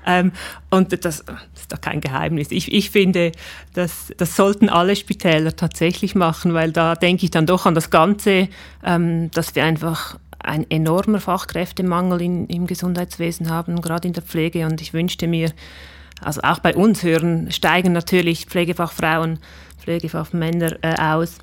ähm, 0.06 0.32
und 0.70 0.92
das, 0.92 1.00
das, 1.00 1.20
ist 1.54 1.72
doch 1.72 1.80
kein 1.80 2.00
Geheimnis. 2.00 2.50
Ich, 2.50 2.72
ich 2.72 2.90
finde, 2.90 3.32
das, 3.74 4.12
das 4.16 4.36
sollten 4.36 4.68
alle 4.68 4.96
Spitäler 4.96 5.54
tatsächlich 5.54 6.14
machen, 6.14 6.54
weil 6.54 6.72
da 6.72 6.94
denke 6.94 7.24
ich 7.24 7.30
dann 7.30 7.46
doch 7.46 7.66
an 7.66 7.74
das 7.74 7.90
Ganze, 7.90 8.48
ähm, 8.84 9.30
dass 9.32 9.54
wir 9.54 9.64
einfach 9.64 10.18
ein 10.38 10.68
enormer 10.70 11.20
Fachkräftemangel 11.20 12.22
in, 12.22 12.46
im 12.46 12.66
Gesundheitswesen 12.66 13.50
haben, 13.50 13.80
gerade 13.82 14.08
in 14.08 14.14
der 14.14 14.22
Pflege. 14.22 14.64
Und 14.66 14.80
ich 14.80 14.94
wünschte 14.94 15.26
mir, 15.26 15.52
also 16.22 16.40
auch 16.42 16.60
bei 16.60 16.74
uns 16.74 17.02
hören, 17.02 17.50
steigen 17.50 17.92
natürlich 17.92 18.46
Pflegefachfrauen, 18.46 19.38
Pflegefachmänner 19.90 20.78
äh, 20.82 20.94
aus. 20.96 21.38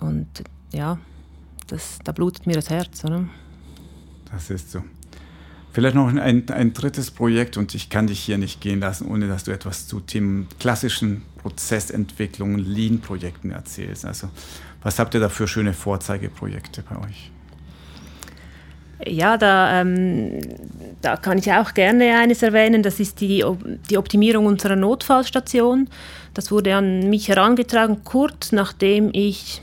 Und 0.00 0.26
ja, 0.72 0.98
das, 1.66 1.98
da 2.02 2.12
blutet 2.12 2.46
mir 2.46 2.54
das 2.54 2.70
Herz. 2.70 3.04
Oder? 3.04 3.28
Das 4.32 4.48
ist 4.48 4.70
so. 4.70 4.82
Vielleicht 5.72 5.94
noch 5.94 6.08
ein, 6.08 6.48
ein 6.48 6.72
drittes 6.72 7.10
Projekt 7.10 7.58
und 7.58 7.74
ich 7.74 7.90
kann 7.90 8.06
dich 8.06 8.20
hier 8.20 8.38
nicht 8.38 8.62
gehen 8.62 8.80
lassen, 8.80 9.06
ohne 9.06 9.28
dass 9.28 9.44
du 9.44 9.50
etwas 9.50 9.86
zu 9.86 10.00
Themen 10.00 10.48
klassischen 10.58 11.22
Prozessentwicklungen, 11.42 12.58
Lean-Projekten 12.58 13.50
erzählst. 13.50 14.06
Also 14.06 14.30
was 14.82 14.98
habt 14.98 15.12
ihr 15.12 15.20
da 15.20 15.28
für 15.28 15.46
schöne 15.46 15.74
Vorzeigeprojekte 15.74 16.82
bei 16.88 16.96
euch? 17.06 17.30
Ja, 19.06 19.36
da, 19.36 19.80
ähm, 19.80 20.40
da 21.00 21.16
kann 21.16 21.38
ich 21.38 21.52
auch 21.52 21.72
gerne 21.74 22.16
eines 22.18 22.42
erwähnen. 22.42 22.82
Das 22.82 22.98
ist 23.00 23.20
die, 23.20 23.44
die 23.88 23.98
Optimierung 23.98 24.46
unserer 24.46 24.76
Notfallstation. 24.76 25.88
Das 26.34 26.50
wurde 26.50 26.74
an 26.74 27.08
mich 27.08 27.28
herangetragen, 27.28 28.04
kurz 28.04 28.52
nachdem 28.52 29.10
ich, 29.12 29.62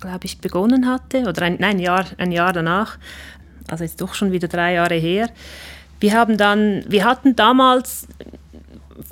glaube 0.00 0.26
ich, 0.26 0.38
begonnen 0.38 0.86
hatte, 0.86 1.22
oder 1.22 1.42
ein, 1.42 1.56
nein, 1.58 1.76
ein 1.76 1.78
Jahr, 1.78 2.06
ein 2.18 2.32
Jahr 2.32 2.52
danach. 2.52 2.98
Also 3.68 3.84
jetzt 3.84 4.00
doch 4.00 4.14
schon 4.14 4.32
wieder 4.32 4.48
drei 4.48 4.74
Jahre 4.74 4.96
her. 4.96 5.28
Wir, 6.00 6.14
haben 6.14 6.36
dann, 6.36 6.84
wir 6.88 7.04
hatten 7.04 7.36
damals 7.36 8.08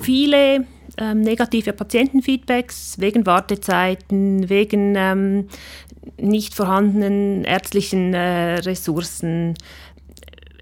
viele 0.01 0.65
ähm, 0.97 1.21
negative 1.21 1.73
Patientenfeedbacks 1.73 2.99
wegen 2.99 3.25
Wartezeiten, 3.25 4.49
wegen 4.49 4.95
ähm, 4.95 5.47
nicht 6.19 6.53
vorhandenen 6.53 7.43
ärztlichen 7.43 8.13
äh, 8.13 8.55
Ressourcen. 8.55 9.55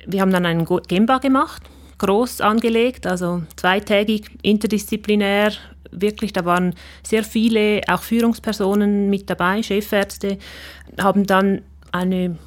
Wir 0.05 0.21
haben 0.21 0.31
dann 0.31 0.45
einen 0.45 0.65
Gemba 0.87 1.17
gemacht, 1.19 1.63
groß 1.97 2.41
angelegt, 2.41 3.07
also 3.07 3.43
zweitägig, 3.55 4.29
interdisziplinär. 4.41 5.53
Wirklich, 5.91 6.33
da 6.33 6.43
waren 6.45 6.75
sehr 7.03 7.23
viele, 7.23 7.81
auch 7.87 8.03
Führungspersonen 8.03 9.09
mit 9.09 9.29
dabei, 9.29 9.63
Chefärzte, 9.63 10.37
haben 10.99 11.25
dann 11.25 11.61
eine, 11.91 12.37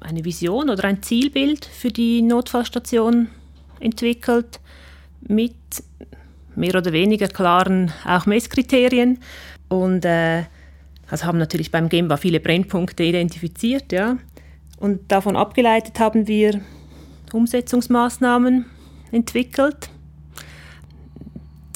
eine 0.00 0.24
Vision 0.24 0.68
oder 0.68 0.84
ein 0.84 1.02
Zielbild 1.02 1.64
für 1.64 1.88
die 1.88 2.20
Notfallstation 2.20 3.28
entwickelt 3.80 4.60
mit 5.26 5.54
mehr 6.54 6.74
oder 6.74 6.92
weniger 6.92 7.28
klaren 7.28 7.92
auch 8.06 8.26
Messkriterien 8.26 9.18
und 9.68 10.04
äh, 10.04 10.44
also 11.08 11.26
haben 11.26 11.38
natürlich 11.38 11.70
beim 11.70 11.88
Gemba 11.88 12.16
viele 12.16 12.40
Brennpunkte 12.40 13.04
identifiziert, 13.04 13.92
ja. 13.92 14.18
Und 14.78 15.10
davon 15.10 15.36
abgeleitet 15.36 15.98
haben 16.00 16.26
wir 16.26 16.60
Umsetzungsmaßnahmen 17.32 18.66
entwickelt, 19.10 19.88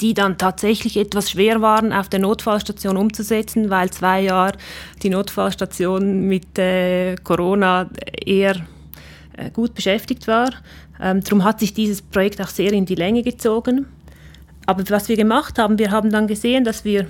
die 0.01 0.13
dann 0.13 0.37
tatsächlich 0.37 0.97
etwas 0.97 1.31
schwer 1.31 1.61
waren, 1.61 1.93
auf 1.93 2.09
der 2.09 2.19
Notfallstation 2.19 2.97
umzusetzen, 2.97 3.69
weil 3.69 3.89
zwei 3.91 4.21
Jahre 4.21 4.57
die 5.01 5.09
Notfallstation 5.09 6.27
mit 6.27 6.57
äh, 6.57 7.15
Corona 7.23 7.89
eher 8.25 8.55
äh, 9.37 9.49
gut 9.51 9.73
beschäftigt 9.73 10.27
war. 10.27 10.49
Ähm, 10.99 11.23
darum 11.23 11.43
hat 11.43 11.59
sich 11.59 11.73
dieses 11.73 12.01
Projekt 12.01 12.41
auch 12.41 12.47
sehr 12.47 12.73
in 12.73 12.85
die 12.85 12.95
Länge 12.95 13.23
gezogen. 13.23 13.87
Aber 14.65 14.83
was 14.89 15.09
wir 15.09 15.17
gemacht 15.17 15.57
haben, 15.57 15.79
wir 15.79 15.91
haben 15.91 16.11
dann 16.11 16.27
gesehen, 16.27 16.63
dass 16.63 16.85
wir 16.85 17.07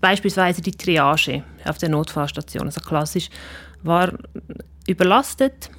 beispielsweise 0.00 0.62
die 0.62 0.72
Triage 0.72 1.42
auf 1.64 1.78
der 1.78 1.88
Notfallstation, 1.88 2.66
also 2.66 2.80
klassisch, 2.80 3.28
war 3.82 4.12
überlastet, 4.86 5.70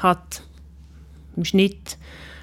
hat 0.00 0.42
im 1.36 1.44
Schnitt 1.44 1.98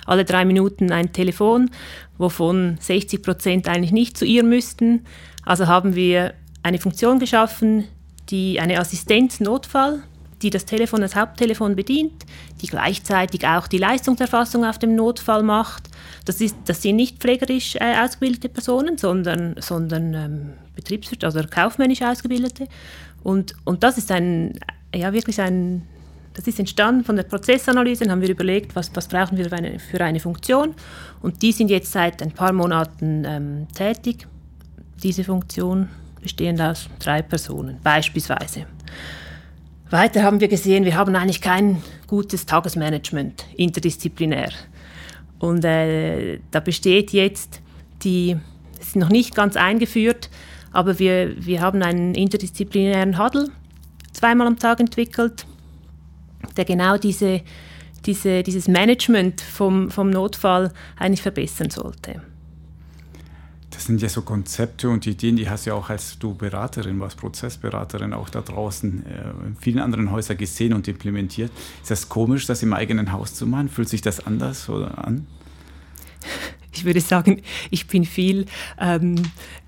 alle 0.06 0.26
drei 0.26 0.46
Minuten 0.46 0.92
ein 0.92 1.14
Telefon, 1.14 1.72
wovon 2.18 2.78
60 2.80 3.22
Prozent 3.24 3.68
eigentlich 3.68 3.92
nicht 3.92 4.18
zu 4.18 4.26
ihr 4.26 4.44
müssten. 4.44 5.06
Also 5.46 5.68
haben 5.68 5.96
wir 5.96 6.34
eine 6.64 6.80
Funktion 6.80 7.20
geschaffen, 7.20 7.86
die 8.30 8.60
eine 8.60 8.80
Assistenz 8.80 9.40
Notfall, 9.40 10.04
die 10.42 10.50
das 10.50 10.66
Telefon 10.66 11.02
als 11.02 11.16
Haupttelefon 11.16 11.76
bedient, 11.76 12.26
die 12.62 12.68
gleichzeitig 12.68 13.48
auch 13.48 13.68
die 13.68 13.78
Leistungserfassung 13.78 14.66
auf 14.66 14.80
dem 14.80 14.96
Notfall 14.96 15.44
macht. 15.44 15.90
Das, 16.26 16.42
ist, 16.42 16.56
das 16.66 16.82
sind 16.82 16.98
nicht 16.98 17.20
pflegerisch 17.20 17.76
äh, 17.76 17.96
ausgebildete 18.04 18.50
Personen, 18.50 18.98
sondern, 18.98 19.56
sondern 19.60 20.14
ähm, 20.14 20.54
Betriebswirtschaft, 20.76 21.36
also 21.36 21.48
kaufmännisch 21.48 22.02
ausgebildete. 22.02 22.68
Und, 23.24 23.56
und 23.64 23.84
das 23.84 23.98
ist 23.98 24.12
ein, 24.12 24.60
ja, 24.94 25.14
wirklich 25.14 25.42
ein, 25.42 25.88
das 26.34 26.48
ist 26.48 26.60
entstanden 26.60 27.04
von 27.04 27.16
der 27.16 27.24
Prozessanalyse, 27.24 28.04
dann 28.04 28.12
haben 28.12 28.22
wir 28.22 28.30
überlegt, 28.30 28.76
was, 28.76 28.92
was 28.94 29.08
brauchen 29.08 29.38
wir 29.38 29.50
für 29.50 29.56
eine, 29.56 29.80
für 29.80 30.02
eine 30.02 30.20
Funktion. 30.20 30.76
Und 31.22 31.42
die 31.42 31.52
sind 31.52 31.70
jetzt 31.70 31.92
seit 31.92 32.22
ein 32.22 32.32
paar 32.32 32.54
Monaten 32.54 33.24
ähm, 33.26 33.68
tätig. 33.74 34.28
Diese 35.02 35.24
Funktion 35.24 35.90
bestehend 36.22 36.62
aus 36.62 36.90
drei 37.00 37.22
Personen, 37.22 37.80
beispielsweise. 37.84 38.66
Weiter 39.90 40.24
haben 40.24 40.40
wir 40.40 40.48
gesehen, 40.48 40.84
wir 40.84 40.96
haben 40.96 41.16
eigentlich 41.16 41.42
kein 41.42 41.82
gutes 42.08 42.46
Tagesmanagement 42.46 43.46
interdisziplinär. 43.56 44.50
Und 45.40 45.64
äh, 45.64 46.40
da 46.52 46.60
besteht 46.60 47.12
jetzt 47.12 47.62
die, 48.04 48.38
es 48.80 48.88
ist 48.88 48.96
noch 48.96 49.10
nicht 49.10 49.36
ganz 49.36 49.56
eingeführt, 49.56 50.30
aber 50.76 51.00
wir, 51.00 51.34
wir 51.38 51.62
haben 51.62 51.82
einen 51.82 52.14
interdisziplinären 52.16 53.18
Huddle 53.18 53.50
zweimal 54.12 54.48
am 54.48 54.60
Tag 54.60 54.80
entwickelt, 54.80 55.46
der 56.58 56.66
genau 56.66 56.98
diese, 56.98 57.42
diese, 58.06 58.44
dieses 58.44 58.68
Management 58.68 59.42
vom, 59.42 59.90
vom 59.90 60.10
Notfall 60.10 60.72
eigentlich 60.98 61.22
verbessern 61.22 61.70
sollte. 61.70 62.22
Das 63.72 63.86
sind 63.86 64.02
ja 64.02 64.08
so 64.08 64.22
Konzepte 64.22 64.90
und 64.90 65.06
Ideen, 65.06 65.36
die 65.36 65.50
hast 65.50 65.66
du 65.66 65.72
ja 65.72 65.76
auch 65.76 65.90
als 65.90 66.18
du 66.18 66.34
Beraterin, 66.34 67.00
warst 67.00 67.18
Prozessberaterin 67.18 68.14
auch 68.14 68.30
da 68.30 68.42
draußen 68.42 69.06
äh, 69.06 69.48
in 69.48 69.58
vielen 69.60 69.80
anderen 69.80 70.12
Häusern 70.12 70.38
gesehen 70.38 70.74
und 70.74 70.88
implementiert. 70.88 71.52
Ist 71.82 71.92
das 71.92 72.08
komisch, 72.08 72.46
das 72.46 72.64
im 72.64 72.74
eigenen 72.74 73.12
Haus 73.12 73.34
zu 73.34 73.46
machen? 73.46 73.68
Fühlt 73.68 73.90
sich 73.90 74.02
das 74.02 74.26
anders 74.26 74.70
oder 74.70 75.06
an? 75.06 75.28
Ich 76.86 76.88
würde 76.88 77.02
sagen, 77.02 77.42
ich 77.72 77.88
bin 77.88 78.06
viel 78.06 78.46
ähm, 78.80 79.16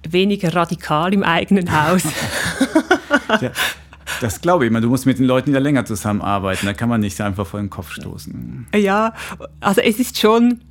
weniger 0.08 0.54
radikal 0.54 1.12
im 1.14 1.24
eigenen 1.24 1.72
Haus. 1.72 2.04
ja, 3.42 3.52
das 4.22 4.40
glaube 4.40 4.68
ich. 4.68 4.72
Du 4.72 4.88
musst 4.88 5.08
mit 5.08 5.18
den 5.18 5.26
Leuten 5.26 5.52
ja 5.52 5.60
länger 5.60 5.84
zusammenarbeiten. 5.84 6.68
Da 6.68 6.74
kann 6.74 6.90
man 6.90 7.02
nicht 7.02 7.20
einfach 7.20 7.48
vor 7.48 7.60
den 7.60 7.72
Kopf 7.72 7.92
stoßen. 7.92 8.68
Ja, 8.76 9.16
also 9.62 9.82
es 9.82 9.98
ist 9.98 10.20
schon, 10.20 10.62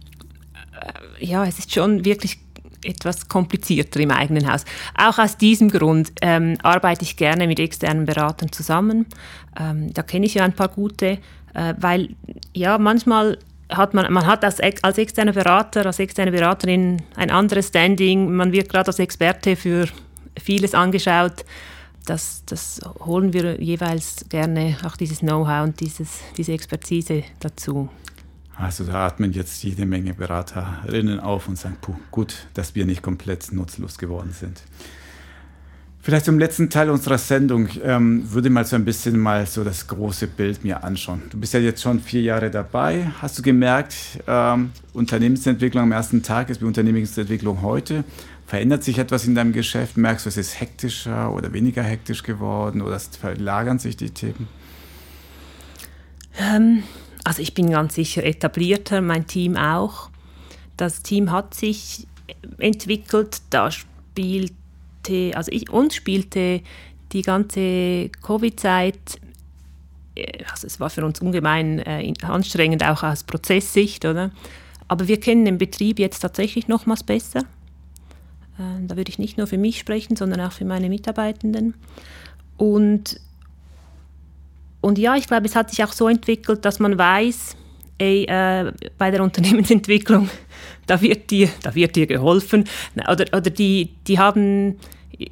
äh, 1.19 1.25
ja, 1.25 1.45
es 1.45 1.59
ist 1.59 1.75
schon 1.75 2.05
wirklich 2.05 2.39
etwas 2.85 3.27
komplizierter 3.27 3.99
im 3.99 4.13
eigenen 4.13 4.49
Haus. 4.49 4.65
Auch 4.97 5.19
aus 5.19 5.37
diesem 5.37 5.69
Grund 5.69 6.13
ähm, 6.23 6.57
arbeite 6.63 7.03
ich 7.03 7.17
gerne 7.17 7.49
mit 7.49 7.59
externen 7.59 8.07
Beratern 8.07 8.53
zusammen. 8.53 9.07
Ähm, 9.59 9.93
da 9.93 10.03
kenne 10.03 10.27
ich 10.27 10.35
ja 10.35 10.45
ein 10.45 10.53
paar 10.53 10.69
gute, 10.69 11.19
äh, 11.55 11.75
weil 11.79 12.11
ja 12.55 12.79
manchmal 12.79 13.39
hat 13.69 13.95
man, 13.95 14.13
man 14.13 14.27
hat 14.27 14.45
als, 14.45 14.61
als 14.61 14.99
externer 14.99 15.33
Berater, 15.33 15.87
als 15.87 15.99
externe 15.99 16.31
Beraterin 16.31 17.03
ein 17.17 17.31
anderes 17.31 17.69
Standing. 17.69 18.35
Man 18.35 18.53
wird 18.53 18.69
gerade 18.69 18.89
als 18.89 18.99
Experte 18.99 19.57
für 19.57 19.89
vieles 20.39 20.75
angeschaut. 20.75 21.45
Das, 22.05 22.45
das 22.47 22.81
holen 23.01 23.33
wir 23.33 23.61
jeweils 23.61 24.27
gerne, 24.29 24.77
auch 24.85 24.97
dieses 24.97 25.21
Know-how 25.21 25.65
und 25.65 25.81
dieses, 25.81 26.21
diese 26.37 26.53
Expertise 26.53 27.25
dazu. 27.41 27.89
Also 28.55 28.85
da 28.85 29.07
atmen 29.07 29.33
jetzt 29.33 29.63
jede 29.65 29.85
Menge 29.85 30.15
Beraterinnen 30.15 31.21
auf 31.21 31.49
und 31.49 31.59
sagen, 31.59 31.77
puh, 31.81 31.97
gut, 32.11 32.47
dass 32.55 32.75
wir 32.75 32.87
nicht 32.87 33.03
komplett 33.03 33.53
nutzlos 33.53 33.99
geworden 33.99 34.33
sind. 34.33 34.63
Vielleicht 36.07 36.27
zum 36.27 36.39
letzten 36.39 36.71
Teil 36.71 36.89
unserer 36.89 37.19
Sendung 37.19 37.69
ähm, 37.83 38.33
würde 38.33 38.49
mal 38.49 38.65
so 38.65 38.77
ein 38.77 38.85
bisschen 38.85 39.19
mal 39.19 39.45
so 39.45 39.65
das 39.65 39.89
große 39.89 40.29
Bild 40.29 40.63
mir 40.63 40.85
anschauen. 40.85 41.23
Du 41.31 41.41
bist 41.41 41.53
ja 41.53 41.59
jetzt 41.59 41.83
schon 41.83 41.99
vier 41.99 42.23
Jahre 42.23 42.49
dabei. 42.49 43.11
Hast 43.21 43.37
du 43.37 43.43
gemerkt, 43.43 43.97
ähm, 44.29 44.71
Unternehmensentwicklung 44.93 45.83
am 45.83 45.91
ersten 45.91 46.23
Tag 46.23 46.49
ist 46.49 46.61
wie 46.61 46.65
Unternehmensentwicklung 46.65 47.61
heute? 47.61 48.05
Verändert 48.47 48.85
sich 48.85 48.99
etwas 48.99 49.27
in 49.27 49.35
deinem 49.35 49.53
Geschäft? 49.53 49.97
Merkst 49.97 50.27
du, 50.27 50.29
es 50.29 50.37
ist 50.37 50.61
hektischer 50.61 51.33
oder 51.33 51.53
weniger 51.53 51.83
hektisch 51.83 52.23
geworden 52.23 52.83
oder 52.83 53.01
verlagern 53.01 53.81
sich 53.81 53.97
die 53.97 54.11
Themen? 54.11 54.47
Ähm, 56.39 56.85
also 57.25 57.43
ich 57.43 57.53
bin 57.53 57.73
ganz 57.73 57.97
sicher 57.97 58.23
etablierter, 58.23 59.01
mein 59.01 59.27
Team 59.27 59.57
auch. 59.57 60.11
Das 60.77 61.03
Team 61.03 61.33
hat 61.33 61.55
sich 61.55 62.07
entwickelt, 62.59 63.43
da 63.51 63.73
spielt 63.73 64.53
spielte, 65.07 65.37
also 65.37 65.51
ich, 65.53 65.71
uns 65.71 65.95
spielte 65.95 66.61
die 67.13 67.23
ganze 67.23 68.11
Covid-Zeit, 68.23 69.21
äh, 70.15 70.45
also 70.51 70.67
es 70.67 70.81
war 70.81 70.91
für 70.91 71.05
uns 71.05 71.21
ungemein 71.21 71.79
äh, 71.81 72.13
anstrengend, 72.23 72.85
auch 72.85 73.03
aus 73.03 73.25
Prozesssicht, 73.25 74.05
oder? 74.05 74.31
Aber 74.89 75.09
wir 75.09 75.19
kennen 75.19 75.45
den 75.45 75.59
Betrieb 75.59 75.99
jetzt 75.99 76.21
tatsächlich 76.21 76.69
nochmals 76.69 77.03
besser. 77.03 77.41
Äh, 78.59 78.87
da 78.87 78.97
würde 78.97 79.11
ich 79.11 79.19
nicht 79.19 79.39
nur 79.39 79.47
für 79.47 79.59
mich 79.59 79.79
sprechen, 79.79 80.17
sondern 80.17 80.41
auch 80.41 80.53
für 80.53 80.65
meine 80.65 80.89
Mitarbeitenden. 80.89 81.75
Und, 82.57 83.21
und 84.81 84.99
ja, 84.99 85.17
ich 85.17 85.27
glaube, 85.27 85.47
es 85.47 85.57
hat 85.57 85.71
sich 85.71 85.85
auch 85.85 85.93
so 85.93 86.09
entwickelt, 86.09 86.65
dass 86.65 86.79
man 86.79 86.97
weiß, 86.97 87.57
ey, 87.99 88.25
äh, 88.25 88.73
bei 88.99 89.11
der 89.11 89.23
Unternehmensentwicklung, 89.25 90.29
da 90.87 91.01
wird 91.01 91.31
dir, 91.31 91.49
da 91.63 91.75
wird 91.75 91.97
dir 91.97 92.07
geholfen. 92.07 92.65
Oder, 93.11 93.27
oder 93.37 93.51
die, 93.51 93.91
die 94.07 94.19
haben, 94.19 94.77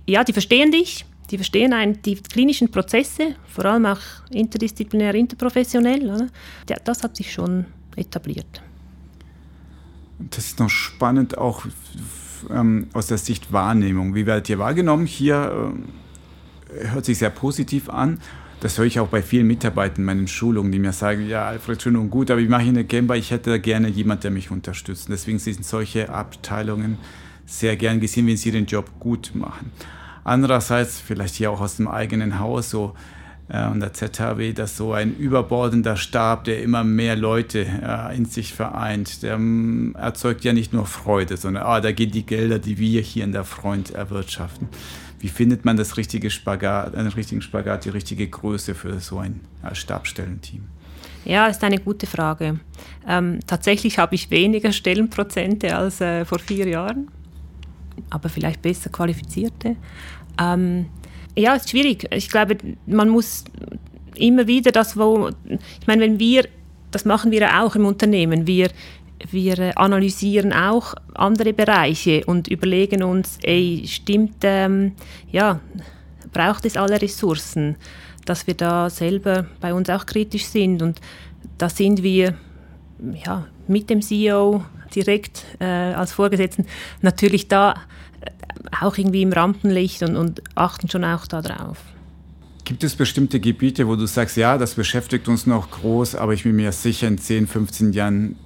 ja, 0.07 0.25
die 0.25 0.33
verstehen 0.33 0.71
dich, 0.71 1.05
die 1.31 1.37
verstehen 1.37 1.73
ein, 1.73 2.01
die 2.03 2.17
klinischen 2.17 2.71
Prozesse, 2.71 3.35
vor 3.47 3.65
allem 3.65 3.87
auch 3.87 4.01
interdisziplinär, 4.31 5.15
interprofessionell. 5.15 6.11
Oder? 6.11 6.27
Das 6.85 7.03
hat 7.03 7.17
sich 7.17 7.33
schon 7.33 7.65
etabliert. 7.97 8.63
Das 10.19 10.47
ist 10.47 10.59
noch 10.61 10.71
spannend, 10.71 11.37
auch 11.39 11.67
ähm, 12.51 12.89
aus 12.93 13.07
der 13.09 13.19
Sicht 13.19 13.53
Wahrnehmung. 13.53 14.15
Wie 14.15 14.27
werdet 14.27 14.49
ihr 14.49 14.59
wahrgenommen? 14.59 15.07
Hier 15.07 15.75
äh, 16.73 16.89
hört 16.89 17.05
sich 17.05 17.19
sehr 17.19 17.31
positiv 17.31 17.89
an. 17.89 18.21
Das 18.61 18.79
höre 18.79 18.87
ich 18.87 19.01
auch 19.01 19.09
bei 19.09 19.21
vielen 19.21 19.47
Mitarbeitern 19.47 19.99
in 19.99 20.05
meinen 20.05 20.29
Schulungen, 20.29 20.73
die 20.73 20.79
mir 20.79 20.93
sagen, 20.93 21.27
ja, 21.29 21.47
Alfred, 21.47 21.83
schön 21.83 21.97
und 21.97 22.11
gut, 22.11 22.31
aber 22.31 22.41
ich 22.41 22.49
mache 22.49 22.63
hier 22.63 22.71
eine 22.71 22.85
Gameba, 22.85 23.15
ich 23.15 23.31
hätte 23.31 23.51
da 23.51 23.59
gerne 23.59 23.89
jemanden, 23.89 24.23
der 24.23 24.31
mich 24.31 24.51
unterstützt. 24.51 25.09
Deswegen 25.11 25.39
sind 25.39 25.65
solche 25.67 26.09
Abteilungen 26.09 26.99
sehr 27.47 27.77
gern 27.77 28.01
gesehen, 28.01 28.27
wenn 28.27 28.37
sie 28.37 28.51
den 28.51 28.67
Job 28.67 28.91
gut 29.01 29.33
machen. 29.35 29.73
Andererseits, 30.25 31.01
vielleicht 31.01 31.35
hier 31.35 31.51
auch 31.51 31.61
aus 31.61 31.77
dem 31.77 31.89
eigenen 31.89 32.39
Haus, 32.39 32.71
so 32.71 32.95
äh, 33.49 33.67
und 33.67 33.81
der 33.81 33.93
ZHW, 33.93 34.53
dass 34.53 34.77
so 34.77 34.93
ein 34.93 35.17
überbordender 35.17 35.97
Stab, 35.97 36.45
der 36.45 36.63
immer 36.63 36.85
mehr 36.85 37.17
Leute 37.17 37.67
äh, 37.67 38.17
in 38.17 38.25
sich 38.25 38.55
vereint, 38.55 39.23
der 39.23 39.35
ähm, 39.35 39.95
erzeugt 39.99 40.45
ja 40.45 40.53
nicht 40.53 40.73
nur 40.73 40.87
Freude, 40.87 41.37
sondern 41.37 41.65
ah, 41.65 41.81
da 41.81 41.93
gehen 41.93 42.11
die 42.11 42.25
Gelder, 42.25 42.59
die 42.59 42.79
wir 42.79 43.03
hier 43.03 43.25
in 43.25 43.33
der 43.33 43.45
Freund 43.45 43.91
erwirtschaften. 43.91 44.69
Wie 45.21 45.29
findet 45.29 45.65
man 45.65 45.77
das 45.77 45.97
richtige 45.97 46.31
Spagat, 46.31 46.95
einen 46.95 47.09
richtigen 47.09 47.43
Spagat, 47.43 47.85
die 47.85 47.91
richtige 47.91 48.27
Größe 48.29 48.75
für 48.75 49.01
so 49.01 49.19
ein 49.19 49.41
äh, 49.63 49.75
Stabstellenteam? 49.75 50.65
Ja, 51.25 51.47
ist 51.47 51.65
eine 51.65 51.79
gute 51.79 52.07
Frage. 52.07 52.61
Ähm, 53.09 53.41
tatsächlich 53.47 53.99
habe 53.99 54.15
ich 54.15 54.31
weniger 54.31 54.73
Stellenprozente 54.73 55.75
als 55.75 56.01
äh, 56.01 56.27
vor 56.27 56.39
vier 56.39 56.69
Jahren, 56.69 57.09
aber 58.11 58.29
vielleicht 58.29 58.63
besser 58.63 58.91
qualifizierte. 58.91 59.77
Ähm, 60.41 60.87
ja, 61.37 61.55
ist 61.55 61.71
schwierig. 61.71 62.07
Ich 62.13 62.31
glaube, 62.31 62.57
man 62.87 63.09
muss 63.09 63.45
immer 64.17 64.47
wieder 64.47 64.73
das, 64.73 64.97
wo, 64.97 65.31
ich 65.49 65.87
meine, 65.87 66.03
wenn 66.03 66.19
wir, 66.19 66.47
das 66.91 67.05
machen 67.05 67.31
wir 67.31 67.63
auch 67.63 67.75
im 67.75 67.87
Unternehmen, 67.87 68.47
wir, 68.47 68.69
wir 69.31 69.77
analysieren 69.79 70.53
auch 70.53 70.95
andere 71.15 71.53
Bereiche 71.53 72.25
und 72.27 72.49
überlegen 72.49 73.03
uns, 73.03 73.39
ey, 73.43 73.83
stimmt, 73.87 74.37
ähm, 74.43 74.93
ja, 75.31 75.61
braucht 76.33 76.65
es 76.67 76.77
alle 76.77 77.01
Ressourcen, 77.01 77.77
dass 78.25 78.47
wir 78.47 78.55
da 78.55 78.91
selber 78.91 79.47
bei 79.61 79.75
uns 79.75 79.91
auch 79.91 80.07
kritisch 80.07 80.47
sind 80.47 80.83
und 80.83 81.01
da 81.59 81.69
sind 81.69 82.03
wir 82.03 82.35
ja, 83.25 83.47
mit 83.69 83.91
dem 83.91 84.03
CEO 84.03 84.65
direkt 84.95 85.45
äh, 85.61 85.65
als 85.65 86.13
Vorgesetzten 86.13 86.67
natürlich 87.03 87.49
da 87.49 87.75
auch 88.81 88.97
irgendwie 88.97 89.23
im 89.23 89.33
Rampenlicht 89.33 90.03
und, 90.03 90.17
und 90.17 90.43
achten 90.55 90.89
schon 90.89 91.05
auch 91.05 91.27
darauf. 91.27 91.79
Gibt 92.65 92.83
es 92.83 92.97
bestimmte 92.97 93.41
Gebiete, 93.41 93.87
wo 93.87 93.95
du 93.97 94.07
sagst, 94.07 94.37
ja, 94.37 94.57
das 94.57 94.75
beschäftigt 94.75 95.29
uns 95.29 95.47
noch 95.47 95.71
groß, 95.71 96.15
aber 96.15 96.33
ich 96.33 96.45
bin 96.45 96.57
mir 96.57 96.73
sicher, 96.73 97.09
in 97.09 97.19
10, 97.19 97.47
15 97.47 97.93
Jahren, 97.93 98.37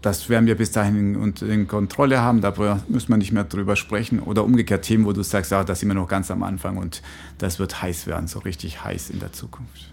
das 0.00 0.28
werden 0.30 0.46
wir 0.46 0.56
bis 0.56 0.72
dahin 0.72 1.34
in 1.42 1.68
Kontrolle 1.68 2.20
haben, 2.20 2.40
da 2.40 2.54
müssen 2.88 3.10
wir 3.10 3.18
nicht 3.18 3.32
mehr 3.32 3.44
drüber 3.44 3.76
sprechen. 3.76 4.20
Oder 4.20 4.44
umgekehrt 4.44 4.84
Themen, 4.84 5.04
wo 5.04 5.12
du 5.12 5.22
sagst, 5.22 5.52
ja, 5.52 5.62
da 5.64 5.74
sind 5.74 5.88
wir 5.88 5.94
noch 5.94 6.08
ganz 6.08 6.30
am 6.30 6.42
Anfang 6.42 6.78
und 6.78 7.02
das 7.38 7.58
wird 7.58 7.82
heiß 7.82 8.06
werden, 8.06 8.26
so 8.26 8.38
richtig 8.38 8.82
heiß 8.84 9.10
in 9.10 9.20
der 9.20 9.32
Zukunft. 9.32 9.92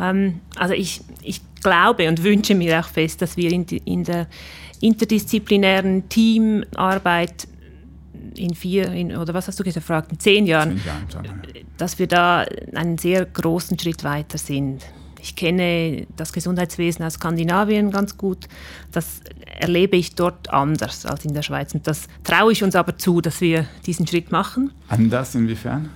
Ähm, 0.00 0.40
also 0.56 0.74
ich, 0.74 1.02
ich 1.22 1.40
glaube 1.64 2.08
und 2.08 2.22
wünsche 2.22 2.54
mir 2.54 2.78
auch 2.78 2.88
fest, 2.88 3.20
dass 3.20 3.36
wir 3.36 3.50
in, 3.50 3.66
die, 3.66 3.78
in 3.78 4.04
der 4.04 4.28
interdisziplinären 4.80 6.08
Teamarbeit 6.08 7.48
in 8.36 8.54
vier, 8.54 8.92
in, 8.92 9.16
oder 9.16 9.34
was 9.34 9.48
hast 9.48 9.58
du 9.58 9.64
gefragt, 9.64 10.12
in 10.12 10.20
zehn 10.20 10.46
Jahren, 10.46 10.80
zehn 11.08 11.24
Jahren 11.24 11.42
dass 11.76 11.98
wir 11.98 12.06
da 12.06 12.44
einen 12.74 12.98
sehr 12.98 13.24
großen 13.24 13.78
Schritt 13.78 14.04
weiter 14.04 14.38
sind. 14.38 14.84
Ich 15.20 15.36
kenne 15.36 16.06
das 16.16 16.32
Gesundheitswesen 16.32 17.04
aus 17.04 17.14
Skandinavien 17.14 17.90
ganz 17.90 18.18
gut. 18.18 18.46
Das 18.92 19.20
erlebe 19.58 19.96
ich 19.96 20.14
dort 20.14 20.50
anders 20.50 21.06
als 21.06 21.24
in 21.24 21.32
der 21.32 21.40
Schweiz. 21.40 21.72
Und 21.72 21.86
das 21.86 22.08
traue 22.24 22.52
ich 22.52 22.62
uns 22.62 22.76
aber 22.76 22.98
zu, 22.98 23.22
dass 23.22 23.40
wir 23.40 23.66
diesen 23.86 24.06
Schritt 24.06 24.30
machen. 24.30 24.70
Anders 24.88 25.34
inwiefern? 25.34 25.88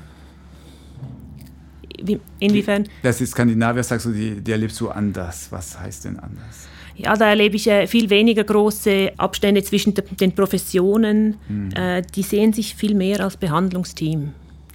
Wie, 2.02 2.20
inwiefern? 2.38 2.88
Das 3.02 3.20
ist 3.20 3.32
Skandinavier, 3.32 3.82
sagst 3.82 4.06
du, 4.06 4.12
die, 4.12 4.40
die 4.40 4.52
erlebst 4.52 4.80
du 4.80 4.88
anders. 4.88 5.50
Was 5.50 5.78
heißt 5.78 6.04
denn 6.04 6.18
anders? 6.18 6.68
Ja, 6.98 7.14
da 7.14 7.28
erlebe 7.28 7.54
ich 7.54 7.68
äh, 7.68 7.86
viel 7.86 8.10
weniger 8.10 8.42
große 8.42 9.12
Abstände 9.16 9.62
zwischen 9.62 9.94
den 9.94 10.34
Professionen. 10.34 11.36
Hm. 11.46 11.70
Äh, 11.70 12.02
die 12.02 12.22
sehen 12.22 12.52
sich 12.52 12.74
viel 12.74 12.94
mehr 12.94 13.20
als 13.20 13.36
Behandlungsteam. 13.36 14.32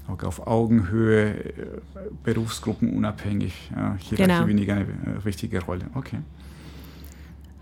Okay, 0.08 0.26
auf 0.26 0.48
Augenhöhe, 0.48 1.32
äh, 1.32 1.54
berufsgruppenunabhängig, 2.24 3.54
ja, 3.72 3.98
Hierarchie 4.00 4.16
genau. 4.16 4.48
weniger 4.48 4.76
eine 4.76 4.88
richtige 5.26 5.62
Rolle. 5.64 5.86
Okay. 5.96 6.20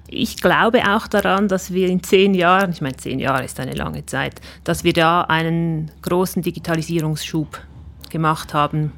Ich 0.08 0.38
glaube 0.38 0.82
auch 0.90 1.08
daran, 1.08 1.48
dass 1.48 1.74
wir 1.74 1.88
in 1.88 2.04
zehn 2.04 2.34
Jahren, 2.34 2.72
ich 2.72 2.82
meine, 2.82 2.98
zehn 2.98 3.18
Jahre 3.18 3.46
ist 3.46 3.60
eine 3.60 3.74
lange 3.74 4.06
Zeit, 4.06 4.42
dass 4.64 4.84
wir 4.84 4.94
da 4.94 5.22
einen 5.22 5.90
großen 6.02 6.42
Digitalisierungsschub 6.42 7.62
gemacht 8.10 8.54
haben 8.54 8.92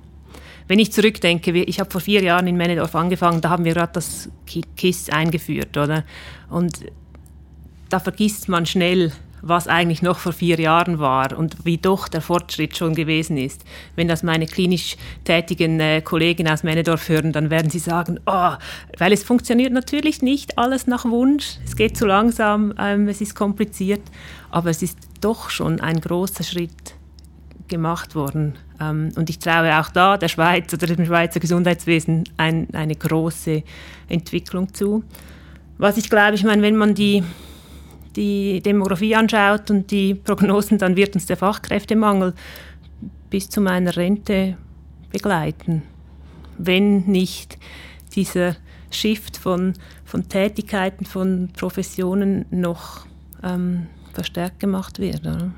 wenn 0.73 0.79
ich 0.79 0.91
zurückdenke, 0.91 1.51
ich 1.51 1.79
habe 1.79 1.91
vor 1.91 2.01
vier 2.01 2.23
Jahren 2.23 2.47
in 2.47 2.57
Männedorf 2.57 2.95
angefangen, 2.95 3.41
da 3.41 3.51
haben 3.51 3.63
wir 3.63 3.75
gerade 3.75 3.93
das 3.93 4.31
KISS 4.75 5.11
eingeführt, 5.11 5.77
oder? 5.77 6.03
Und 6.49 6.79
da 7.89 7.99
vergisst 7.99 8.49
man 8.49 8.65
schnell, 8.65 9.11
was 9.43 9.67
eigentlich 9.67 10.01
noch 10.01 10.17
vor 10.17 10.33
vier 10.33 10.59
Jahren 10.59 10.97
war 10.97 11.37
und 11.37 11.63
wie 11.63 11.77
doch 11.77 12.07
der 12.07 12.21
Fortschritt 12.21 12.75
schon 12.75 12.95
gewesen 12.95 13.37
ist. 13.37 13.63
Wenn 13.95 14.07
das 14.07 14.23
meine 14.23 14.47
klinisch 14.47 14.97
tätigen 15.25 15.79
äh, 15.79 16.01
Kollegen 16.01 16.47
aus 16.47 16.63
Männedorf 16.63 17.07
hören, 17.07 17.33
dann 17.33 17.51
werden 17.51 17.69
sie 17.69 17.77
sagen, 17.77 18.19
oh, 18.25 18.53
weil 18.97 19.13
es 19.13 19.23
funktioniert 19.23 19.73
natürlich 19.73 20.23
nicht 20.23 20.57
alles 20.57 20.87
nach 20.87 21.05
Wunsch, 21.05 21.59
es 21.63 21.75
geht 21.75 21.95
zu 21.95 22.07
langsam, 22.07 22.73
ähm, 22.79 23.07
es 23.07 23.21
ist 23.21 23.35
kompliziert, 23.35 24.01
aber 24.49 24.71
es 24.71 24.81
ist 24.81 24.97
doch 25.21 25.51
schon 25.51 25.81
ein 25.81 26.01
großer 26.01 26.43
Schritt 26.43 26.95
gemacht 27.67 28.15
worden. 28.15 28.55
Ähm, 28.79 29.11
und 29.15 29.29
ich 29.29 29.39
traue 29.39 29.79
auch 29.79 29.89
da 29.89 30.17
der 30.17 30.27
Schweiz 30.27 30.73
oder 30.73 30.87
dem 30.87 31.05
Schweizer 31.05 31.39
Gesundheitswesen 31.39 32.23
ein, 32.37 32.67
eine 32.73 32.95
große 32.95 33.63
Entwicklung 34.09 34.73
zu. 34.73 35.03
Was 35.77 35.97
ich 35.97 36.09
glaube, 36.09 36.35
ich 36.35 36.43
meine, 36.43 36.61
wenn 36.61 36.75
man 36.75 36.95
die, 36.95 37.23
die 38.15 38.61
Demografie 38.61 39.15
anschaut 39.15 39.69
und 39.71 39.91
die 39.91 40.15
Prognosen, 40.15 40.77
dann 40.77 40.95
wird 40.95 41.15
uns 41.15 41.25
der 41.25 41.37
Fachkräftemangel 41.37 42.33
bis 43.29 43.49
zu 43.49 43.61
meiner 43.61 43.95
Rente 43.95 44.57
begleiten, 45.11 45.83
wenn 46.57 47.05
nicht 47.05 47.57
dieser 48.15 48.55
Shift 48.91 49.37
von, 49.37 49.73
von 50.05 50.29
Tätigkeiten, 50.29 51.05
von 51.05 51.49
Professionen 51.57 52.45
noch 52.51 53.05
ähm, 53.41 53.87
verstärkt 54.13 54.59
gemacht 54.59 54.99
wird. 54.99 55.21
Oder? 55.21 55.51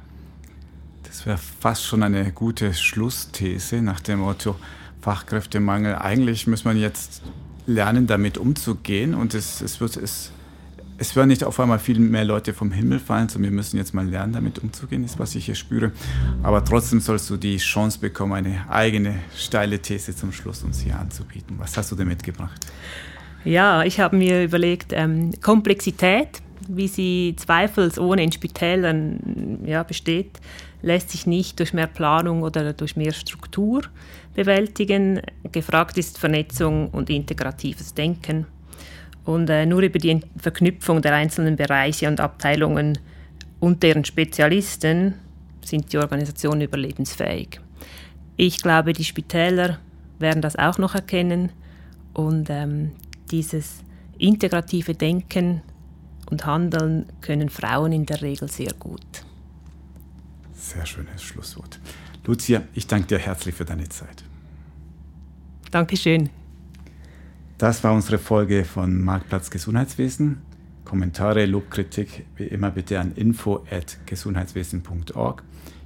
Das 1.15 1.25
wäre 1.25 1.37
fast 1.37 1.85
schon 1.85 2.03
eine 2.03 2.29
gute 2.33 2.73
Schlussthese 2.73 3.81
nach 3.81 4.01
dem 4.01 4.19
Motto 4.19 4.57
Fachkräftemangel. 4.99 5.95
Eigentlich 5.95 6.45
muss 6.45 6.65
man 6.65 6.77
jetzt 6.77 7.21
lernen, 7.65 8.05
damit 8.05 8.37
umzugehen 8.37 9.15
und 9.15 9.33
es, 9.33 9.61
es 9.61 9.79
wird 9.79 9.95
es 9.95 10.33
es 10.97 11.15
werden 11.15 11.29
nicht 11.29 11.43
auf 11.45 11.57
einmal 11.59 11.79
viel 11.79 11.99
mehr 11.99 12.25
Leute 12.25 12.53
vom 12.53 12.71
Himmel 12.71 12.99
fallen, 12.99 13.29
sondern 13.29 13.51
wir 13.51 13.55
müssen 13.55 13.77
jetzt 13.77 13.93
mal 13.93 14.05
lernen, 14.05 14.33
damit 14.33 14.59
umzugehen, 14.59 15.05
ist, 15.05 15.17
was 15.17 15.35
ich 15.35 15.45
hier 15.45 15.55
spüre. 15.55 15.93
Aber 16.43 16.63
trotzdem 16.63 16.99
sollst 16.99 17.29
du 17.29 17.37
die 17.37 17.57
Chance 17.57 17.99
bekommen, 17.99 18.33
eine 18.33 18.69
eigene 18.69 19.15
steile 19.37 19.79
These 19.79 20.15
zum 20.15 20.33
Schluss 20.33 20.63
uns 20.63 20.81
hier 20.81 20.99
anzubieten. 20.99 21.55
Was 21.59 21.77
hast 21.77 21.91
du 21.91 21.95
denn 21.95 22.07
mitgebracht? 22.07 22.65
Ja, 23.45 23.83
ich 23.83 23.99
habe 24.01 24.17
mir 24.17 24.43
überlegt, 24.43 24.91
ähm, 24.91 25.31
Komplexität, 25.41 26.41
wie 26.67 26.87
sie 26.87 27.35
zweifelsohne 27.37 28.23
in 28.23 28.31
Spitälern 28.31 29.59
ja, 29.65 29.83
besteht, 29.83 30.39
lässt 30.81 31.09
sich 31.09 31.25
nicht 31.25 31.59
durch 31.59 31.73
mehr 31.73 31.87
Planung 31.87 32.43
oder 32.43 32.73
durch 32.73 32.95
mehr 32.95 33.13
Struktur 33.13 33.83
bewältigen. 34.33 35.21
Gefragt 35.51 35.97
ist 35.97 36.17
Vernetzung 36.17 36.89
und 36.89 37.09
integratives 37.09 37.93
Denken. 37.93 38.45
Und 39.23 39.49
äh, 39.49 39.65
nur 39.65 39.81
über 39.81 39.99
die 39.99 40.19
Verknüpfung 40.37 41.01
der 41.01 41.13
einzelnen 41.13 41.55
Bereiche 41.55 42.07
und 42.07 42.19
Abteilungen 42.19 42.99
und 43.59 43.81
deren 43.81 44.05
Spezialisten 44.05 45.15
sind 45.63 45.91
die 45.91 45.97
Organisationen 45.97 46.61
überlebensfähig. 46.61 47.59
Ich 48.37 48.61
glaube, 48.61 48.93
die 48.93 49.03
Spitäler 49.03 49.79
werden 50.19 50.41
das 50.41 50.55
auch 50.55 50.77
noch 50.77 50.93
erkennen 50.93 51.51
und 52.13 52.49
ähm, 52.49 52.91
dieses 53.31 53.83
integrative 54.17 54.93
Denken 54.93 55.61
und 56.29 56.45
Handeln 56.45 57.07
können 57.21 57.49
Frauen 57.49 57.91
in 57.91 58.05
der 58.05 58.21
Regel 58.21 58.49
sehr 58.49 58.73
gut. 58.73 59.25
Sehr 60.65 60.85
schönes 60.87 61.21
Schlusswort. 61.21 61.79
Lucia, 62.25 62.63
ich 62.73 62.87
danke 62.87 63.05
dir 63.07 63.19
herzlich 63.19 63.53
für 63.53 63.65
deine 63.65 63.87
Zeit. 63.87 64.23
Dankeschön. 65.69 66.31
Das 67.59 67.83
war 67.83 67.93
unsere 67.93 68.17
Folge 68.17 68.65
von 68.65 68.99
Marktplatz 68.99 69.51
Gesundheitswesen. 69.51 70.41
Kommentare, 70.83 71.45
Lobkritik 71.45 72.25
wie 72.35 72.45
immer 72.45 72.71
bitte 72.71 72.99
an 72.99 73.11
info@gesundheitswesen.org. 73.11 75.43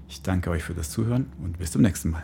Ich 0.08 0.22
danke 0.22 0.50
euch 0.50 0.64
für 0.64 0.74
das 0.74 0.92
Zuhören 0.92 1.26
und 1.44 1.60
bis 1.60 1.72
zum 1.72 1.82
nächsten 1.82 2.12
Mal. 2.12 2.24